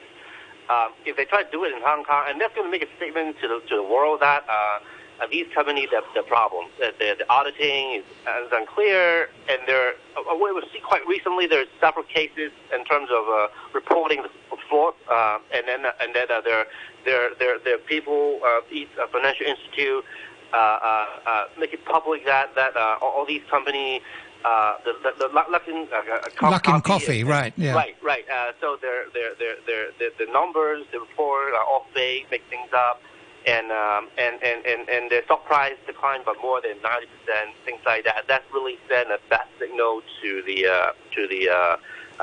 Um, 0.69 0.93
if 1.07 1.17
they 1.17 1.25
try 1.25 1.43
to 1.43 1.51
do 1.51 1.65
it 1.65 1.73
in 1.73 1.81
Hong 1.83 2.05
Kong, 2.05 2.25
and 2.29 2.41
that's 2.41 2.55
going 2.55 2.67
to 2.67 2.71
make 2.71 2.83
a 2.83 2.97
statement 2.97 3.37
to 3.41 3.49
the, 3.49 3.61
to 3.69 3.77
the 3.77 3.83
world 3.83 4.21
that 4.21 4.45
uh, 4.49 4.79
uh, 5.21 5.27
these 5.31 5.47
companies 5.55 5.89
have 5.93 6.05
the 6.15 6.23
problems. 6.23 6.71
That 6.79 6.99
the, 6.99 7.17
the 7.19 7.29
auditing 7.31 7.95
is, 7.95 8.05
uh, 8.27 8.45
is 8.45 8.53
unclear, 8.53 9.31
and 9.49 9.61
there. 9.67 9.95
Uh, 10.17 10.37
we 10.37 10.53
we 10.53 10.63
see 10.73 10.81
quite 10.81 11.07
recently 11.07 11.47
there's 11.47 11.69
several 11.81 12.05
cases 12.05 12.53
in 12.75 12.85
terms 12.85 13.09
of 13.11 13.25
uh, 13.29 13.49
reporting 13.73 14.23
the 14.23 14.31
fraud, 14.69 14.95
uh, 15.11 15.39
and 15.55 15.67
then 15.67 15.87
and 16.01 16.15
then 16.15 16.31
uh, 16.31 16.41
there 16.43 16.67
there 17.05 17.31
there 17.39 17.59
there 17.65 17.77
are 17.77 17.79
people, 17.79 18.41
uh, 18.45 18.61
each 18.71 18.89
uh, 19.01 19.07
financial 19.09 19.47
institute, 19.47 20.05
uh, 20.53 20.57
uh, 20.57 21.07
uh, 21.27 21.45
make 21.59 21.73
it 21.73 21.85
public 21.85 22.25
that 22.27 22.55
that 22.55 22.77
uh, 22.77 22.99
all, 23.01 23.11
all 23.11 23.27
these 23.27 23.43
companies. 23.51 24.03
Uh, 24.45 24.77
the 24.85 24.93
the, 25.03 25.13
the 25.19 25.29
Luckin 25.35 25.91
uh, 25.93 25.97
uh, 25.97 26.29
co- 26.37 26.47
Luckin 26.51 26.83
Coffee, 26.85 27.25
right, 27.25 27.53
yeah. 27.57 27.75
right, 27.75 27.97
right. 28.03 28.25
Uh, 28.31 28.53
so 28.61 28.79
their 28.81 29.11
their 29.13 29.35
their 29.35 29.57
their 29.67 29.91
the, 29.99 30.13
the 30.25 30.31
numbers, 30.33 30.87
the 30.93 31.01
report 31.01 31.53
are 31.55 31.67
off 31.67 31.87
fake, 31.93 32.27
make 32.31 32.45
things 32.49 32.71
up, 32.73 33.03
and 33.47 33.73
um, 33.73 34.09
and, 34.17 34.41
and 34.43 34.65
and 34.65 34.89
and 34.89 35.11
their 35.11 35.25
stock 35.25 35.45
price 35.45 35.75
declined 35.87 36.25
by 36.25 36.35
more 36.41 36.61
than 36.63 36.81
ninety 36.83 37.09
percent, 37.19 37.51
things 37.65 37.81
like 37.85 38.05
that. 38.05 38.25
That's 38.29 38.45
really 38.55 38.79
sent 38.89 39.11
a 39.11 39.19
bad 39.29 39.47
signal 39.59 40.03
to 40.23 40.43
the 40.47 40.67
uh, 40.67 40.93
to 41.17 41.27
the 41.27 41.51
uh, 41.51 41.77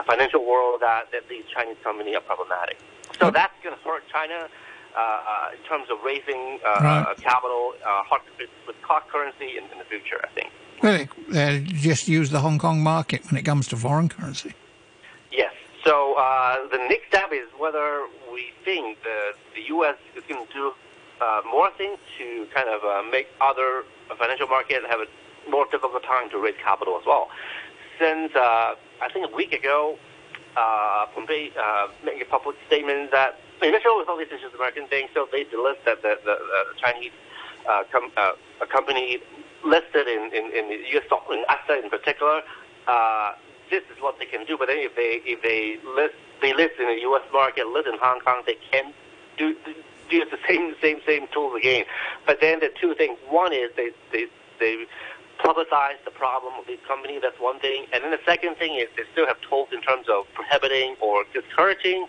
financial 0.04 0.46
world 0.46 0.80
that, 0.82 1.12
that 1.12 1.28
these 1.30 1.44
Chinese 1.54 1.78
companies 1.84 2.16
are 2.16 2.22
problematic. 2.22 2.78
So 3.20 3.30
that's 3.30 3.54
going 3.64 3.76
to 3.76 3.82
hurt 3.84 4.04
China. 4.12 4.48
Uh, 4.96 5.00
uh, 5.02 5.52
in 5.52 5.60
terms 5.68 5.90
of 5.92 5.98
raising 6.06 6.58
uh, 6.66 6.80
Right. 6.80 7.18
capital, 7.20 7.74
uh, 7.84 8.02
hard, 8.08 8.22
with, 8.40 8.48
with 8.66 8.78
hard 8.82 9.04
currency 9.12 9.58
in, 9.60 9.66
in 9.70 9.78
the 9.78 9.84
future, 9.84 10.24
I 10.24 10.28
think. 10.32 10.54
Well, 10.82 11.08
they 11.30 11.62
just 11.62 12.08
use 12.08 12.30
the 12.30 12.40
Hong 12.40 12.60
Kong 12.60 12.82
market 12.84 13.26
when 13.32 13.40
it 13.40 13.44
comes 13.44 13.68
to 13.70 13.78
foreign 13.78 14.10
currency. 14.10 14.54
Yes. 15.32 15.54
So 15.84 16.16
uh, 16.16 16.68
the 16.72 16.78
next 16.78 17.08
step 17.08 17.32
is 17.32 17.48
whether 17.58 18.06
we 18.32 18.52
think 18.64 19.02
the 19.04 19.34
the 19.56 19.62
U.S. 19.70 19.96
is 20.16 20.24
going 20.28 20.46
to 20.46 20.54
do 20.54 20.74
uh, 21.22 21.42
more 21.50 21.72
things 21.78 21.98
to 22.18 22.48
kind 22.54 22.70
of 22.70 22.84
uh, 22.84 23.10
make 23.10 23.28
other 23.40 23.84
financial 24.18 24.48
markets 24.48 24.86
have 24.90 25.00
a 25.00 25.50
more 25.50 25.66
difficult 25.72 26.04
time 26.04 26.30
to 26.30 26.38
raise 26.38 26.56
capital 26.64 26.98
as 27.00 27.06
well. 27.06 27.30
Since 28.00 28.36
uh, 28.36 28.76
I 29.02 29.10
think 29.14 29.32
a 29.32 29.36
week 29.36 29.54
ago, 29.54 29.98
uh, 30.58 31.06
Pompeo 31.14 31.52
uh, 31.58 31.88
made 32.04 32.22
a 32.22 32.26
public 32.26 32.58
statement 32.68 33.12
that 33.12 33.40
initially 33.62 33.96
with 33.98 34.10
all 34.10 34.18
these 34.18 34.28
issues 34.28 34.54
American 34.54 34.88
thing, 34.88 35.08
so 35.14 35.28
they 35.32 35.46
list 35.56 35.86
that 35.86 36.02
the, 36.02 36.20
the, 36.26 36.36
the 36.36 36.80
Chinese 36.82 37.12
com- 37.92 38.12
company 38.70 39.20
listed 39.66 40.08
in, 40.08 40.32
in, 40.34 40.46
in 40.54 40.70
the 40.70 40.80
U.S. 40.94 41.06
stock 41.08 41.26
in 41.32 41.44
ASA 41.50 41.84
in 41.84 41.90
particular. 41.90 42.42
Uh, 42.88 43.34
this 43.70 43.84
is 43.92 44.02
what 44.02 44.20
they 44.20 44.26
can 44.26 44.46
do, 44.46 44.58
but 44.58 44.68
then 44.68 44.78
if 44.78 44.96
they 44.96 45.22
if 45.26 45.42
they 45.42 45.78
list 45.90 46.16
they 46.42 46.54
list 46.54 46.80
in 46.80 46.86
the 46.86 47.02
U.S. 47.10 47.24
market, 47.34 47.68
list 47.68 47.88
in 47.88 47.98
Hong 48.00 48.20
Kong, 48.22 48.44
they 48.46 48.58
can 48.72 48.94
do 49.38 49.56
do 50.10 50.26
the 50.26 50.38
same 50.48 50.76
same 50.82 51.02
same 51.06 51.28
tools 51.34 51.54
again. 51.58 51.86
But 52.26 52.40
then 52.42 52.60
the 52.60 52.70
two 52.80 52.94
things: 52.96 53.18
one 53.30 53.54
is 53.54 53.72
they 53.76 53.90
they 54.12 54.26
they 54.60 54.86
publicize 55.40 56.00
the 56.06 56.12
problem 56.12 56.54
of 56.60 56.66
this 56.68 56.80
company. 56.88 57.20
That's 57.22 57.40
one 57.40 57.60
thing, 57.60 57.88
and 57.92 58.04
then 58.04 58.12
the 58.12 58.24
second 58.26 58.56
thing 58.58 58.76
is 58.76 58.88
they 58.96 59.04
still 59.12 59.28
have 59.28 59.42
tools 59.42 59.70
in 59.74 59.82
terms 59.82 60.08
of 60.10 60.26
prohibiting 60.34 60.96
or 61.02 61.26
discouraging 61.34 62.08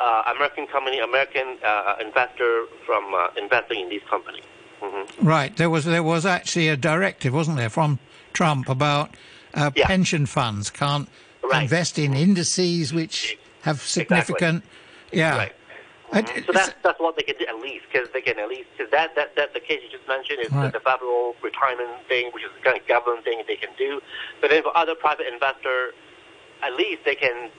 uh, 0.00 0.32
American 0.34 0.66
company, 0.66 0.98
American 0.98 1.58
uh, 1.64 1.96
investor 2.00 2.66
from 2.86 3.14
uh, 3.14 3.28
investing 3.36 3.80
in 3.80 3.88
these 3.88 4.04
companies. 4.08 4.44
Hmm 4.80 5.26
Right. 5.26 5.56
There 5.56 5.70
was 5.70 5.84
there 5.84 6.02
was 6.02 6.24
actually 6.26 6.68
a 6.68 6.76
directive, 6.76 7.34
wasn't 7.34 7.56
there, 7.58 7.70
from 7.70 7.98
Trump 8.32 8.68
about 8.68 9.10
uh, 9.54 9.70
Yeah. 9.74 9.86
pension 9.86 10.26
funds 10.26 10.70
can't 10.70 11.08
Right. 11.42 11.62
invest 11.62 11.98
in 11.98 12.14
indices 12.14 12.92
which 12.92 13.36
have 13.62 13.80
significant. 13.82 14.64
Yeah. 15.12 15.36
Right. 15.36 15.52
So 16.46 16.52
that's 16.52 16.72
that's 16.82 16.98
what 17.00 17.16
they 17.16 17.22
can 17.22 17.36
do 17.38 17.46
at 17.46 17.58
least, 17.60 17.84
because 17.92 18.08
they 18.12 18.20
can 18.20 18.38
at 18.38 18.48
least 18.48 18.68
because 18.76 18.90
that, 18.90 19.14
that 19.14 19.36
that 19.36 19.54
the 19.54 19.60
case 19.60 19.80
you 19.84 19.90
just 19.96 20.08
mentioned 20.08 20.40
is 20.40 20.50
Right. 20.52 20.72
the, 20.72 20.78
the 20.78 20.84
federal 20.84 21.34
retirement 21.42 21.90
thing, 22.08 22.30
which 22.32 22.42
is 22.44 22.50
the 22.56 22.62
kind 22.62 22.76
of 22.80 22.86
government 22.86 23.24
thing 23.24 23.42
they 23.46 23.56
can 23.56 23.70
do. 23.78 24.00
But 24.40 24.50
then 24.50 24.62
for 24.62 24.76
other 24.76 24.94
private 24.94 25.26
investor, 25.32 25.92
at 26.62 26.74
least 26.74 27.04
they 27.04 27.14
can 27.14 27.50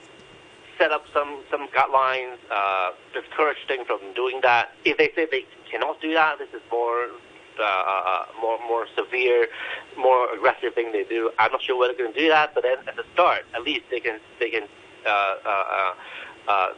set 0.82 0.90
up 0.90 1.04
some 1.14 1.44
some 1.50 1.68
guidelines, 1.68 2.38
uh, 2.50 2.90
discourage 3.14 3.62
them 3.68 3.84
from 3.86 4.00
doing 4.14 4.40
that. 4.42 4.72
If 4.84 4.98
they 4.98 5.10
say 5.14 5.28
they 5.30 5.44
cannot 5.70 6.00
do 6.00 6.12
that, 6.14 6.38
this 6.38 6.48
is 6.48 6.62
more 6.72 7.06
uh, 7.58 7.62
uh, 7.62 8.24
more 8.40 8.58
more 8.66 8.86
severe, 8.96 9.46
more 9.96 10.32
aggressive 10.34 10.74
thing 10.74 10.90
they 10.90 11.04
do. 11.04 11.30
I'm 11.38 11.52
not 11.52 11.62
sure 11.62 11.78
whether 11.78 11.92
they're 11.92 12.06
going 12.06 12.14
to 12.14 12.20
do 12.20 12.28
that, 12.30 12.54
but 12.54 12.64
then 12.64 12.78
at 12.88 12.96
the 12.96 13.04
start, 13.12 13.44
at 13.54 13.62
least 13.62 13.84
they 13.90 14.00
can 14.00 14.18
they 14.40 14.50
can 14.50 14.64
uh, 15.06 15.08
uh, 15.08 15.48
uh, 15.48 15.94
uh 16.48 16.68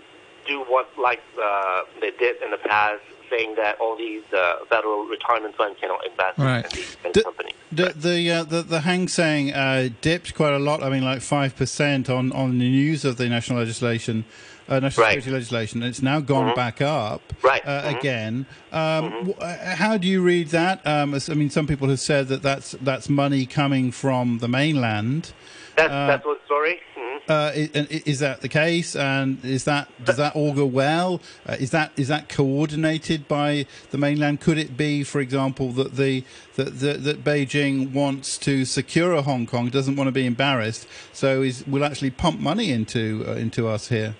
do 0.46 0.60
what 0.68 0.90
like 0.98 1.22
uh, 1.42 1.82
they 2.02 2.10
did 2.10 2.42
in 2.42 2.50
the 2.50 2.58
past, 2.58 3.00
saying 3.30 3.54
that 3.56 3.78
all 3.80 3.96
these 3.96 4.22
uh, 4.32 4.56
federal 4.68 5.04
retirement 5.04 5.54
funds 5.56 5.78
cannot 5.80 6.04
invest 6.06 6.38
right. 6.38 6.64
in 6.64 6.70
these 6.72 6.96
the, 7.12 7.22
companies. 7.22 7.54
The 7.72 7.92
the, 7.96 8.30
uh, 8.30 8.44
the, 8.44 8.62
the 8.62 8.80
Hang 8.80 9.08
Seng 9.08 9.52
uh, 9.52 9.88
dipped 10.00 10.34
quite 10.34 10.52
a 10.52 10.58
lot. 10.58 10.82
I 10.82 10.90
mean, 10.90 11.04
like 11.04 11.22
five 11.22 11.56
percent 11.56 12.10
on 12.10 12.32
on 12.32 12.58
the 12.58 12.70
news 12.70 13.04
of 13.04 13.16
the 13.16 13.28
national 13.28 13.58
legislation. 13.58 14.24
Uh, 14.66 14.80
national 14.80 15.04
right. 15.04 15.16
security 15.16 15.30
legislation, 15.30 15.82
and 15.82 15.90
it's 15.90 16.00
now 16.00 16.20
gone 16.20 16.46
mm-hmm. 16.46 16.54
back 16.56 16.80
up 16.80 17.20
right. 17.42 17.60
uh, 17.66 17.82
mm-hmm. 17.82 17.98
again. 17.98 18.46
Um, 18.72 18.80
mm-hmm. 18.80 19.30
Uh, 19.38 19.76
how 19.76 19.98
do 19.98 20.08
you 20.08 20.22
read 20.22 20.48
that? 20.48 20.80
Um, 20.86 21.14
I 21.14 21.34
mean, 21.34 21.50
some 21.50 21.66
people 21.66 21.90
have 21.90 22.00
said 22.00 22.28
that 22.28 22.40
that's 22.40 22.72
that's 22.80 23.10
money 23.10 23.44
coming 23.44 23.92
from 23.92 24.38
the 24.38 24.48
mainland. 24.48 25.34
That's, 25.76 25.92
uh, 25.92 26.06
that's 26.06 26.24
what 26.24 26.42
story. 26.46 26.80
Uh, 27.28 27.52
is, 27.54 27.70
is, 28.02 28.18
that 28.18 28.42
the 28.42 28.48
case? 28.48 28.94
And 28.94 29.42
is 29.44 29.64
that 29.64 29.88
does 30.04 30.18
that 30.18 30.36
augur 30.36 30.66
well? 30.66 31.20
Uh, 31.46 31.56
is 31.58 31.70
that 31.70 31.92
is 31.96 32.08
that 32.08 32.28
coordinated 32.28 33.26
by 33.28 33.66
the 33.90 33.98
mainland? 33.98 34.40
Could 34.40 34.58
it 34.58 34.76
be, 34.76 35.04
for 35.04 35.20
example, 35.20 35.70
that 35.72 35.96
the 35.96 36.24
that, 36.56 36.80
that, 36.80 37.04
that 37.04 37.24
Beijing 37.24 37.92
wants 37.92 38.36
to 38.38 38.64
secure 38.64 39.20
Hong 39.22 39.46
Kong, 39.46 39.70
doesn't 39.70 39.96
want 39.96 40.08
to 40.08 40.12
be 40.12 40.26
embarrassed, 40.26 40.86
so 41.12 41.40
is 41.40 41.66
will 41.66 41.84
actually 41.84 42.10
pump 42.10 42.40
money 42.40 42.70
into 42.70 43.24
uh, 43.26 43.32
into 43.32 43.68
us 43.68 43.88
here? 43.88 44.14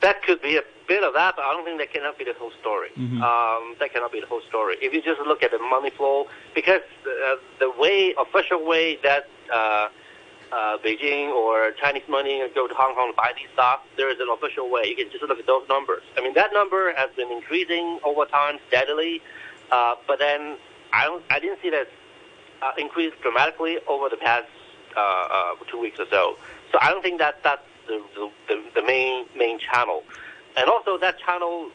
That 0.00 0.22
could 0.22 0.40
be 0.40 0.56
a 0.56 0.62
bit 0.86 1.02
of 1.02 1.14
that, 1.14 1.36
but 1.36 1.44
I 1.44 1.52
don't 1.52 1.64
think 1.64 1.78
that 1.78 1.92
cannot 1.92 2.16
be 2.16 2.24
the 2.24 2.34
whole 2.34 2.52
story. 2.60 2.90
Mm-hmm. 2.96 3.22
Um, 3.22 3.76
that 3.80 3.92
cannot 3.92 4.12
be 4.12 4.20
the 4.20 4.26
whole 4.26 4.42
story. 4.48 4.76
If 4.80 4.92
you 4.92 5.02
just 5.02 5.20
look 5.20 5.42
at 5.42 5.50
the 5.50 5.58
money 5.58 5.90
flow, 5.90 6.26
because 6.54 6.82
uh, 7.06 7.36
the 7.58 7.70
way 7.78 8.14
official 8.18 8.64
way 8.64 8.98
that 9.02 9.28
uh, 10.52 10.78
Beijing 10.78 11.28
or 11.28 11.72
Chinese 11.72 12.02
money 12.08 12.40
and 12.40 12.54
go 12.54 12.66
to 12.66 12.74
Hong 12.74 12.94
Kong 12.94 13.12
to 13.12 13.16
buy 13.16 13.32
these 13.36 13.48
stocks, 13.52 13.86
there 13.96 14.10
is 14.10 14.18
an 14.20 14.28
official 14.28 14.70
way. 14.70 14.82
You 14.86 14.96
can 14.96 15.10
just 15.10 15.22
look 15.22 15.38
at 15.38 15.46
those 15.46 15.66
numbers. 15.68 16.02
I 16.16 16.22
mean, 16.22 16.34
that 16.34 16.52
number 16.52 16.92
has 16.94 17.10
been 17.16 17.30
increasing 17.30 18.00
over 18.04 18.24
time 18.24 18.58
steadily, 18.68 19.22
uh, 19.70 19.94
but 20.06 20.18
then 20.18 20.56
I 20.92 21.04
don't, 21.04 21.22
I 21.30 21.38
didn't 21.38 21.60
see 21.62 21.70
that 21.70 21.88
uh, 22.62 22.72
increase 22.78 23.12
dramatically 23.22 23.78
over 23.88 24.08
the 24.08 24.16
past 24.16 24.48
uh, 24.96 25.00
uh, 25.00 25.54
two 25.70 25.80
weeks 25.80 25.98
or 26.00 26.06
so. 26.10 26.36
So 26.72 26.78
I 26.80 26.90
don't 26.90 27.02
think 27.02 27.18
that 27.18 27.42
that's 27.42 27.62
the, 27.86 28.02
the, 28.48 28.62
the 28.74 28.82
main 28.82 29.26
main 29.36 29.58
channel, 29.58 30.04
and 30.56 30.68
also 30.68 30.98
that 30.98 31.18
channel 31.18 31.70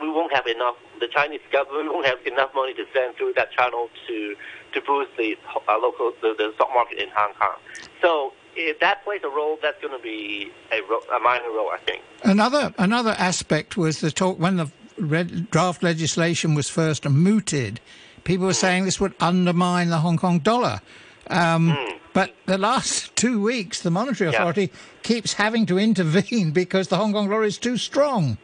we 0.00 0.08
won't 0.10 0.32
have 0.34 0.46
enough. 0.46 0.76
The 1.00 1.08
Chinese 1.08 1.40
government 1.52 1.88
won't 1.92 2.06
have 2.06 2.24
enough 2.26 2.54
money 2.54 2.74
to 2.74 2.84
send 2.92 3.16
through 3.16 3.34
that 3.36 3.52
channel 3.52 3.88
to 4.08 4.36
to 4.74 4.80
boost 4.80 5.10
the 5.16 5.36
uh, 5.68 5.78
local 5.78 6.12
the, 6.20 6.34
the 6.36 6.52
stock 6.54 6.70
market 6.74 6.98
in 6.98 7.08
Hong 7.14 7.32
Kong. 7.34 7.56
So 8.00 8.32
if 8.56 8.78
that 8.80 9.04
plays 9.04 9.22
a 9.24 9.28
role, 9.28 9.58
that's 9.62 9.80
going 9.80 9.96
to 9.96 10.02
be 10.02 10.52
a, 10.72 10.80
ro- 10.82 11.02
a 11.14 11.18
minor 11.20 11.50
role, 11.50 11.70
I 11.70 11.78
think. 11.78 12.02
Another 12.22 12.74
another 12.78 13.14
aspect 13.18 13.76
was 13.76 14.00
the 14.00 14.10
talk 14.10 14.38
when 14.38 14.56
the 14.56 14.70
red, 14.98 15.50
draft 15.50 15.82
legislation 15.82 16.54
was 16.54 16.68
first 16.68 17.08
mooted. 17.08 17.80
People 18.24 18.46
were 18.46 18.52
mm. 18.52 18.56
saying 18.56 18.84
this 18.84 19.00
would 19.00 19.14
undermine 19.20 19.90
the 19.90 19.98
Hong 19.98 20.16
Kong 20.16 20.38
dollar. 20.38 20.80
Um, 21.28 21.72
mm. 21.72 21.98
But 22.12 22.34
the 22.46 22.58
last 22.58 23.14
two 23.16 23.42
weeks, 23.42 23.82
the 23.82 23.90
Monetary 23.90 24.30
Authority 24.30 24.62
yeah. 24.72 24.78
keeps 25.02 25.34
having 25.34 25.66
to 25.66 25.78
intervene 25.78 26.50
because 26.52 26.88
the 26.88 26.96
Hong 26.96 27.12
Kong 27.12 27.28
dollar 27.28 27.44
is 27.44 27.58
too 27.58 27.76
strong. 27.76 28.38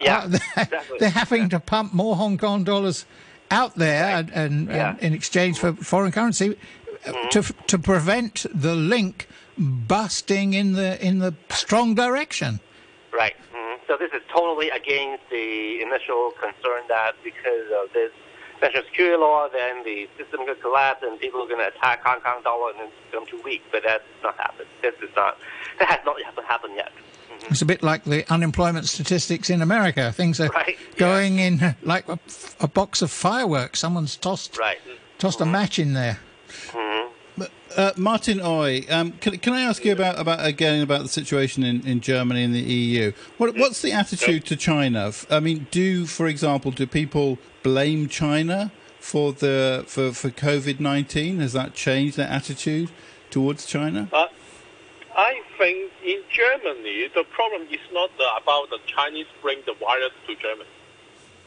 Yeah, 0.00 0.18
uh, 0.18 0.26
they're, 0.28 0.40
exactly. 0.56 0.98
they're 1.00 1.10
having 1.10 1.42
yeah. 1.42 1.48
to 1.48 1.60
pump 1.60 1.94
more 1.94 2.16
Hong 2.16 2.38
Kong 2.38 2.64
dollars 2.64 3.06
out 3.50 3.74
there 3.76 4.14
right. 4.14 4.30
and, 4.34 4.68
and, 4.68 4.68
yeah. 4.68 4.96
in 5.00 5.12
exchange 5.12 5.58
for 5.58 5.72
foreign 5.74 6.12
currency 6.12 6.56
mm-hmm. 7.04 7.28
to 7.28 7.42
to 7.66 7.78
prevent 7.78 8.46
the 8.52 8.74
link 8.74 9.28
busting 9.58 10.52
in 10.54 10.72
the 10.72 11.04
in 11.04 11.18
the 11.18 11.34
strong 11.50 11.94
direction. 11.94 12.60
Right. 13.12 13.36
Mm-hmm. 13.54 13.82
So 13.86 13.96
this 13.96 14.12
is 14.12 14.22
totally 14.32 14.70
against 14.70 15.24
the 15.30 15.80
initial 15.82 16.32
concern 16.40 16.82
that 16.88 17.12
because 17.22 17.70
of 17.82 17.92
this 17.92 18.12
national 18.60 18.84
security 18.84 19.16
law, 19.16 19.48
then 19.48 19.84
the 19.84 20.08
system 20.18 20.46
could 20.46 20.60
collapse 20.60 21.02
and 21.02 21.18
people 21.20 21.42
are 21.42 21.48
going 21.48 21.60
to 21.60 21.68
attack 21.68 22.02
Hong 22.04 22.20
Kong 22.20 22.42
dollar 22.42 22.72
and 22.72 22.80
it's 22.82 22.92
become 23.10 23.26
too 23.26 23.40
weak. 23.44 23.62
But 23.70 23.82
that's 23.84 24.04
not 24.22 24.36
happened. 24.36 24.68
This 24.82 24.94
is 25.02 25.10
not 25.16 25.38
that 25.78 25.88
has 25.88 26.00
not 26.04 26.20
happened 26.44 26.74
yet. 26.76 26.92
Mm-hmm. 27.38 27.52
It's 27.52 27.62
a 27.62 27.66
bit 27.66 27.82
like 27.82 28.04
the 28.04 28.30
unemployment 28.32 28.86
statistics 28.86 29.50
in 29.50 29.62
America. 29.62 30.12
Things 30.12 30.40
are 30.40 30.48
right, 30.48 30.76
going 30.96 31.38
yeah. 31.38 31.46
in 31.46 31.76
like 31.82 32.08
a, 32.08 32.18
a, 32.60 32.68
box 32.68 33.02
of 33.02 33.10
fireworks. 33.10 33.80
Someone's 33.80 34.16
tossed 34.16 34.58
right. 34.58 34.78
tossed 35.18 35.38
mm-hmm. 35.38 35.48
a 35.48 35.52
match 35.52 35.78
in 35.78 35.92
there. 35.92 36.18
Mm-hmm. 36.68 37.12
Uh, 37.76 37.92
Martin 37.98 38.38
Oei, 38.38 38.90
um, 38.90 39.12
can, 39.20 39.36
can, 39.36 39.52
I 39.52 39.60
ask 39.60 39.84
you 39.84 39.92
about, 39.92 40.18
about 40.18 40.42
again 40.42 40.80
about 40.80 41.02
the 41.02 41.08
situation 41.08 41.62
in, 41.62 41.86
in 41.86 42.00
Germany 42.00 42.42
and 42.42 42.54
the 42.54 42.62
EU? 42.62 43.12
What, 43.36 43.54
what's 43.56 43.82
the 43.82 43.92
attitude 43.92 44.46
to 44.46 44.56
China? 44.56 45.12
I 45.28 45.40
mean, 45.40 45.66
do 45.70 46.06
for 46.06 46.26
example, 46.26 46.70
do 46.70 46.86
people 46.86 47.38
blame 47.62 48.08
China 48.08 48.72
for 48.98 49.34
the 49.34 49.84
for, 49.86 50.12
for 50.12 50.30
COVID 50.30 50.80
nineteen? 50.80 51.40
Has 51.40 51.52
that 51.52 51.74
changed 51.74 52.16
their 52.16 52.28
attitude 52.28 52.90
towards 53.28 53.66
China? 53.66 54.08
Uh, 54.10 54.26
I 55.16 55.40
think 55.56 55.92
in 56.04 56.22
Germany, 56.30 57.08
the 57.14 57.24
problem 57.24 57.62
is 57.70 57.80
not 57.90 58.10
about 58.42 58.68
the 58.68 58.78
Chinese 58.86 59.24
bring 59.40 59.62
the 59.64 59.72
virus 59.72 60.12
to 60.26 60.34
Germany. 60.36 60.68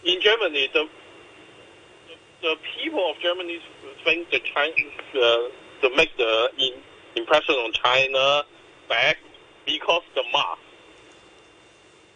In 0.04 0.20
Germany, 0.22 0.70
the 0.74 0.90
the, 2.08 2.16
the 2.42 2.56
people 2.82 3.12
of 3.12 3.20
Germany 3.20 3.60
think 4.04 4.32
the 4.32 4.40
Chinese 4.40 5.00
uh, 5.14 5.50
to 5.82 5.96
make 5.96 6.18
the 6.18 6.50
in, 6.58 6.82
impression 7.16 7.54
on 7.56 7.72
China 7.74 8.44
back 8.88 9.18
because 9.68 10.02
the 10.16 10.24
mask. 10.34 10.60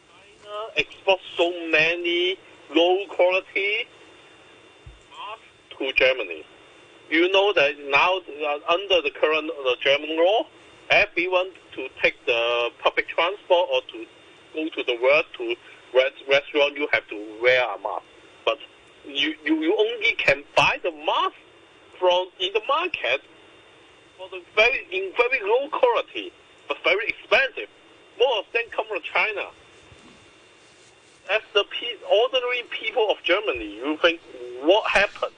China 0.09 0.57
exports 0.75 1.21
so 1.37 1.51
many 1.69 2.35
low 2.73 3.05
quality 3.09 3.85
masks 5.11 5.77
to 5.77 5.93
Germany. 5.93 6.43
You 7.11 7.31
know 7.31 7.53
that 7.53 7.75
now 7.89 8.17
uh, 8.17 8.73
under 8.73 9.03
the 9.03 9.11
current 9.11 9.51
uh, 9.51 9.75
German 9.83 10.17
law, 10.17 10.47
everyone 10.89 11.51
to 11.75 11.87
take 12.01 12.15
the 12.25 12.69
public 12.83 13.07
transport 13.07 13.69
or 13.71 13.81
to 13.91 14.05
go 14.53 14.69
to 14.69 14.83
the 14.83 14.97
work 15.01 15.25
to 15.37 15.55
restaurant, 16.29 16.77
you 16.77 16.87
have 16.91 17.07
to 17.07 17.39
wear 17.41 17.63
a 17.63 17.79
mask. 17.79 18.05
But 18.45 18.57
you, 19.05 19.35
you, 19.45 19.55
you 19.61 19.75
only 19.77 20.13
can 20.17 20.43
buy 20.55 20.77
the 20.83 20.91
mask 20.91 21.35
from 21.99 22.27
in 22.39 22.51
the 22.53 22.61
market 22.67 23.21
for 24.17 24.27
the 24.29 24.41
very 24.55 24.85
in 24.91 25.11
very 25.17 25.39
low 25.43 25.69
quality, 25.69 26.31
but 26.67 26.77
very 26.83 27.07
expensive. 27.07 27.69
Most 28.19 28.47
of 28.47 28.53
them 28.53 28.63
come 28.71 28.85
from 28.87 29.01
China. 29.01 29.47
As 31.31 31.41
the 31.53 31.63
ordinary 32.11 32.63
people 32.69 33.07
of 33.09 33.17
Germany, 33.23 33.77
you 33.77 33.97
think 34.01 34.19
what 34.61 34.89
happened? 34.89 35.33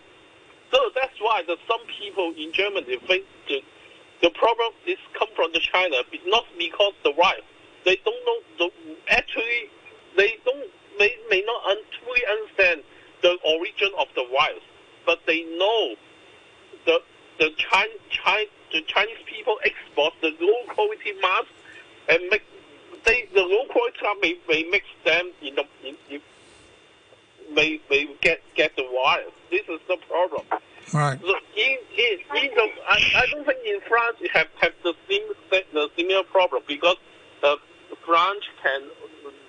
So 0.72 0.80
that's 0.96 1.14
why 1.20 1.44
the, 1.46 1.58
some 1.68 1.80
people 2.00 2.34
in 2.36 2.52
Germany 2.52 2.98
think 3.08 3.26
the 4.22 4.30
problem 4.32 4.74
is 4.88 4.98
come 5.18 5.28
from 5.36 5.52
the 5.54 5.60
China, 5.60 5.98
not 6.26 6.46
because 6.58 6.94
the 7.04 7.14
right. 7.14 7.44
They 7.84 7.98
don't 8.04 8.26
know 8.26 8.40
the 8.58 8.96
actually 9.10 9.70
they 10.18 10.38
don't 10.46 10.70
they 10.98 11.16
may 11.30 11.44
not 11.46 11.78
fully 12.04 12.22
understand 12.26 12.84
the 13.22 13.38
origin 13.44 13.92
of 14.00 14.08
the 14.16 14.26
virus, 14.32 14.64
but 15.06 15.20
they 15.26 15.44
know 15.58 15.96
the 16.86 17.02
the 17.38 17.52
China, 17.58 17.94
China 18.10 18.48
the 18.72 18.82
Chinese 18.82 19.18
people 19.26 19.58
export 19.64 20.14
the 20.22 20.36
low 20.40 20.74
quality 20.74 21.14
mask 21.22 21.48
and 22.10 22.20
make 22.30 22.44
they 23.04 23.28
the 23.34 23.42
low 23.42 23.66
quality 23.70 24.00
may, 24.22 24.38
may 24.48 24.70
mix 24.70 24.86
them 25.04 25.32
in 25.42 25.56
the 25.56 25.66
in, 25.84 25.96
in, 26.10 26.22
may 27.54 27.80
may 27.90 28.08
get 28.22 28.42
get 28.56 28.76
the 28.76 28.84
virus. 28.84 29.34
This 29.52 29.68
is 29.70 29.80
the 29.88 29.98
problem. 30.08 30.46
Right. 30.94 31.20
So 31.20 31.36
in, 31.58 31.78
in, 31.98 32.20
in 32.44 32.52
the, 32.56 32.70
I, 32.90 33.00
I 33.16 33.26
don't 33.32 33.46
think 33.46 33.60
in 33.66 33.80
France 33.88 34.18
you 34.20 34.30
have, 34.34 34.48
have 34.62 34.74
the 34.84 34.94
same 35.10 35.22
the 35.74 35.90
similar 35.98 36.24
problem 36.24 36.64
because 36.68 36.98
uh, 37.44 37.56
France 38.06 38.44
can 38.62 38.82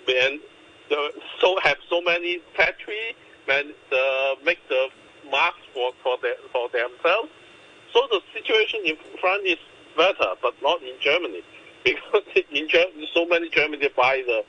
and 0.08 0.40
the, 0.88 1.12
so 1.40 1.58
have 1.62 1.76
so 1.90 2.00
many 2.00 2.38
factory 2.56 3.16
and 3.48 3.74
uh, 3.92 4.34
make 4.44 4.58
the 4.68 4.88
masks 5.30 5.60
for 5.74 5.92
for, 6.02 6.16
their, 6.22 6.36
for 6.52 6.68
themselves. 6.70 7.30
So 7.92 8.06
the 8.10 8.20
situation 8.32 8.80
in 8.84 8.96
France 9.20 9.42
is 9.44 9.58
better, 9.96 10.34
but 10.42 10.54
not 10.62 10.82
in 10.82 10.94
Germany 11.00 11.42
because 11.84 12.22
in 12.50 12.68
Germany 12.68 13.08
so 13.14 13.26
many 13.26 13.48
Germany 13.50 13.88
buy 13.96 14.22
the, 14.26 14.44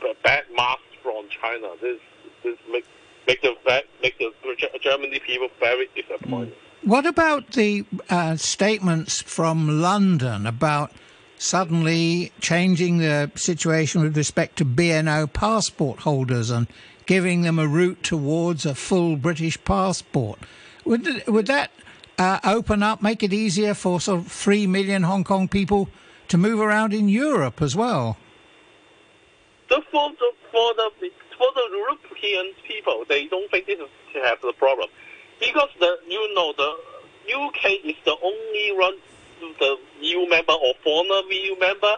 the 0.00 0.14
bad 0.22 0.44
masks 0.54 0.82
from 1.02 1.28
China. 1.28 1.68
This 1.80 2.00
this 2.42 2.58
makes 2.70 2.88
make 3.28 3.42
the 3.42 3.54
make 4.02 4.18
the 4.18 4.32
Germany 4.80 5.20
people 5.20 5.48
very 5.60 5.88
disappointed. 5.94 6.54
What 6.82 7.06
about 7.06 7.52
the 7.52 7.84
uh, 8.08 8.36
statements 8.36 9.20
from 9.20 9.80
London 9.80 10.46
about 10.46 10.92
suddenly 11.38 12.32
changing 12.40 12.98
the 12.98 13.30
situation 13.36 14.02
with 14.02 14.16
respect 14.16 14.56
to 14.56 14.64
BNO 14.64 15.32
passport 15.32 16.00
holders 16.00 16.50
and 16.50 16.66
giving 17.06 17.42
them 17.42 17.58
a 17.58 17.66
route 17.66 18.02
towards 18.02 18.66
a 18.66 18.74
full 18.74 19.16
British 19.16 19.62
passport. 19.64 20.38
Would, 20.84 21.26
would 21.26 21.46
that 21.46 21.70
uh, 22.18 22.38
open 22.44 22.82
up, 22.82 23.02
make 23.02 23.22
it 23.22 23.32
easier 23.32 23.72
for 23.72 24.00
sort 24.00 24.20
of 24.20 24.26
three 24.30 24.66
million 24.66 25.04
Hong 25.04 25.24
Kong 25.24 25.48
people 25.48 25.88
to 26.28 26.36
move 26.36 26.60
around 26.60 26.92
in 26.92 27.08
Europe 27.08 27.62
as 27.62 27.74
well? 27.74 28.18
The, 29.70 29.80
for, 29.90 30.10
the, 30.18 31.10
for, 31.38 31.46
the, 31.54 31.68
European 31.70 32.52
people, 32.66 33.04
they 33.08 33.26
don't 33.26 33.50
think 33.50 33.66
this 33.66 33.78
is 33.78 33.88
have 34.24 34.40
the 34.42 34.52
problem. 34.52 34.88
Because 35.40 35.70
the 35.78 35.98
you 36.08 36.34
know 36.34 36.52
the 36.56 36.70
UK 37.32 37.84
is 37.84 37.96
the 38.04 38.16
only 38.22 38.72
one 38.76 38.96
the 39.60 39.76
EU 40.00 40.28
member 40.28 40.52
or 40.52 40.74
former 40.82 41.20
EU 41.30 41.58
member 41.58 41.94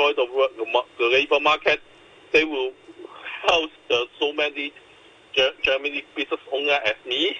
can 0.00 0.26
the 0.56 0.64
work, 0.72 0.84
the 0.98 1.04
labor 1.04 1.40
market, 1.40 1.80
they 2.32 2.44
will 2.44 2.72
help 3.46 3.70
the 3.88 4.06
so 4.18 4.32
many 4.32 4.72
Germany 5.62 6.04
business 6.16 6.40
owner 6.52 6.78
as 6.84 6.94
me 7.06 7.34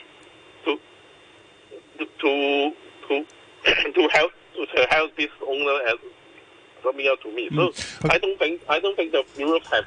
to 0.64 0.78
to 1.98 2.06
to 3.08 3.24
to, 3.94 4.08
help 4.12 4.32
to 4.54 4.86
help 4.90 5.16
this 5.16 5.28
owner 5.46 5.80
as 5.88 5.94
coming 6.82 7.08
out 7.08 7.20
to 7.22 7.34
me. 7.34 7.48
So 7.50 7.68
mm. 7.68 8.11
I 8.11 8.18
don't 8.18 8.38
think 8.38 8.62
I 8.68 8.80
don't 8.80 8.96
think 8.96 9.12
that 9.12 9.24
Europe 9.36 9.64
have 9.70 9.84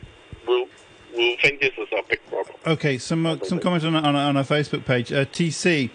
will 0.47 0.67
will 1.15 1.36
think 1.41 1.61
this 1.61 1.71
is 1.78 1.88
a 1.91 2.03
big 2.07 2.19
problem. 2.28 2.55
Okay, 2.65 2.97
some 2.97 3.26
uh, 3.26 3.38
some 3.43 3.59
comments 3.59 3.86
on, 3.86 3.95
on, 3.95 4.15
on 4.15 4.38
our 4.38 4.43
Facebook 4.43 4.86
page. 4.86 5.11
Uh, 5.11 5.26
TC 5.26 5.89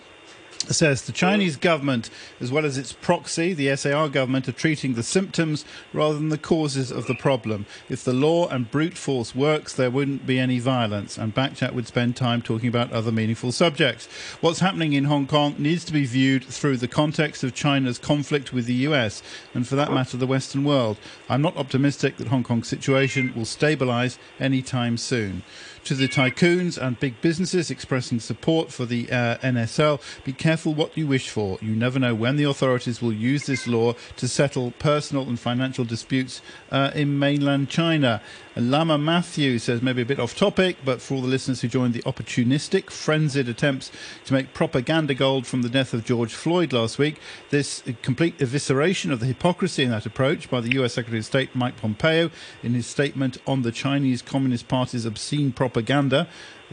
says 0.67 1.03
the 1.03 1.13
Chinese 1.13 1.57
government, 1.57 2.11
as 2.41 2.53
well 2.53 2.67
as 2.67 2.77
its 2.77 2.93
proxy, 2.93 3.55
the 3.55 3.75
SAR 3.77 4.09
government, 4.09 4.49
are 4.49 4.53
treating 4.53 4.95
the 4.95 5.03
symptoms 5.03 5.65
rather 5.93 6.15
than 6.15 6.29
the 6.29 6.39
causes 6.39 6.91
of 6.91 7.07
the 7.07 7.15
problem. 7.15 7.65
If 7.89 8.05
the 8.05 8.13
law 8.13 8.49
and 8.49 8.71
brute 8.71 8.97
force 8.97 9.35
works, 9.35 9.73
there 9.73 9.91
wouldn't 9.91 10.27
be 10.27 10.39
any 10.39 10.59
violence, 10.59 11.17
and 11.17 11.35
Backchat 11.35 11.73
would 11.73 11.87
spend 11.87 12.17
time 12.17 12.43
talking 12.43 12.69
about 12.69 12.93
other 12.93 13.13
meaningful 13.13 13.53
subjects. 13.53 14.07
What's 14.41 14.61
happening 14.61 14.93
in 14.93 15.05
Hong 15.05 15.27
Kong 15.27 15.55
needs 15.59 15.85
to 15.87 15.93
be 15.93 16.05
viewed 16.05 16.45
through 16.45 16.77
the 16.77 16.89
context 16.89 17.43
of 17.43 17.55
China's 17.55 17.99
conflict 17.99 18.53
with 18.53 18.67
the 18.67 18.75
US, 18.75 19.23
and 19.55 19.67
for 19.67 19.77
that 19.77 19.93
matter, 19.93 20.17
the 20.17 20.27
Western 20.27 20.65
world. 20.65 20.99
I'm 21.29 21.43
not 21.43 21.57
optimistic 21.57 22.17
that 22.17 22.29
Hong 22.29 22.45
Kong's 22.45 22.69
situation 22.69 23.33
will 23.35 23.45
stabilise 23.45 24.19
anytime 24.39 24.97
soon 24.97 25.43
to 25.89 25.95
the 25.95 26.07
tycoons 26.07 26.77
and 26.77 27.01
big 27.01 27.19
businesses 27.23 27.71
expressing 27.71 28.21
support 28.21 28.71
for 28.71 28.85
the 28.85 29.11
uh, 29.11 29.39
NSL, 29.39 29.99
be 30.23 30.35
careful 30.35 30.75
what 30.75 30.95
you 30.99 31.07
wish 31.07 31.31
for. 31.31 31.57
You 31.63 31.75
never 31.75 31.99
know 31.99 32.15
when 32.15 32.37
the 32.37 32.45
authorities 32.45 33.01
will 33.01 33.15
use 33.15 33.47
this 33.47 33.67
law 33.67 33.95
to 34.19 34.29
settle 34.29 34.73
personal 34.73 35.27
and 35.27 35.41
financial 35.41 35.87
disputes 35.87 36.43
uh, 36.71 36.91
in 36.95 37.19
mainland 37.19 37.71
China. 37.71 38.21
Lama 38.55 38.99
Matthew 38.99 39.59
says, 39.61 39.81
maybe 39.81 40.03
a 40.03 40.05
bit 40.05 40.19
off 40.19 40.37
topic, 40.37 40.79
but 40.85 41.01
for 41.01 41.15
all 41.15 41.23
the 41.23 41.29
listeners 41.29 41.61
who 41.61 41.69
joined 41.69 41.95
the 41.95 42.03
opportunistic, 42.03 42.91
frenzied 42.91 43.49
attempts 43.49 43.93
to 44.25 44.35
make 44.35 44.53
propaganda 44.53 45.15
gold 45.15 45.47
from 45.47 45.63
the 45.63 45.69
death 45.69 45.95
of 45.95 46.05
George 46.05 46.35
Floyd 46.35 46.73
last 46.73 46.99
week, 46.99 47.21
this 47.51 47.85
complete 48.03 48.37
evisceration 48.39 49.13
of 49.13 49.21
the 49.21 49.27
hypocrisy 49.27 49.85
in 49.85 49.91
that 49.91 50.07
approach 50.07 50.51
by 50.51 50.61
the 50.61 50.73
US 50.83 50.95
Secretary 50.95 51.21
of 51.21 51.25
State 51.25 51.55
Mike 51.55 51.77
Pompeo 51.77 52.31
in 52.63 52.75
his 52.75 52.87
statement 52.87 53.39
on 53.47 53.63
the 53.63 53.71
Chinese 53.71 54.23
Communist 54.23 54.67
Party's 54.67 55.07
obscene 55.07 55.53
propaganda 55.53 55.78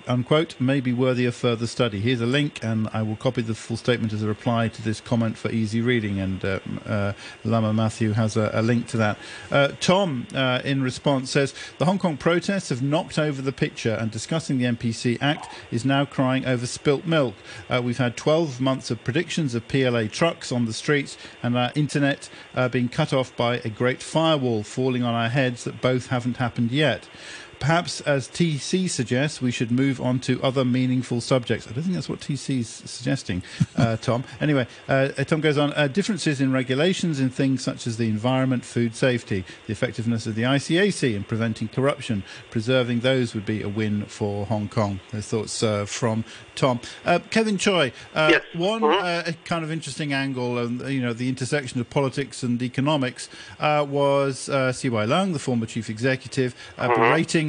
unquote, 0.07 0.59
may 0.59 0.79
be 0.79 0.93
worthy 0.93 1.25
of 1.25 1.35
further 1.35 1.67
study. 1.67 1.99
Here's 1.99 2.21
a 2.21 2.25
link, 2.25 2.63
and 2.63 2.89
I 2.93 3.01
will 3.01 3.15
copy 3.15 3.41
the 3.41 3.55
full 3.55 3.77
statement 3.77 4.13
as 4.13 4.23
a 4.23 4.27
reply 4.27 4.67
to 4.67 4.81
this 4.81 5.01
comment 5.01 5.37
for 5.37 5.51
easy 5.51 5.81
reading. 5.81 6.19
And 6.19 6.43
uh, 6.43 6.59
uh, 6.85 7.13
Lama 7.43 7.73
Matthew 7.73 8.11
has 8.11 8.37
a, 8.37 8.51
a, 8.53 8.61
link 8.61 8.87
to 8.87 8.97
that. 8.97 9.17
Uh, 9.51 9.69
Tom, 9.79 10.27
uh, 10.33 10.61
in 10.63 10.81
response, 10.81 11.31
says 11.31 11.53
the 11.77 11.85
Hong 11.85 11.99
Kong 11.99 12.17
protests 12.17 12.69
have 12.69 12.81
knocked 12.81 13.17
over 13.17 13.41
the 13.41 13.51
picture, 13.51 13.93
and 13.93 14.11
discussing 14.11 14.57
the 14.57 14.65
NPC 14.65 15.17
Act 15.21 15.53
is 15.71 15.85
now 15.85 16.05
crying 16.05 16.45
over 16.45 16.65
spilt 16.65 17.05
milk. 17.05 17.35
Uh, 17.69 17.81
we've 17.83 17.97
had 17.97 18.17
12 18.17 18.59
months 18.61 18.91
of 18.91 19.03
predictions 19.03 19.55
of 19.55 19.67
PLA 19.67 20.07
trucks 20.07 20.51
on 20.51 20.65
the 20.65 20.73
streets, 20.73 21.17
and 21.41 21.57
our 21.57 21.71
internet 21.75 22.29
uh, 22.53 22.69
being 22.69 22.89
cut 22.89 23.13
off 23.13 23.35
by 23.35 23.57
a 23.57 23.69
great 23.69 24.01
firewall 24.01 24.63
falling 24.63 25.03
on 25.03 25.13
our 25.13 25.29
heads 25.29 25.63
that 25.63 25.81
both 25.81 26.07
haven't 26.07 26.37
happened 26.37 26.71
yet. 26.71 27.07
Perhaps, 27.59 28.01
as 28.01 28.27
TC 28.27 28.89
suggests, 28.89 29.41
we 29.41 29.51
should 29.51 29.71
move 29.71 30.01
on 30.01 30.19
to 30.21 30.41
other 30.43 30.65
meaningful 30.65 31.21
subjects. 31.21 31.67
I 31.67 31.71
don't 31.71 31.83
think 31.83 31.95
that's 31.95 32.09
what 32.09 32.19
TC 32.19 32.59
is 32.59 32.69
suggesting, 32.69 33.43
uh, 33.75 33.97
Tom. 34.01 34.23
Anyway, 34.39 34.67
uh, 34.87 35.09
Tom 35.09 35.41
goes 35.41 35.57
on. 35.57 35.73
Uh, 35.73 35.87
differences 35.87 36.41
in 36.41 36.51
regulations 36.51 37.19
in 37.19 37.29
things 37.29 37.63
such 37.63 37.87
as 37.87 37.97
the 37.97 38.07
environment, 38.07 38.65
food 38.65 38.95
safety, 38.95 39.43
the 39.67 39.71
effectiveness 39.71 40.27
of 40.27 40.35
the 40.35 40.43
ICAC 40.43 41.15
in 41.15 41.23
preventing 41.23 41.67
corruption, 41.67 42.23
preserving 42.51 42.99
those 43.01 43.33
would 43.33 43.45
be 43.45 43.61
a 43.61 43.69
win 43.69 44.05
for 44.05 44.45
Hong 44.45 44.67
Kong. 44.67 44.99
Those 45.11 45.27
thoughts 45.27 45.63
uh, 45.63 45.85
from 45.85 46.25
Tom. 46.55 46.79
Uh, 47.05 47.19
Kevin 47.29 47.57
Tsui, 47.57 47.91
uh, 48.13 48.29
yes. 48.31 48.43
one 48.53 48.83
uh-huh. 48.83 49.31
kind 49.43 49.63
of 49.63 49.71
interesting 49.71 50.13
angle, 50.13 50.57
um, 50.57 50.87
you 50.87 51.01
know, 51.01 51.13
the 51.13 51.29
intersection 51.29 51.79
of 51.79 51.89
politics 51.89 52.43
and 52.43 52.61
economics 52.61 53.29
was 53.59 54.49
uh, 54.49 54.71
CY 54.71 54.89
Leung, 54.89 55.33
the 55.33 55.39
former 55.39 55.65
chief 55.65 55.89
executive, 55.89 56.55
uh, 56.77 56.83
uh-huh. 56.83 56.93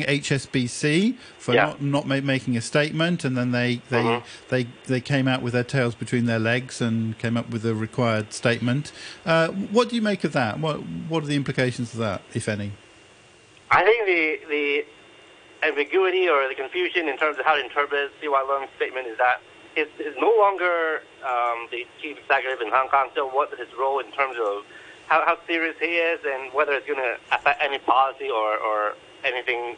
Berating 0.01 0.22
HSBC 0.22 1.16
for 1.38 1.55
yeah. 1.55 1.66
not, 1.66 1.82
not 1.82 2.07
ma- 2.07 2.20
making 2.20 2.57
a 2.57 2.61
statement, 2.61 3.24
and 3.24 3.36
then 3.36 3.53
they 3.53 3.80
they, 3.90 4.01
uh-huh. 4.01 4.20
they 4.49 4.66
they 4.86 5.01
came 5.01 5.28
out 5.28 5.42
with 5.42 5.53
their 5.53 5.64
tails 5.64 5.94
between 5.94 6.26
their 6.26 6.38
legs 6.38 6.80
and 6.80 7.18
came 7.18 7.36
up 7.36 7.51
with 7.51 7.64
a 7.64 7.74
required 7.74 8.32
statement. 8.32 8.92
Uh, 9.24 9.49
what 9.49 9.88
do 9.88 9.97
you 9.97 10.03
make 10.03 10.24
of 10.24 10.32
that? 10.32 10.59
What 10.61 10.76
what 11.09 11.22
are 11.22 11.26
the 11.26 11.36
implications 11.36 11.92
of 11.92 12.01
that, 12.01 12.22
if 12.34 12.49
any? 12.49 12.72
I 13.70 13.82
think 13.82 14.07
the 14.07 14.40
the 14.49 14.84
ambiguity 15.66 16.28
or 16.28 16.49
the 16.49 16.55
confusion 16.55 17.09
in 17.09 17.16
terms 17.16 17.38
of 17.38 17.44
how 17.44 17.55
to 17.55 17.64
interpret 17.64 18.12
CY 18.20 18.28
Leung's 18.28 18.70
statement 18.76 19.07
is 19.07 19.18
that 19.18 19.40
is, 19.76 19.88
is 19.99 20.14
no 20.18 20.34
longer 20.38 21.03
um, 21.24 21.68
the 21.70 21.86
chief 22.01 22.18
executive 22.18 22.61
in 22.61 22.72
Hong 22.72 22.88
Kong. 22.88 23.09
So 23.14 23.28
what 23.28 23.53
is 23.53 23.59
his 23.59 23.68
role 23.78 23.99
in 24.01 24.11
terms 24.12 24.36
of 24.40 24.64
how, 25.09 25.24
how 25.24 25.38
serious 25.46 25.76
he 25.80 25.96
is 25.96 26.20
and 26.26 26.52
whether 26.52 26.72
it's 26.72 26.86
going 26.86 26.98
to 26.98 27.16
affect 27.32 27.62
any 27.62 27.78
policy 27.78 28.28
or, 28.28 28.59
or 28.59 28.94
anything 29.24 29.76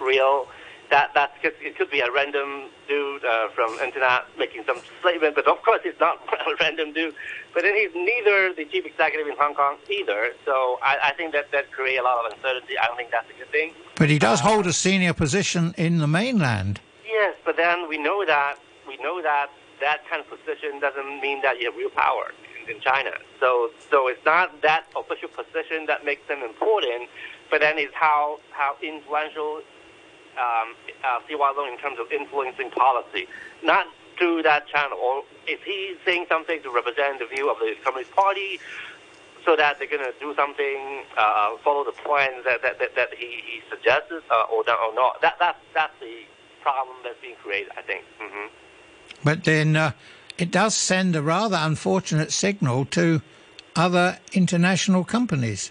real? 0.00 0.46
That 0.90 1.12
that's 1.14 1.32
it 1.42 1.76
could 1.78 1.90
be 1.90 2.00
a 2.00 2.12
random 2.12 2.68
dude 2.86 3.24
uh, 3.24 3.48
from 3.48 3.72
internet 3.82 4.26
making 4.38 4.64
some 4.66 4.80
statement, 5.00 5.34
but 5.34 5.48
of 5.48 5.62
course 5.62 5.80
it's 5.82 5.98
not 5.98 6.18
a 6.46 6.54
random 6.60 6.92
dude. 6.92 7.14
But 7.54 7.62
then 7.62 7.74
he's 7.74 7.90
neither 7.94 8.52
the 8.52 8.66
chief 8.66 8.84
executive 8.84 9.26
in 9.26 9.34
Hong 9.38 9.54
Kong 9.54 9.76
either. 9.90 10.32
So 10.44 10.78
I, 10.82 10.98
I 11.02 11.12
think 11.14 11.32
that 11.32 11.50
that 11.52 11.72
creates 11.72 12.00
a 12.00 12.04
lot 12.04 12.26
of 12.26 12.32
uncertainty. 12.32 12.76
I 12.78 12.86
don't 12.86 12.96
think 12.96 13.10
that's 13.10 13.28
a 13.30 13.38
good 13.38 13.50
thing. 13.50 13.72
But 13.96 14.10
he 14.10 14.18
does 14.18 14.40
hold 14.40 14.66
a 14.66 14.74
senior 14.74 15.14
position 15.14 15.74
in 15.78 15.98
the 15.98 16.06
mainland. 16.06 16.80
Yes, 17.06 17.34
but 17.46 17.56
then 17.56 17.88
we 17.88 17.96
know 17.96 18.26
that 18.26 18.56
we 18.86 18.98
know 18.98 19.22
that 19.22 19.48
that 19.80 20.06
kind 20.08 20.22
of 20.22 20.28
position 20.28 20.80
doesn't 20.80 21.20
mean 21.22 21.40
that 21.42 21.60
you 21.60 21.70
have 21.70 21.76
real 21.76 21.90
power 21.90 22.30
in, 22.68 22.74
in 22.74 22.80
China. 22.80 23.10
So 23.40 23.70
so 23.90 24.08
it's 24.08 24.24
not 24.24 24.62
that 24.62 24.86
official 24.96 25.28
position 25.28 25.86
that 25.86 26.04
makes 26.04 26.26
them 26.28 26.42
important, 26.42 27.08
but 27.50 27.60
then 27.60 27.78
it's 27.78 27.94
how 27.94 28.40
how 28.50 28.76
influential 28.82 29.62
um, 30.38 30.74
uh, 31.04 31.20
CY 31.28 31.70
in 31.72 31.78
terms 31.78 31.98
of 32.00 32.10
influencing 32.12 32.70
policy, 32.70 33.28
not 33.62 33.86
through 34.18 34.42
that 34.42 34.66
channel. 34.68 34.98
Or 34.98 35.22
is 35.46 35.58
he 35.64 35.96
saying 36.04 36.26
something 36.28 36.62
to 36.62 36.70
represent 36.70 37.18
the 37.18 37.26
view 37.26 37.50
of 37.50 37.58
the 37.58 37.74
Communist 37.84 38.12
Party? 38.12 38.60
So 39.44 39.56
that 39.56 39.78
they're 39.78 39.86
going 39.86 40.00
to 40.02 40.18
do 40.18 40.34
something, 40.34 41.04
uh, 41.18 41.58
follow 41.62 41.84
the 41.84 41.92
plans 41.92 42.46
that, 42.46 42.62
that, 42.62 42.78
that, 42.78 42.94
that 42.96 43.08
he, 43.12 43.42
he 43.44 43.60
suggests, 43.68 44.10
uh, 44.10 44.44
or, 44.50 44.60
or 44.60 44.94
not. 44.94 45.20
That, 45.20 45.38
that, 45.38 45.58
that's 45.74 45.92
the 46.00 46.22
problem 46.62 46.96
that's 47.04 47.20
being 47.20 47.34
created, 47.42 47.70
I 47.76 47.82
think. 47.82 48.04
Mm-hmm. 48.22 48.46
But 49.22 49.44
then 49.44 49.76
uh, 49.76 49.92
it 50.38 50.50
does 50.50 50.74
send 50.74 51.14
a 51.16 51.22
rather 51.22 51.58
unfortunate 51.60 52.32
signal 52.32 52.84
to 52.86 53.22
other 53.76 54.18
international 54.32 55.04
companies. 55.04 55.70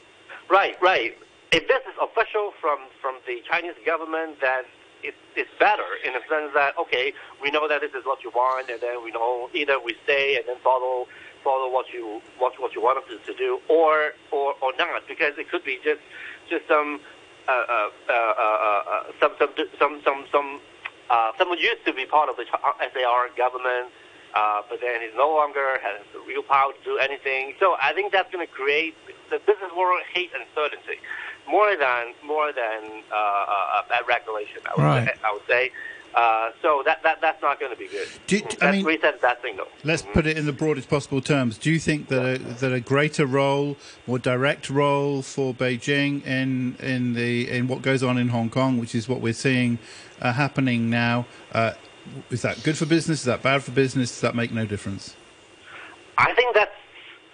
Right, 0.50 0.80
right. 0.82 1.18
If 1.52 1.68
this 1.68 1.82
is 1.88 1.96
official 2.02 2.54
from, 2.60 2.80
from 3.02 3.16
the 3.28 3.42
Chinese 3.50 3.76
government, 3.86 4.40
then 4.42 4.64
it, 5.04 5.16
it's 5.36 5.50
better 5.60 5.84
in 6.06 6.14
the 6.14 6.20
sense 6.30 6.52
that 6.54 6.78
okay, 6.78 7.14
we 7.42 7.52
know 7.52 7.68
that 7.68 7.82
this 7.82 7.92
is 7.94 8.06
what 8.06 8.24
you 8.24 8.32
want, 8.32 8.70
and 8.70 8.82
then 8.82 9.04
we 9.04 9.12
know 9.12 9.50
either 9.54 9.80
we 9.80 9.96
stay 10.04 10.38
and 10.38 10.48
then 10.48 10.58
follow 10.64 11.08
follow 11.44 11.70
what 11.70 11.86
you 11.94 12.22
what 12.40 12.60
what 12.60 12.74
you 12.74 12.82
want 12.82 12.98
us 12.98 13.20
to 13.26 13.34
do, 13.34 13.60
or 13.68 14.14
or 14.32 14.56
or 14.62 14.74
not, 14.78 15.04
because 15.08 15.34
it 15.38 15.50
could 15.50 15.64
be 15.64 15.78
just 15.84 16.02
just 16.50 16.68
some 16.68 17.02
uh, 17.48 17.52
uh, 17.52 17.90
uh, 18.10 18.14
uh, 18.14 19.04
some 19.20 19.34
some 19.38 19.50
some 19.78 20.02
some 20.04 20.26
some 20.32 20.62
uh, 21.10 21.32
someone 21.38 21.60
used 21.60 21.86
to 21.86 21.94
be 21.94 22.06
part 22.06 22.30
of 22.30 22.38
the 22.38 22.46
SAR 22.48 23.30
government, 23.36 23.92
uh, 24.36 24.62
but 24.70 24.82
then 24.82 25.02
he's 25.02 25.16
no 25.16 25.30
longer 25.30 25.80
has 25.82 26.02
the 26.14 26.20
real 26.28 26.44
power 26.44 26.74
to 26.74 26.84
do 26.84 26.98
anything. 26.98 27.54
So 27.60 27.76
I 27.82 27.94
think 27.94 28.12
that's 28.12 28.32
going 28.32 28.46
to 28.46 28.52
create 28.52 28.96
the 29.30 29.40
business 29.40 29.72
world 29.76 30.02
hate 30.14 30.32
uncertainty 30.34 31.00
more 31.50 31.76
than 31.76 32.14
more 32.24 32.52
than 32.52 33.04
uh, 33.12 33.16
uh, 33.16 33.84
bad 33.90 34.08
regulation. 34.08 34.62
I 34.66 34.74
would, 34.76 34.84
right. 34.84 35.08
say, 35.08 35.14
I 35.24 35.34
would 35.34 35.48
say. 35.48 35.72
Uh, 36.16 36.52
so 36.62 36.84
that, 36.86 37.02
that 37.02 37.20
that's 37.22 37.42
not 37.42 37.60
going 37.60 37.72
to 37.72 37.78
be 37.78 37.88
good. 37.88 38.08
Do, 38.28 38.40
that's 38.40 38.62
I 38.62 38.72
mean, 38.72 38.86
resets 38.86 39.20
that 39.22 39.42
signal. 39.42 39.66
Let's 39.84 40.04
put 40.04 40.28
it 40.28 40.38
in 40.38 40.46
the 40.46 40.54
broadest 40.54 40.88
possible 40.88 41.22
terms. 41.22 41.58
Do 41.58 41.72
you 41.72 41.80
think 41.80 42.08
that 42.10 42.24
a, 42.24 42.38
that 42.38 42.72
a 42.72 42.80
greater 42.80 43.26
role, 43.26 43.78
more 44.06 44.20
direct 44.20 44.70
role 44.70 45.24
for 45.24 45.56
Beijing 45.56 46.24
in 46.26 46.76
in 46.80 47.14
the 47.14 47.50
in 47.50 47.68
what 47.68 47.82
goes 47.82 48.04
on 48.04 48.20
in 48.20 48.30
Hong 48.30 48.52
Kong, 48.52 48.78
which 48.78 48.94
is 48.94 49.10
what 49.10 49.22
we're 49.22 49.34
seeing 49.34 49.80
uh, 50.22 50.34
happening 50.34 50.92
now, 50.92 51.26
uh, 51.52 51.72
is 52.30 52.42
that 52.42 52.62
good 52.64 52.78
for 52.78 52.86
business? 52.86 53.20
Is 53.20 53.26
that 53.26 53.42
bad 53.42 53.64
for 53.64 53.72
business? 53.72 54.10
Does 54.12 54.22
that 54.22 54.36
make 54.36 54.52
no 54.52 54.66
difference? 54.66 55.16
I 56.18 56.34
think 56.34 56.56
that's 56.56 56.72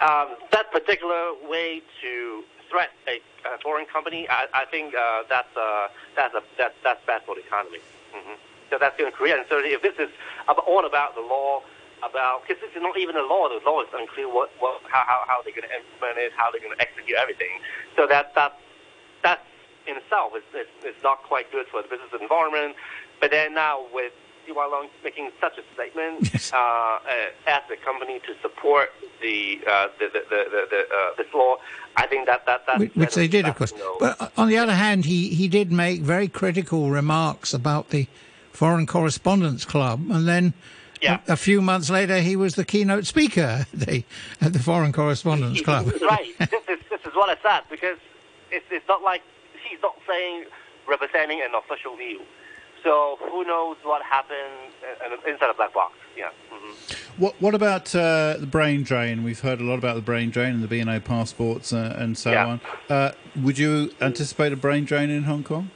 um, 0.02 0.36
that 0.52 0.72
particular 0.72 1.34
way 1.50 1.82
to 2.02 2.44
threat 2.70 2.90
a, 3.08 3.20
a 3.48 3.58
foreign 3.62 3.86
company. 3.86 4.28
I, 4.30 4.46
I 4.54 4.66
think 4.66 4.94
uh, 4.96 5.24
that's 5.30 5.56
uh, 5.58 5.88
that's 6.16 6.34
a, 6.36 6.42
that's 6.58 6.76
that's 6.84 7.06
bad 7.06 7.22
for 7.26 7.36
the 7.36 7.42
economy. 7.42 7.80
Mm-hmm. 8.16 8.34
So 8.70 8.78
that's 8.80 8.98
going 8.98 9.12
to 9.12 9.16
create 9.16 9.38
uncertainty. 9.38 9.74
If 9.74 9.82
this 9.82 9.98
is 9.98 10.10
all 10.48 10.86
about 10.86 11.16
the 11.16 11.22
law, 11.22 11.62
about 12.04 12.48
because 12.48 12.62
this 12.62 12.72
is 12.76 12.82
not 12.82 12.98
even 12.98 13.16
a 13.16 13.24
law. 13.24 13.50
The 13.50 13.60
law 13.66 13.82
is 13.82 13.90
unclear 13.94 14.28
what, 14.28 14.52
what 14.60 14.82
how, 14.88 15.04
how, 15.06 15.24
how 15.28 15.42
they're 15.42 15.56
going 15.56 15.68
to 15.68 15.76
implement 15.76 16.18
it, 16.18 16.32
how 16.36 16.52
they're 16.52 16.62
going 16.62 16.76
to 16.76 16.82
execute 16.82 17.18
everything. 17.18 17.60
So 17.96 18.08
that 18.08 18.34
that 18.36 18.58
that 19.24 19.44
in 19.88 19.98
itself 19.98 20.34
is, 20.38 20.44
is, 20.54 20.96
is 20.96 21.04
not 21.04 21.24
quite 21.24 21.52
good 21.52 21.66
for 21.68 21.82
the 21.82 21.90
business 21.90 22.14
environment. 22.20 22.76
But 23.20 23.32
then 23.32 23.54
now 23.54 23.86
with 23.94 24.14
CY 24.54 24.56
Leung 24.56 24.88
making 25.04 25.30
such 25.40 25.58
a 25.58 25.64
statement 25.74 26.30
Yes. 26.34 26.52
uh, 26.54 26.58
uh, 26.58 27.00
as 27.48 27.62
a 27.72 27.78
company 27.86 28.20
to 28.20 28.34
support 28.42 28.90
the 29.22 29.60
uh, 29.68 29.88
the 30.00 30.08
the 30.08 30.20
the, 30.30 30.44
the, 30.50 30.68
the 30.70 30.82
uh, 30.96 31.16
this 31.18 31.28
law, 31.34 31.58
I 31.96 32.08
think 32.08 32.26
that 32.26 32.46
that 32.46 32.66
that 32.68 32.80
Which, 32.80 32.96
which 32.96 33.16
they 33.16 33.28
did, 33.28 33.48
of 33.48 33.56
course. 33.56 33.74
But 34.00 34.32
on 34.38 34.48
the 34.50 34.58
other 34.58 34.74
hand, 34.76 35.06
he, 35.06 35.30
he 35.30 35.48
did 35.48 35.72
make 35.72 36.02
very 36.02 36.28
critical 36.28 36.90
remarks 36.90 37.54
about 37.54 37.90
the 37.90 38.08
Foreign 38.52 38.88
Correspondents 38.88 39.66
Club, 39.66 40.00
and 40.12 40.28
then 40.28 40.54
Yeah. 41.02 41.20
a, 41.28 41.34
a 41.34 41.38
few 41.38 41.62
months 41.62 41.90
later, 41.90 42.20
he 42.20 42.36
was 42.36 42.56
the 42.56 42.66
keynote 42.66 43.06
speaker 43.06 43.66
at 43.72 43.72
the, 43.72 44.04
at 44.42 44.52
the 44.54 44.60
Foreign 44.60 44.92
Correspondents 44.92 45.62
Club. 45.62 45.86
right. 46.02 46.34
This 46.40 46.64
is 46.68 46.80
this 46.90 47.02
is 47.06 47.14
what 47.16 47.30
I 47.30 47.38
said 47.42 47.62
because 47.70 47.98
it's 48.52 48.66
it's 48.72 48.88
not 48.88 49.02
like 49.02 49.22
he's 49.68 49.82
not 49.82 49.96
saying 50.08 50.46
representing 50.88 51.42
an 51.42 51.54
official 51.56 51.96
view. 51.96 52.22
So 52.84 53.18
who 53.30 53.44
knows 53.46 53.78
what 53.84 54.02
happened 54.04 54.72
inside 55.28 55.50
a 55.50 55.54
black 55.54 55.74
box? 55.74 55.94
Yeah. 56.18 56.30
hmm 56.50 56.74
What 57.18 57.36
what 57.42 57.56
about 57.56 57.94
uh, 57.96 58.38
the 58.40 58.48
brain 58.48 58.84
drain? 58.84 59.24
We've 59.24 59.40
heard 59.40 59.60
a 59.60 59.64
lot 59.64 59.78
about 59.80 59.96
the 59.96 60.02
brain 60.02 60.30
drain 60.30 60.54
and 60.56 60.64
the 60.64 60.68
BNO 60.68 61.04
passports 61.04 61.74
uh, 61.74 61.96
and 61.98 62.18
so 62.18 62.32
Yeah. 62.32 62.46
on. 62.48 62.62
Uh, 62.90 63.12
would 63.42 63.58
you 63.58 63.92
anticipate 64.02 64.54
a 64.54 64.56
brain 64.56 64.86
drain 64.86 65.10
in 65.10 65.24
Hong 65.24 65.44
Kong? 65.44 65.70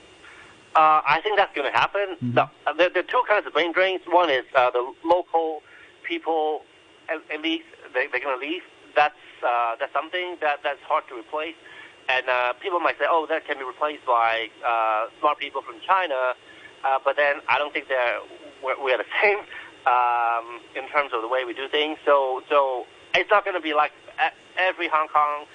Uh, 0.76 1.02
I 1.06 1.20
think 1.22 1.38
that's 1.38 1.54
going 1.56 1.72
to 1.72 1.78
happen. 1.78 2.18
No, 2.22 2.50
uh, 2.66 2.74
there, 2.74 2.90
there 2.90 3.04
are 3.04 3.12
two 3.16 3.22
kinds 3.30 3.46
of 3.46 3.54
brain 3.54 3.72
drains. 3.74 4.02
One 4.08 4.32
is 4.32 4.44
uh, 4.56 4.72
the 4.72 4.92
local 5.06 5.62
people, 6.02 6.64
at, 7.10 7.18
at 7.32 7.42
least 7.44 7.66
they, 7.94 8.08
they're 8.08 8.20
going 8.20 8.40
to 8.40 8.44
leave. 8.44 8.64
That's 8.96 9.14
uh, 9.46 9.76
that's 9.80 9.94
something 9.94 10.38
that 10.42 10.62
that's 10.64 10.82
hard 10.88 11.04
to 11.10 11.16
replace. 11.16 11.56
And 12.10 12.28
uh, 12.28 12.54
people 12.54 12.80
might 12.80 12.98
say, 12.98 13.06
oh, 13.08 13.26
that 13.30 13.46
can 13.46 13.58
be 13.60 13.64
replaced 13.64 14.06
by 14.06 14.50
uh, 14.66 15.08
smart 15.20 15.38
people 15.38 15.62
from 15.62 15.76
China. 15.88 16.34
Uh, 16.84 17.00
but 17.04 17.16
then 17.16 17.38
I 17.48 17.58
don't 17.58 17.74
think 17.74 17.88
they're 17.88 18.20
we're, 18.64 18.82
we're 18.82 18.98
the 18.98 19.10
same 19.22 19.40
um, 19.86 20.62
in 20.76 20.88
terms 20.90 21.12
of 21.14 21.22
the 21.22 21.28
way 21.28 21.46
we 21.46 21.54
do 21.54 21.68
things. 21.68 21.98
So 22.06 22.44
so 22.50 22.86
it's 23.14 23.30
not 23.30 23.46
going 23.46 23.56
to 23.56 23.62
be 23.62 23.74
like 23.74 23.92
every 24.58 24.88
Hong 24.88 25.08
Kong 25.08 25.46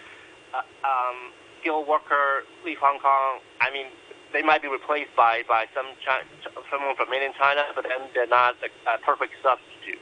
uh, 0.55 0.63
um, 0.87 1.33
skilled 1.61 1.87
worker 1.87 2.45
leave 2.65 2.79
Hong 2.79 2.99
Kong. 2.99 3.41
I 3.61 3.71
mean, 3.71 3.87
they 4.33 4.43
might 4.43 4.63
be 4.63 4.69
replaced 4.69 5.15
by 5.17 5.43
by 5.49 5.67
some 5.75 5.87
China, 6.05 6.25
someone 6.71 6.97
from 6.97 7.11
mainland 7.11 7.35
China, 7.39 7.65
but 7.75 7.85
then 7.85 8.09
they're 8.15 8.27
not 8.27 8.57
a, 8.63 8.71
a 8.91 8.99
perfect 8.99 9.33
substitute. 9.43 10.01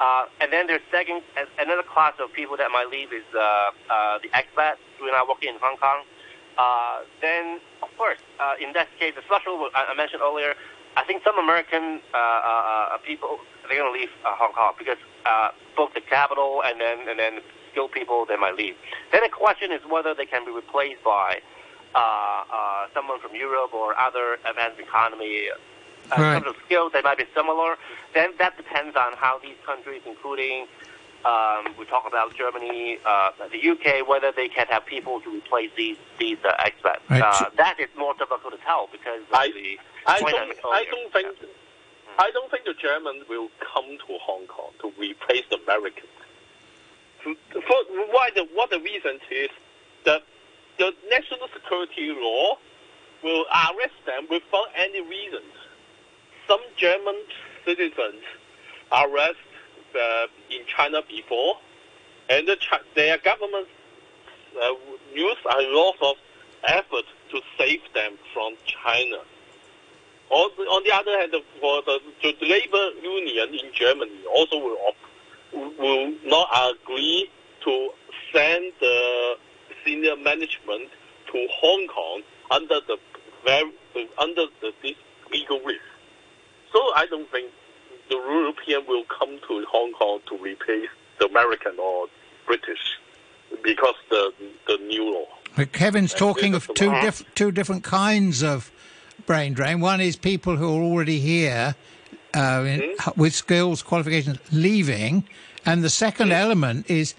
Uh, 0.00 0.24
and 0.40 0.50
then 0.52 0.66
there's 0.66 0.80
second 0.90 1.20
another 1.58 1.82
class 1.82 2.14
of 2.18 2.32
people 2.32 2.56
that 2.56 2.70
might 2.72 2.88
leave 2.88 3.12
is 3.12 3.26
uh, 3.36 3.70
uh, 3.90 4.18
the 4.22 4.28
expats 4.32 4.80
who 4.98 5.04
are 5.04 5.12
now 5.12 5.26
working 5.28 5.50
in 5.50 5.60
Hong 5.60 5.76
Kong. 5.76 6.02
Uh, 6.60 6.96
then, 7.24 7.44
of 7.82 7.88
course, 7.96 8.18
uh, 8.38 8.54
in 8.64 8.70
that 8.78 8.88
case, 9.00 9.14
especially 9.24 9.56
what 9.62 9.72
I 9.74 9.82
I 9.92 9.94
mentioned 10.02 10.22
earlier, 10.28 10.52
I 11.00 11.02
think 11.04 11.22
some 11.24 11.38
American 11.46 11.84
uh, 12.12 12.18
uh, 12.18 12.20
uh, 12.20 12.98
people 13.10 13.32
they're 13.66 13.78
going 13.78 13.92
to 13.94 13.98
leave 14.00 14.12
uh, 14.26 14.34
Hong 14.40 14.52
Kong 14.52 14.72
because 14.76 15.00
uh, 15.24 15.48
both 15.78 15.94
the 15.94 16.02
capital 16.16 16.62
and 16.66 16.76
then 16.84 17.08
and 17.08 17.18
then 17.18 17.34
skilled 17.70 17.92
people 17.92 18.26
they 18.26 18.36
might 18.36 18.56
leave. 18.62 18.76
Then 19.12 19.22
the 19.22 19.34
question 19.44 19.68
is 19.72 19.80
whether 19.94 20.12
they 20.12 20.26
can 20.26 20.44
be 20.44 20.52
replaced 20.52 21.02
by 21.04 21.40
uh, 21.94 21.98
uh, 21.98 22.86
someone 22.94 23.20
from 23.20 23.34
Europe 23.34 23.72
or 23.72 23.98
other 23.98 24.26
advanced 24.48 24.80
economy. 24.80 25.48
Uh, 25.50 25.56
Right. 26.10 26.18
In 26.18 26.42
terms 26.42 26.56
of 26.56 26.56
skills, 26.66 26.90
they 26.92 27.02
might 27.02 27.18
be 27.18 27.28
similar. 27.36 27.76
Then 28.14 28.30
that 28.42 28.56
depends 28.56 28.96
on 28.96 29.10
how 29.24 29.38
these 29.38 29.54
countries, 29.64 30.02
including 30.04 30.66
um, 31.24 31.74
we 31.78 31.84
talk 31.86 32.04
about 32.06 32.34
Germany, 32.34 32.98
uh, 33.04 33.30
the 33.52 33.70
UK, 33.70 34.08
whether 34.08 34.32
they 34.32 34.48
can 34.48 34.66
have 34.68 34.86
people 34.86 35.20
to 35.20 35.30
replace 35.30 35.70
these 35.76 35.96
these 36.18 36.38
uh, 36.44 36.52
expats. 36.64 37.00
Right. 37.08 37.22
Uh, 37.22 37.50
that 37.56 37.78
is 37.78 37.88
more 37.96 38.14
difficult 38.14 38.52
to 38.52 38.58
tell 38.64 38.88
because 38.90 39.20
of 39.20 39.34
I- 39.34 39.48
the 39.48 39.78
I 40.06 40.20
don't, 40.20 40.56
I 40.64 40.84
don't 40.90 41.12
think, 41.12 41.36
I 42.18 42.30
don't 42.30 42.50
think 42.50 42.64
the 42.64 42.74
Germans 42.74 43.28
will 43.28 43.48
come 43.60 43.84
to 43.84 44.18
Hong 44.22 44.46
Kong 44.46 44.70
to 44.80 44.92
replace 44.98 45.44
the 45.50 45.58
Americans. 45.62 46.08
For, 47.22 47.76
why 48.10 48.30
the, 48.34 48.48
what 48.54 48.70
the 48.70 48.80
reason 48.80 49.20
is 49.30 49.50
that 50.06 50.22
the 50.78 50.92
national 51.10 51.48
security 51.52 52.16
law 52.18 52.56
will 53.22 53.44
arrest 53.52 54.00
them 54.06 54.26
without 54.30 54.68
any 54.74 55.02
reasons. 55.02 55.52
Some 56.48 56.60
German 56.78 57.14
citizens 57.66 58.24
arrested 58.90 59.36
uh, 59.94 60.26
in 60.50 60.60
China 60.66 61.00
before, 61.08 61.56
and 62.28 62.46
the, 62.46 62.56
their 62.94 63.18
government 63.18 63.66
uh, 64.60 64.74
used 65.14 65.40
a 65.44 65.62
lot 65.72 65.96
of 66.02 66.16
effort 66.64 67.04
to 67.30 67.40
save 67.58 67.80
them 67.94 68.12
from 68.32 68.54
China. 68.66 69.18
On, 70.30 70.48
on 70.50 70.84
the 70.84 70.94
other 70.94 71.18
hand, 71.18 71.32
for 71.60 71.82
the, 71.82 72.00
the 72.22 72.46
labor 72.46 72.90
union 73.02 73.48
in 73.52 73.72
Germany 73.74 74.12
also 74.32 74.58
will, 74.58 74.76
will 75.78 76.14
not 76.24 76.48
agree 76.74 77.28
to 77.64 77.90
send 78.32 78.72
the 78.80 79.34
senior 79.84 80.16
management 80.16 80.88
to 81.32 81.46
Hong 81.50 81.86
Kong 81.88 82.22
under 82.50 82.80
the 82.86 82.96
very 83.44 83.72
under 84.18 84.46
the, 84.60 84.72
legal 85.32 85.60
risk. 85.60 85.80
So 86.72 86.78
I 86.96 87.06
don't 87.08 87.30
think 87.30 87.52
the 88.08 88.16
European 88.16 88.84
will 88.86 89.04
The 91.18 91.26
American 91.26 91.78
or 91.78 92.06
British 92.46 92.98
because 93.62 93.94
the 94.08 94.32
the 94.66 94.78
new 94.78 95.12
law. 95.12 95.26
But 95.56 95.72
Kevin's 95.72 96.14
talking 96.14 96.54
of 96.54 96.70
two 96.74 96.90
diff- 97.02 97.24
two 97.34 97.50
different 97.50 97.84
kinds 97.84 98.42
of 98.42 98.70
brain 99.26 99.52
drain. 99.52 99.80
One 99.80 100.00
is 100.00 100.16
people 100.16 100.56
who 100.56 100.68
are 100.68 100.82
already 100.82 101.18
here 101.18 101.74
uh, 102.34 102.38
mm-hmm. 102.38 103.20
with 103.20 103.34
skills, 103.34 103.82
qualifications, 103.82 104.38
leaving, 104.52 105.24
and 105.66 105.82
the 105.82 105.88
2nd 105.88 106.12
mm-hmm. 106.12 106.32
element 106.32 106.90
is 106.90 107.14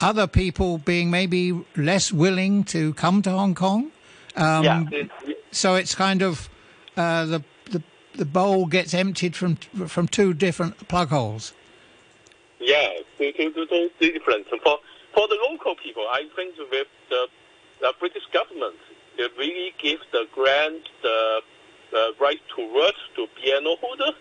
other 0.00 0.26
people 0.26 0.78
being 0.78 1.10
maybe 1.10 1.64
less 1.76 2.12
willing 2.12 2.64
to 2.64 2.94
come 2.94 3.22
to 3.22 3.30
Hong 3.30 3.54
Kong. 3.54 3.90
Um, 4.36 4.64
yeah. 4.92 5.04
So 5.50 5.74
it's 5.74 5.94
kind 5.94 6.22
of 6.22 6.48
uh, 6.96 7.24
the, 7.24 7.44
the 7.70 7.82
the 8.14 8.24
bowl 8.24 8.66
gets 8.66 8.94
emptied 8.94 9.34
from 9.34 9.56
from 9.56 10.06
two 10.06 10.34
different 10.34 10.88
plug 10.88 11.08
holes. 11.08 11.52
Two, 13.18 13.32
two, 13.32 13.50
two, 13.52 13.90
two 13.98 14.12
different. 14.12 14.46
For 14.48 14.78
for 15.14 15.26
the 15.28 15.38
local 15.50 15.74
people, 15.74 16.04
I 16.08 16.28
think 16.36 16.54
with 16.70 16.86
the, 17.10 17.26
the 17.80 17.92
British 17.98 18.22
government, 18.32 18.76
they 19.16 19.26
really 19.36 19.74
give 19.78 19.98
the 20.12 20.26
grant 20.32 20.88
the, 21.02 21.40
the 21.90 22.12
right 22.20 22.40
to 22.56 22.74
work 22.74 22.94
to 23.16 23.26
BNO 23.36 23.78
holder. 23.78 24.16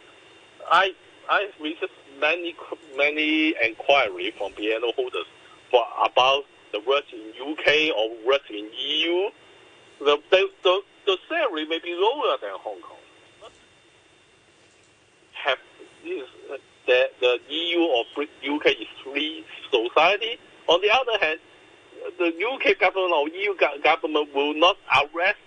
I 0.71 0.93
I 1.29 1.49
received 1.61 1.91
many 2.19 2.55
many 2.95 3.53
inquiry 3.63 4.33
from 4.37 4.53
BNO 4.53 4.95
holders 4.95 5.27
for 5.69 5.83
about 6.03 6.45
the 6.71 6.79
work 6.81 7.03
in 7.13 7.51
UK 7.51 7.95
or 7.95 8.09
work 8.25 8.49
in 8.49 8.69
EU. 8.73 9.29
The, 9.99 10.21
the, 10.29 10.49
the, 10.63 11.17
salary 11.27 11.65
may 11.65 11.79
be 11.79 11.95
lower 11.95 12.37
than 12.41 12.51
Hong 12.53 12.79
Kong. 12.81 12.97
But 13.41 13.51
have 15.33 15.57
this, 16.03 16.27
the, 16.87 17.09
the 17.19 17.39
EU 17.53 17.79
or 17.81 18.05
UK 18.55 18.65
is 18.67 18.87
free 19.03 19.45
society. 19.69 20.39
On 20.67 20.81
the 20.81 20.89
other 20.89 21.23
hand, 21.23 21.39
the 22.17 22.33
UK 22.33 22.79
government 22.79 23.13
or 23.13 23.29
EU 23.29 23.55
government 23.83 24.33
will 24.33 24.53
not 24.53 24.77
arrest 24.95 25.37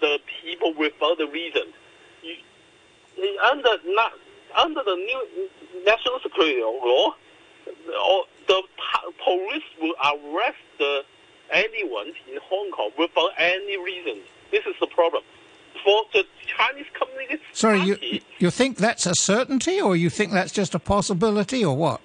the 0.00 0.18
people 0.42 0.74
without 0.74 1.18
the 1.18 1.26
reason. 1.26 1.72
under 3.44 3.76
not, 3.86 4.12
under 4.56 4.82
the 4.82 4.96
new 4.96 5.48
national 5.84 6.18
security 6.20 6.60
law, 6.62 7.14
the 8.46 8.62
police 9.24 9.68
will 9.80 9.94
arrest 10.02 10.58
the, 10.78 11.04
anyone 11.50 12.08
in 12.30 12.38
Hong 12.42 12.70
Kong 12.70 12.90
without 12.98 13.30
any 13.38 13.76
reason. 13.76 14.20
This 14.50 14.64
is 14.66 14.74
the 14.80 14.86
problem. 14.86 15.22
For 15.84 16.02
the 16.12 16.24
Chinese 16.46 16.86
Communist 16.98 17.42
Sorry, 17.52 17.78
Party, 17.78 18.06
you, 18.12 18.20
you 18.38 18.50
think 18.50 18.78
that's 18.78 19.06
a 19.06 19.14
certainty, 19.14 19.80
or 19.80 19.96
you 19.96 20.10
think 20.10 20.32
that's 20.32 20.52
just 20.52 20.74
a 20.74 20.78
possibility, 20.78 21.64
or 21.64 21.76
what? 21.76 22.00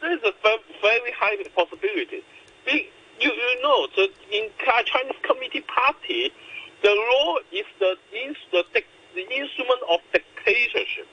There's 0.00 0.22
a 0.22 0.32
very 0.80 1.12
high 1.18 1.36
possibility. 1.54 2.22
You, 2.66 2.80
you 3.20 3.62
know, 3.62 3.88
the, 3.96 4.08
in 4.30 4.48
Chinese 4.64 5.18
Communist 5.26 5.66
Party, 5.66 6.32
the 6.82 6.90
law 6.90 7.38
is 7.52 7.66
the, 7.80 7.96
the, 8.12 8.82
the 9.14 9.22
instrument 9.22 9.80
of 9.90 10.00
dictatorship 10.12 11.06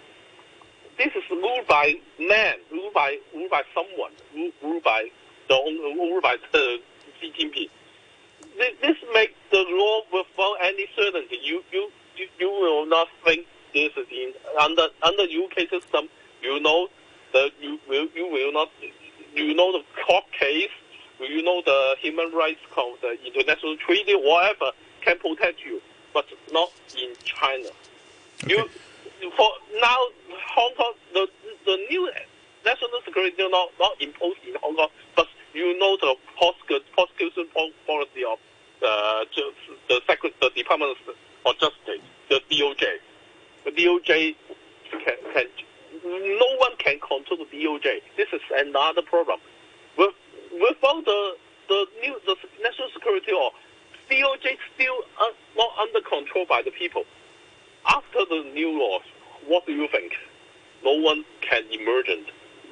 this 0.98 1.12
is 1.16 1.24
ruled 1.30 1.68
by 1.68 1.94
man, 2.20 2.56
ruled 2.72 2.94
by 2.94 3.18
ruled 3.34 3.52
by 3.52 3.64
someone, 3.74 4.12
ruled, 4.34 4.54
ruled 4.64 4.84
by 4.84 5.08
the 5.48 5.56
ruled 5.56 6.24
by 6.24 6.38
the 6.52 6.78
Xi 7.20 7.32
Jinping. 7.38 7.70
This, 8.58 8.72
this 8.82 8.98
makes 9.14 9.34
the 9.52 9.66
law 9.68 10.02
without 10.12 10.56
any 10.64 10.88
certainty. 10.96 11.40
You 11.44 11.64
you 11.72 11.90
you, 12.40 12.50
will 12.50 12.86
not 12.86 13.08
think 13.24 13.46
this 13.74 13.92
is 13.98 14.08
in 14.12 14.34
under 14.60 14.88
under 15.04 15.24
UK 15.24 15.70
system. 15.70 16.10
You 16.42 16.60
know 16.60 16.88
the 17.34 17.52
you 17.62 17.80
will 17.88 18.08
you 18.16 18.28
will 18.32 18.54
not 18.54 18.70
you 19.34 19.54
know 19.54 19.72
the 19.72 19.84
court 20.06 20.26
case. 20.40 20.70
You 21.20 21.42
know 21.44 21.62
the 21.66 21.96
human 22.02 22.32
rights, 22.34 22.60
code, 22.72 22.98
the 23.02 23.18
international 23.26 23.78
treaty, 23.78 24.14
whatever 24.14 24.72
can 25.02 25.18
protect 25.20 25.64
you, 25.66 25.82
but 26.14 26.26
not 26.52 26.72
in 27.02 27.14
China. 27.24 27.70
Okay. 28.44 28.56
You 28.56 28.70
for 29.38 29.50
now, 29.80 29.98
Hong 30.56 30.74
Kong, 30.76 30.94
the 31.14 31.28
the 31.66 31.78
new 31.90 32.12
national 32.66 32.90
security 33.06 33.36
law 33.44 33.50
not, 33.50 33.70
not 33.80 34.02
imposed 34.02 34.40
in 34.48 34.56
Hong 34.62 34.76
Kong, 34.76 34.90
but 35.16 35.28
you 35.56 35.80
know 35.80 35.98
the 36.02 36.16
prosecution 36.38 37.48
policy 37.88 38.24
of 38.28 38.38
uh, 38.86 39.24
the 39.36 39.54
the, 39.88 40.32
the 40.42 40.50
Department 40.56 40.98
of 41.46 41.58
Justice, 41.60 42.04
the 42.30 42.42
DOJ. 42.52 42.84
The 43.64 43.72
DOJ 43.72 44.36
can, 44.92 45.16
can 45.34 45.46
no 46.04 46.48
one 46.58 46.76
can 46.78 47.00
control 47.00 47.40
the 47.40 47.58
DOJ. 47.58 48.02
This 48.18 48.28
is 48.34 48.42
another 48.54 49.02
problem. 49.02 49.40
With, 49.98 50.14
without 50.52 51.06
the 51.06 51.38
the 51.70 51.86
new 52.02 52.20
the 52.26 52.36
national 52.62 52.90
security 52.94 53.32
law, 53.32 53.52
DOJ 54.12 54.58
still 54.76 54.98
uh, 55.22 55.32
not 55.56 55.72
under 55.80 56.02
control 56.02 56.46
by 56.48 56.62
the 56.62 56.72
people. 56.72 57.06
After 57.88 58.26
the 58.30 58.52
new 58.54 58.78
laws, 58.78 59.04
what 59.48 59.66
do 59.66 59.72
you 59.72 59.88
think? 59.88 60.12
No 60.84 60.94
one 61.00 61.24
can 61.42 61.64
imagine 61.72 62.26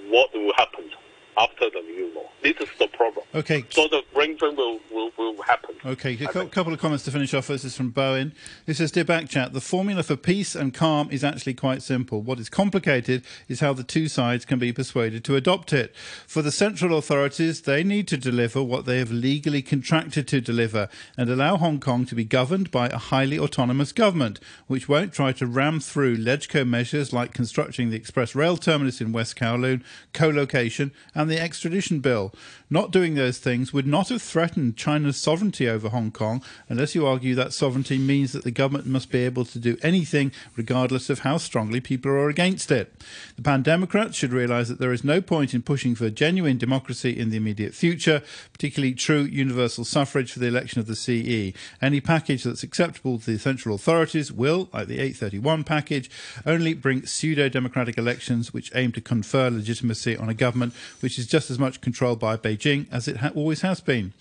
what 0.10 0.34
will 0.34 0.54
happen 0.58 0.92
after 1.38 1.70
the 1.70 1.82
new 1.82 2.14
law. 2.16 2.30
This 2.42 2.56
is 2.60 2.70
the 2.78 2.88
problem. 2.88 3.26
Okay. 3.34 3.66
So 3.70 3.88
the 3.88 4.04
drain 4.14 4.38
will, 4.42 4.80
will, 4.92 5.12
will 5.18 5.42
happen. 5.44 5.76
Okay, 5.86 6.14
a 6.14 6.28
co- 6.28 6.48
couple 6.48 6.74
of 6.74 6.80
comments 6.80 7.04
to 7.06 7.12
finish 7.12 7.34
off. 7.34 7.48
This 7.48 7.66
is 7.66 7.76
from 7.76 7.90
Bowen. 7.90 8.34
This 8.66 8.78
says, 8.78 8.92
Dear 8.92 9.06
Backchat, 9.06 9.54
the 9.54 9.62
formula 9.62 10.04
for 10.04 10.16
peace 10.16 10.56
and 10.56 10.74
calm 10.74 11.10
is 11.12 11.24
actually 11.24 11.54
quite 11.54 11.82
simple. 11.82 12.22
What 12.22 12.40
is 12.40 12.50
complicated 12.50 13.24
is 13.48 13.60
how 13.60 13.74
the 13.74 13.84
two 13.84 14.08
sides 14.08 14.46
can 14.46 14.60
be 14.60 14.72
persuaded 14.72 15.24
to 15.26 15.36
adopt 15.36 15.74
it. 15.74 15.96
For 16.28 16.42
the 16.42 16.52
central 16.52 16.98
authorities, 16.98 17.62
they 17.62 17.84
need 17.84 18.08
to 18.10 18.18
deliver 18.18 18.64
what 18.64 18.86
they 18.86 19.00
have 19.00 19.12
legally 19.12 19.62
contracted 19.62 20.28
to 20.30 20.42
deliver 20.42 20.90
and 21.18 21.30
allow 21.30 21.58
Hong 21.58 21.80
Kong 21.80 22.06
to 22.06 22.16
be 22.16 22.24
governed 22.26 22.72
by 22.72 22.88
a 22.88 22.98
highly 22.98 23.38
autonomous 23.40 23.92
government, 23.92 24.40
which 24.68 24.88
won't 24.88 25.14
try 25.14 25.32
to 25.34 25.48
ram 25.48 25.80
through 25.80 26.18
LegCo 26.18 26.68
measures 26.68 27.14
like 27.14 27.34
constructing 27.34 27.90
the 27.90 27.98
express 27.98 28.36
rail 28.36 28.58
terminus 28.58 29.02
in 29.02 29.12
West 29.12 29.36
Kowloon, 29.36 29.84
co-location, 30.14 30.92
and 31.14 31.23
the 31.28 31.40
extradition 31.40 32.00
bill. 32.00 32.34
Not 32.70 32.92
doing 32.92 33.16
those 33.16 33.38
things 33.38 33.72
would 33.72 33.86
not 33.86 34.10
have 34.10 34.22
threatened 34.22 34.78
China's 34.78 35.18
sovereignty 35.18 35.70
over 35.70 35.90
Hong 35.90 36.12
Kong, 36.12 36.44
unless 36.70 36.96
you 36.96 37.06
argue 37.06 37.36
that 37.36 37.54
sovereignty 37.54 37.98
means 37.98 38.32
that 38.32 38.44
the 38.44 38.52
government 38.52 38.88
must 38.88 39.12
be 39.12 39.20
able 39.20 39.46
to 39.46 39.60
do 39.60 39.78
anything, 39.84 40.32
regardless 40.56 41.10
of 41.10 41.20
how 41.20 41.38
strongly 41.38 41.80
people 41.80 42.12
are 42.12 42.30
against 42.30 42.72
it. 42.72 42.94
The 43.36 43.44
Pan 43.44 43.62
Democrats 43.62 44.18
should 44.18 44.34
realise 44.34 44.68
that 44.70 44.80
there 44.80 44.94
is 44.94 45.04
no 45.04 45.22
point 45.22 45.54
in 45.54 45.62
pushing 45.62 45.96
for 45.96 46.10
genuine 46.10 46.58
democracy 46.58 47.18
in 47.18 47.30
the 47.30 47.38
immediate 47.38 47.74
future, 47.74 48.24
particularly 48.52 48.94
true 48.94 49.22
universal 49.22 49.86
suffrage 49.86 50.32
for 50.32 50.40
the 50.40 50.48
election 50.48 50.80
of 50.80 50.88
the 50.88 50.96
CE. 50.96 51.56
Any 51.82 52.02
package 52.02 52.44
that's 52.44 52.64
acceptable 52.64 53.20
to 53.20 53.32
the 53.32 53.40
central 53.40 53.76
authorities 53.76 54.32
will, 54.32 54.70
like 54.74 54.88
the 54.88 55.00
831 55.00 55.64
package, 55.64 56.10
only 56.46 56.74
bring 56.74 57.06
pseudo 57.06 57.50
democratic 57.50 57.98
elections 57.98 58.54
which 58.54 58.72
aim 58.76 58.92
to 58.94 59.02
confer 59.02 59.50
legitimacy 59.50 60.18
on 60.18 60.30
a 60.30 60.34
government 60.34 60.74
which 61.02 61.13
is 61.18 61.28
just 61.28 61.50
as 61.52 61.60
much 61.60 61.82
controlled 61.82 62.20
by 62.20 62.38
Beijing 62.38 62.88
as 62.92 63.08
it 63.08 63.18
ha- 63.18 63.32
always 63.36 63.62
has 63.62 63.82
been. 63.82 64.14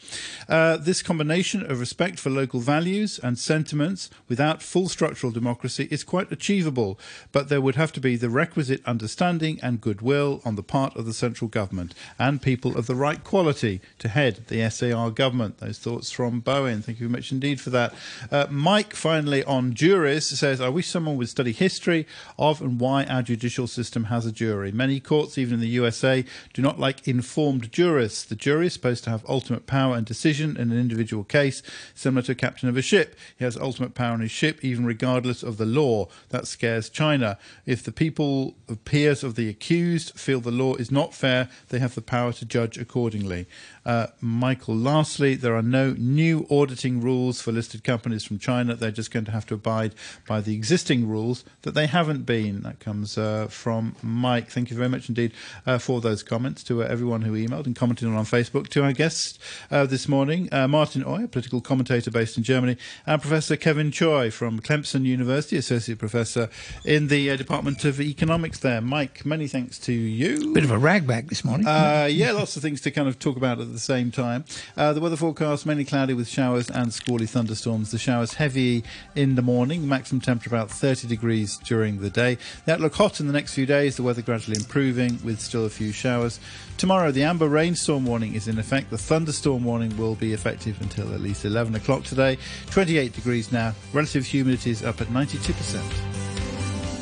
Uh, 0.48 0.76
this 0.76 1.02
combination 1.02 1.68
of 1.70 1.80
respect 1.80 2.18
for 2.18 2.30
local 2.30 2.60
values 2.60 3.18
and 3.18 3.38
sentiments 3.38 4.10
without 4.28 4.62
full 4.62 4.88
structural 4.88 5.32
democracy 5.32 5.88
is 5.90 6.04
quite 6.04 6.30
achievable, 6.32 6.98
but 7.32 7.48
there 7.48 7.60
would 7.60 7.76
have 7.76 7.92
to 7.92 8.00
be 8.00 8.16
the 8.16 8.30
requisite 8.30 8.84
understanding 8.86 9.58
and 9.62 9.80
goodwill 9.80 10.40
on 10.44 10.56
the 10.56 10.62
part 10.62 10.96
of 10.96 11.06
the 11.06 11.12
central 11.12 11.48
government 11.48 11.94
and 12.18 12.42
people 12.42 12.76
of 12.76 12.86
the 12.86 12.94
right 12.94 13.24
quality 13.24 13.80
to 13.98 14.08
head 14.08 14.44
the 14.48 14.68
SAR 14.70 15.10
government. 15.10 15.58
Those 15.58 15.78
thoughts 15.78 16.10
from 16.10 16.40
Bowen. 16.40 16.82
Thank 16.82 17.00
you 17.00 17.08
very 17.08 17.18
much 17.18 17.32
indeed 17.32 17.60
for 17.60 17.70
that. 17.70 17.94
Uh, 18.30 18.46
Mike, 18.50 18.94
finally, 18.94 19.44
on 19.44 19.74
juries, 19.74 20.26
says, 20.26 20.60
I 20.60 20.68
wish 20.68 20.88
someone 20.88 21.16
would 21.16 21.28
study 21.28 21.52
history 21.52 22.06
of 22.38 22.60
and 22.60 22.80
why 22.80 23.04
our 23.04 23.22
judicial 23.22 23.66
system 23.66 24.04
has 24.04 24.26
a 24.26 24.32
jury. 24.32 24.72
Many 24.72 25.00
courts, 25.00 25.38
even 25.38 25.54
in 25.54 25.60
the 25.60 25.68
USA, 25.68 26.24
do 26.52 26.62
not 26.62 26.78
like 26.82 27.06
informed 27.06 27.70
jurists. 27.70 28.24
The 28.24 28.34
jury 28.34 28.66
is 28.66 28.72
supposed 28.72 29.04
to 29.04 29.10
have 29.10 29.24
ultimate 29.28 29.66
power 29.66 29.94
and 29.94 30.04
decision 30.04 30.56
in 30.56 30.72
an 30.72 30.78
individual 30.78 31.22
case, 31.22 31.62
similar 31.94 32.22
to 32.22 32.32
a 32.32 32.34
captain 32.34 32.68
of 32.68 32.76
a 32.76 32.82
ship. 32.82 33.14
He 33.38 33.44
has 33.44 33.56
ultimate 33.56 33.94
power 33.94 34.14
on 34.14 34.20
his 34.20 34.32
ship, 34.32 34.64
even 34.64 34.84
regardless 34.84 35.44
of 35.44 35.58
the 35.58 35.64
law. 35.64 36.08
That 36.30 36.48
scares 36.48 36.90
China. 36.90 37.38
If 37.66 37.84
the 37.84 37.92
people, 37.92 38.56
peers 38.84 39.22
of 39.22 39.36
the 39.36 39.48
accused, 39.48 40.18
feel 40.18 40.40
the 40.40 40.50
law 40.50 40.74
is 40.74 40.90
not 40.90 41.14
fair, 41.14 41.48
they 41.68 41.78
have 41.78 41.94
the 41.94 42.02
power 42.02 42.32
to 42.32 42.44
judge 42.44 42.76
accordingly. 42.76 43.46
Uh, 43.84 44.06
Michael, 44.20 44.76
lastly, 44.76 45.34
there 45.34 45.56
are 45.56 45.62
no 45.62 45.94
new 45.98 46.46
auditing 46.50 47.00
rules 47.00 47.40
for 47.40 47.50
listed 47.50 47.82
companies 47.82 48.24
from 48.24 48.38
China. 48.38 48.74
They're 48.76 48.90
just 48.90 49.10
going 49.10 49.24
to 49.24 49.32
have 49.32 49.46
to 49.46 49.54
abide 49.54 49.94
by 50.26 50.40
the 50.40 50.54
existing 50.54 51.08
rules 51.08 51.44
that 51.62 51.74
they 51.74 51.86
haven't 51.86 52.24
been. 52.24 52.62
That 52.62 52.78
comes 52.78 53.18
uh, 53.18 53.48
from 53.48 53.96
Mike. 54.02 54.50
Thank 54.50 54.70
you 54.70 54.76
very 54.76 54.88
much 54.88 55.08
indeed 55.08 55.32
uh, 55.66 55.78
for 55.78 56.00
those 56.00 56.22
comments 56.22 56.62
to 56.64 56.82
uh, 56.82 56.86
everyone 56.86 57.22
who 57.22 57.32
emailed 57.32 57.66
and 57.66 57.74
commented 57.74 58.08
on 58.08 58.24
Facebook. 58.24 58.68
To 58.68 58.84
our 58.84 58.92
guests 58.92 59.38
uh, 59.70 59.86
this 59.86 60.08
morning, 60.08 60.48
uh, 60.52 60.68
Martin 60.68 61.02
Oei, 61.02 61.24
a 61.24 61.28
political 61.28 61.60
commentator 61.60 62.10
based 62.10 62.36
in 62.36 62.44
Germany, 62.44 62.76
and 63.06 63.20
Professor 63.20 63.56
Kevin 63.56 63.90
Tsui 63.90 64.32
from 64.32 64.60
Clemson 64.60 65.04
University, 65.04 65.56
Associate 65.56 65.98
Professor 65.98 66.48
in 66.84 67.08
the 67.08 67.36
Department 67.36 67.84
of 67.84 68.00
Economics 68.00 68.60
there. 68.60 68.80
Mike, 68.80 69.26
many 69.26 69.48
thanks 69.48 69.78
to 69.80 69.92
you. 69.92 70.52
Bit 70.54 70.64
of 70.64 70.70
a 70.70 70.78
ragbag 70.78 71.28
this 71.28 71.44
morning. 71.44 71.66
yeah, 71.66 72.32
lots 72.32 72.56
of 72.56 72.62
things 72.62 72.80
to 72.82 72.90
kind 72.90 73.08
of 73.08 73.18
talk 73.18 73.36
about 73.36 73.58
at 73.72 73.74
the 73.74 73.80
same 73.80 74.10
time. 74.10 74.44
Uh, 74.76 74.92
the 74.92 75.00
weather 75.00 75.16
forecast 75.16 75.64
mainly 75.64 75.84
cloudy 75.84 76.12
with 76.12 76.28
showers 76.28 76.70
and 76.70 76.92
squally 76.92 77.26
thunderstorms. 77.26 77.90
The 77.90 77.98
showers 77.98 78.34
heavy 78.34 78.84
in 79.16 79.34
the 79.34 79.42
morning, 79.42 79.88
maximum 79.88 80.20
temperature 80.20 80.54
about 80.54 80.70
30 80.70 81.08
degrees 81.08 81.56
during 81.58 82.00
the 82.00 82.10
day. 82.10 82.36
The 82.66 82.74
outlook 82.74 82.94
hot 82.94 83.18
in 83.20 83.26
the 83.26 83.32
next 83.32 83.54
few 83.54 83.64
days, 83.64 83.96
the 83.96 84.02
weather 84.02 84.20
gradually 84.20 84.58
improving 84.58 85.18
with 85.24 85.40
still 85.40 85.64
a 85.64 85.70
few 85.70 85.90
showers. 85.90 86.38
Tomorrow, 86.76 87.12
the 87.12 87.22
amber 87.22 87.48
rainstorm 87.48 88.04
warning 88.04 88.34
is 88.34 88.46
in 88.46 88.58
effect. 88.58 88.90
The 88.90 88.98
thunderstorm 88.98 89.64
warning 89.64 89.96
will 89.96 90.16
be 90.16 90.34
effective 90.34 90.80
until 90.82 91.14
at 91.14 91.20
least 91.20 91.44
11 91.46 91.74
o'clock 91.74 92.04
today. 92.04 92.36
28 92.70 93.12
degrees 93.14 93.52
now. 93.52 93.74
Relative 93.94 94.26
humidity 94.26 94.70
is 94.70 94.82
up 94.82 95.00
at 95.00 95.06
92%. 95.08 96.31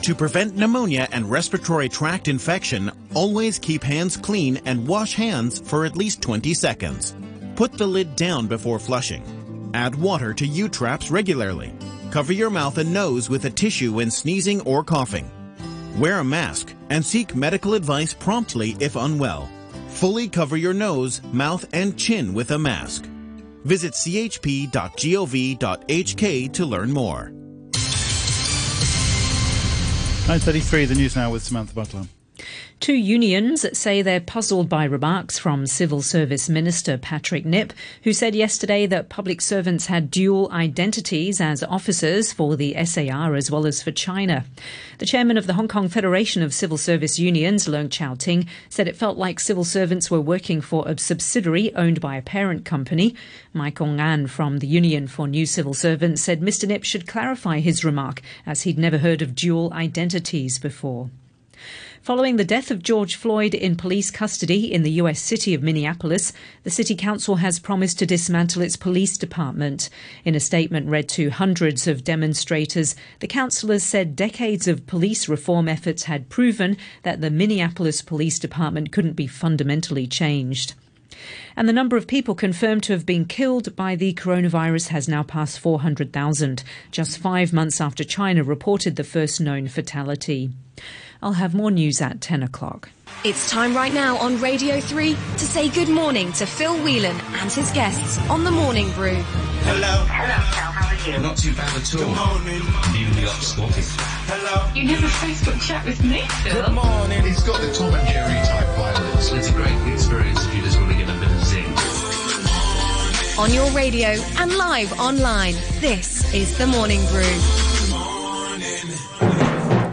To 0.03 0.14
prevent 0.14 0.57
pneumonia 0.57 1.07
and 1.12 1.30
respiratory 1.30 1.90
tract 1.90 2.28
infection, 2.28 2.90
always 3.14 3.59
keep 3.59 3.82
hands 3.82 4.16
clean 4.16 4.59
and 4.64 4.88
wash 4.88 5.14
hands 5.14 5.61
for 5.61 5.84
at 5.84 5.94
least 5.94 6.22
20 6.22 6.55
seconds. 6.55 7.14
Put 7.55 7.72
the 7.74 7.86
lid 7.86 8.16
down 8.16 8.46
before 8.46 8.78
flushing. 8.78 9.70
Add 9.74 9.94
water 9.94 10.32
to 10.32 10.46
U-traps 10.46 11.11
regularly. 11.11 11.74
Cover 12.11 12.32
your 12.32 12.48
mouth 12.48 12.78
and 12.78 12.94
nose 12.94 13.28
with 13.28 13.44
a 13.44 13.51
tissue 13.51 13.92
when 13.92 14.11
sneezing 14.11 14.62
or 14.62 14.82
coughing. 14.82 15.30
Wear 15.98 16.20
a 16.20 16.24
mask 16.24 16.74
and 16.88 17.05
seek 17.05 17.36
medical 17.36 17.74
advice 17.74 18.14
promptly 18.14 18.78
if 18.80 18.96
unwell. 18.96 19.51
Fully 19.88 20.28
cover 20.28 20.57
your 20.57 20.72
nose, 20.72 21.20
mouth, 21.30 21.66
and 21.74 21.98
chin 21.98 22.32
with 22.32 22.53
a 22.53 22.59
mask. 22.59 23.05
Visit 23.64 23.92
chp.gov.hk 23.92 24.72
to 26.55 26.64
learn 26.66 26.90
more. 26.90 27.32
9.33, 30.31 30.87
the 30.87 30.95
news 30.95 31.16
now 31.16 31.28
with 31.28 31.43
Samantha 31.43 31.74
Butler. 31.74 32.05
Two 32.81 32.95
unions 32.95 33.66
say 33.76 34.01
they're 34.01 34.22
puzzled 34.22 34.70
by 34.70 34.85
remarks 34.85 35.39
from 35.39 35.66
Civil 35.66 36.01
Service 36.01 36.49
Minister 36.49 36.97
Patrick 36.97 37.45
Nip, 37.45 37.74
who 38.05 38.14
said 38.14 38.35
yesterday 38.35 38.87
that 38.87 39.11
public 39.11 39.43
servants 39.43 39.85
had 39.85 40.11
dual 40.11 40.51
identities 40.51 41.43
as 41.43 41.62
officers 41.62 42.33
for 42.33 42.57
the 42.57 42.74
SAR 42.87 43.35
as 43.35 43.51
well 43.51 43.66
as 43.66 43.83
for 43.83 43.91
China. 43.91 44.47
The 44.97 45.05
chairman 45.05 45.37
of 45.37 45.47
the 45.47 45.53
Hong 45.53 45.68
Kong 45.68 45.91
Federation 45.91 46.43
of 46.43 46.55
Civil 46.55 46.78
Service 46.78 47.18
Unions, 47.18 47.66
Leung 47.66 47.91
Chau 47.91 48.14
Ting, 48.14 48.47
said 48.70 48.89
it 48.89 48.97
felt 48.97 49.18
like 49.18 49.41
civil 49.41 49.64
servants 49.64 50.11
were 50.11 50.18
working 50.18 50.62
for 50.62 50.89
a 50.89 50.97
subsidiary 50.97 51.74
owned 51.74 52.01
by 52.01 52.16
a 52.16 52.22
parent 52.22 52.64
company. 52.64 53.14
Mike 53.53 53.83
Ong 53.83 54.01
An 54.01 54.26
from 54.26 54.61
the 54.61 54.66
Union 54.66 55.07
for 55.07 55.28
New 55.28 55.45
Civil 55.45 55.74
Servants 55.74 56.22
said 56.22 56.41
Mr 56.41 56.66
Nip 56.66 56.85
should 56.85 57.07
clarify 57.07 57.59
his 57.59 57.85
remark 57.85 58.22
as 58.47 58.62
he'd 58.62 58.78
never 58.78 58.97
heard 58.97 59.20
of 59.20 59.35
dual 59.35 59.70
identities 59.74 60.59
before. 60.59 61.11
Following 62.03 62.36
the 62.36 62.46
death 62.46 62.70
of 62.70 62.82
George 62.82 63.14
Floyd 63.14 63.53
in 63.53 63.76
police 63.76 64.11
custody 64.11 64.72
in 64.72 64.84
the 64.84 64.92
U.S. 64.92 65.20
city 65.20 65.53
of 65.53 65.62
Minneapolis, 65.62 66.32
the 66.62 66.70
city 66.70 66.96
council 66.96 67.36
has 67.36 67.59
promised 67.59 67.98
to 67.98 68.07
dismantle 68.07 68.62
its 68.62 68.74
police 68.74 69.18
department. 69.18 69.90
In 70.24 70.34
a 70.34 70.40
statement 70.40 70.88
read 70.88 71.11
to 71.11 71.28
hundreds 71.28 71.86
of 71.86 72.03
demonstrators, 72.03 72.96
the 73.18 73.26
councillors 73.26 73.82
said 73.82 74.16
decades 74.16 74.66
of 74.66 74.86
police 74.86 75.28
reform 75.28 75.68
efforts 75.68 76.05
had 76.05 76.30
proven 76.30 76.78
that 77.03 77.20
the 77.20 77.30
Minneapolis 77.30 78.01
Police 78.01 78.38
Department 78.38 78.92
couldn't 78.92 79.12
be 79.12 79.26
fundamentally 79.26 80.07
changed. 80.07 80.72
And 81.55 81.68
the 81.68 81.74
number 81.74 81.98
of 81.98 82.07
people 82.07 82.34
confirmed 82.34 82.82
to 82.84 82.94
have 82.94 83.05
been 83.05 83.26
killed 83.26 83.76
by 83.76 83.94
the 83.94 84.14
coronavirus 84.14 84.88
has 84.88 85.07
now 85.07 85.22
passed 85.22 85.59
400,000, 85.59 86.64
just 86.90 87.18
five 87.18 87.53
months 87.53 87.78
after 87.78 88.05
China 88.05 88.42
reported 88.42 88.96
the 88.96 89.05
first 89.05 89.38
known 89.38 89.68
fatality. 89.68 90.51
I'll 91.23 91.33
have 91.33 91.55
more 91.55 91.71
news 91.71 92.01
at 92.01 92.21
10 92.21 92.43
o'clock. 92.43 92.89
It's 93.25 93.51
time 93.51 93.77
right 93.77 93.93
now 93.93 94.16
on 94.16 94.41
Radio 94.41 94.81
3 94.81 95.12
to 95.12 95.18
say 95.39 95.68
good 95.68 95.89
morning 95.89 96.33
to 96.35 96.47
Phil 96.47 96.77
Whelan 96.83 97.16
and 97.41 97.53
his 97.53 97.71
guests 97.73 98.18
on 98.31 98.45
The 98.45 98.51
Morning 98.51 98.91
Brew. 98.93 99.14
Hello. 99.14 100.07
Hello, 100.09 100.09
Phil. 100.09 100.73
How 100.73 100.89
are 100.89 101.11
you? 101.11 101.18
Not 101.23 101.37
too 101.37 101.53
bad 101.55 101.77
at 101.77 101.95
all. 101.95 102.01
Good 102.01 102.16
morning. 102.16 102.62
Nearly 102.95 103.23
got 103.27 103.43
spotted. 103.43 103.85
Hello. 104.25 104.73
You 104.75 104.85
never 104.89 105.07
Facebook 105.07 105.61
chat 105.61 105.85
with 105.85 106.03
me, 106.03 106.23
Phil. 106.43 106.55
Good 106.55 106.73
morning. 106.73 107.23
He's 107.23 107.43
got 107.43 107.61
the 107.61 107.71
Tom 107.75 107.93
and 107.93 108.09
Jerry 108.09 108.41
type 108.47 108.66
violence. 108.77 109.31
It's 109.33 109.51
a 109.51 109.53
great 109.53 109.77
experience 109.93 110.43
if 110.47 110.55
you 110.55 110.62
just 110.62 110.79
want 110.81 110.93
to 110.93 110.97
get 110.97 111.11
a 111.11 111.14
bit 111.21 111.31
of 111.31 111.45
zing. 111.45 111.75
On 113.39 113.53
your 113.53 113.71
radio 113.73 114.09
and 114.39 114.57
live 114.57 114.99
online, 114.99 115.55
this 115.81 116.33
is 116.33 116.57
The 116.57 116.66
Morning 116.66 117.05
Brew. 117.09 117.37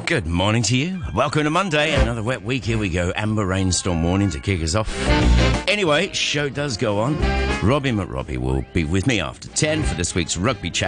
Good 0.07 0.25
morning 0.25 0.63
to 0.63 0.77
you. 0.77 1.03
Welcome 1.13 1.43
to 1.43 1.49
Monday, 1.49 1.93
another 1.93 2.23
wet 2.23 2.41
week. 2.41 2.63
Here 2.63 2.77
we 2.77 2.87
go. 2.87 3.11
Amber 3.17 3.45
rainstorm 3.45 4.03
warning 4.03 4.29
to 4.29 4.39
kick 4.39 4.63
us 4.63 4.73
off. 4.73 4.89
Anyway, 5.67 6.13
show 6.13 6.47
does 6.47 6.77
go 6.77 6.97
on. 6.97 7.17
Robbie 7.61 7.91
McRobbie 7.91 8.37
will 8.37 8.63
be 8.71 8.85
with 8.85 9.05
me 9.05 9.19
after 9.19 9.49
10 9.49 9.83
for 9.83 9.95
this 9.95 10.15
week's 10.15 10.37
rugby 10.37 10.69
chat. 10.69 10.85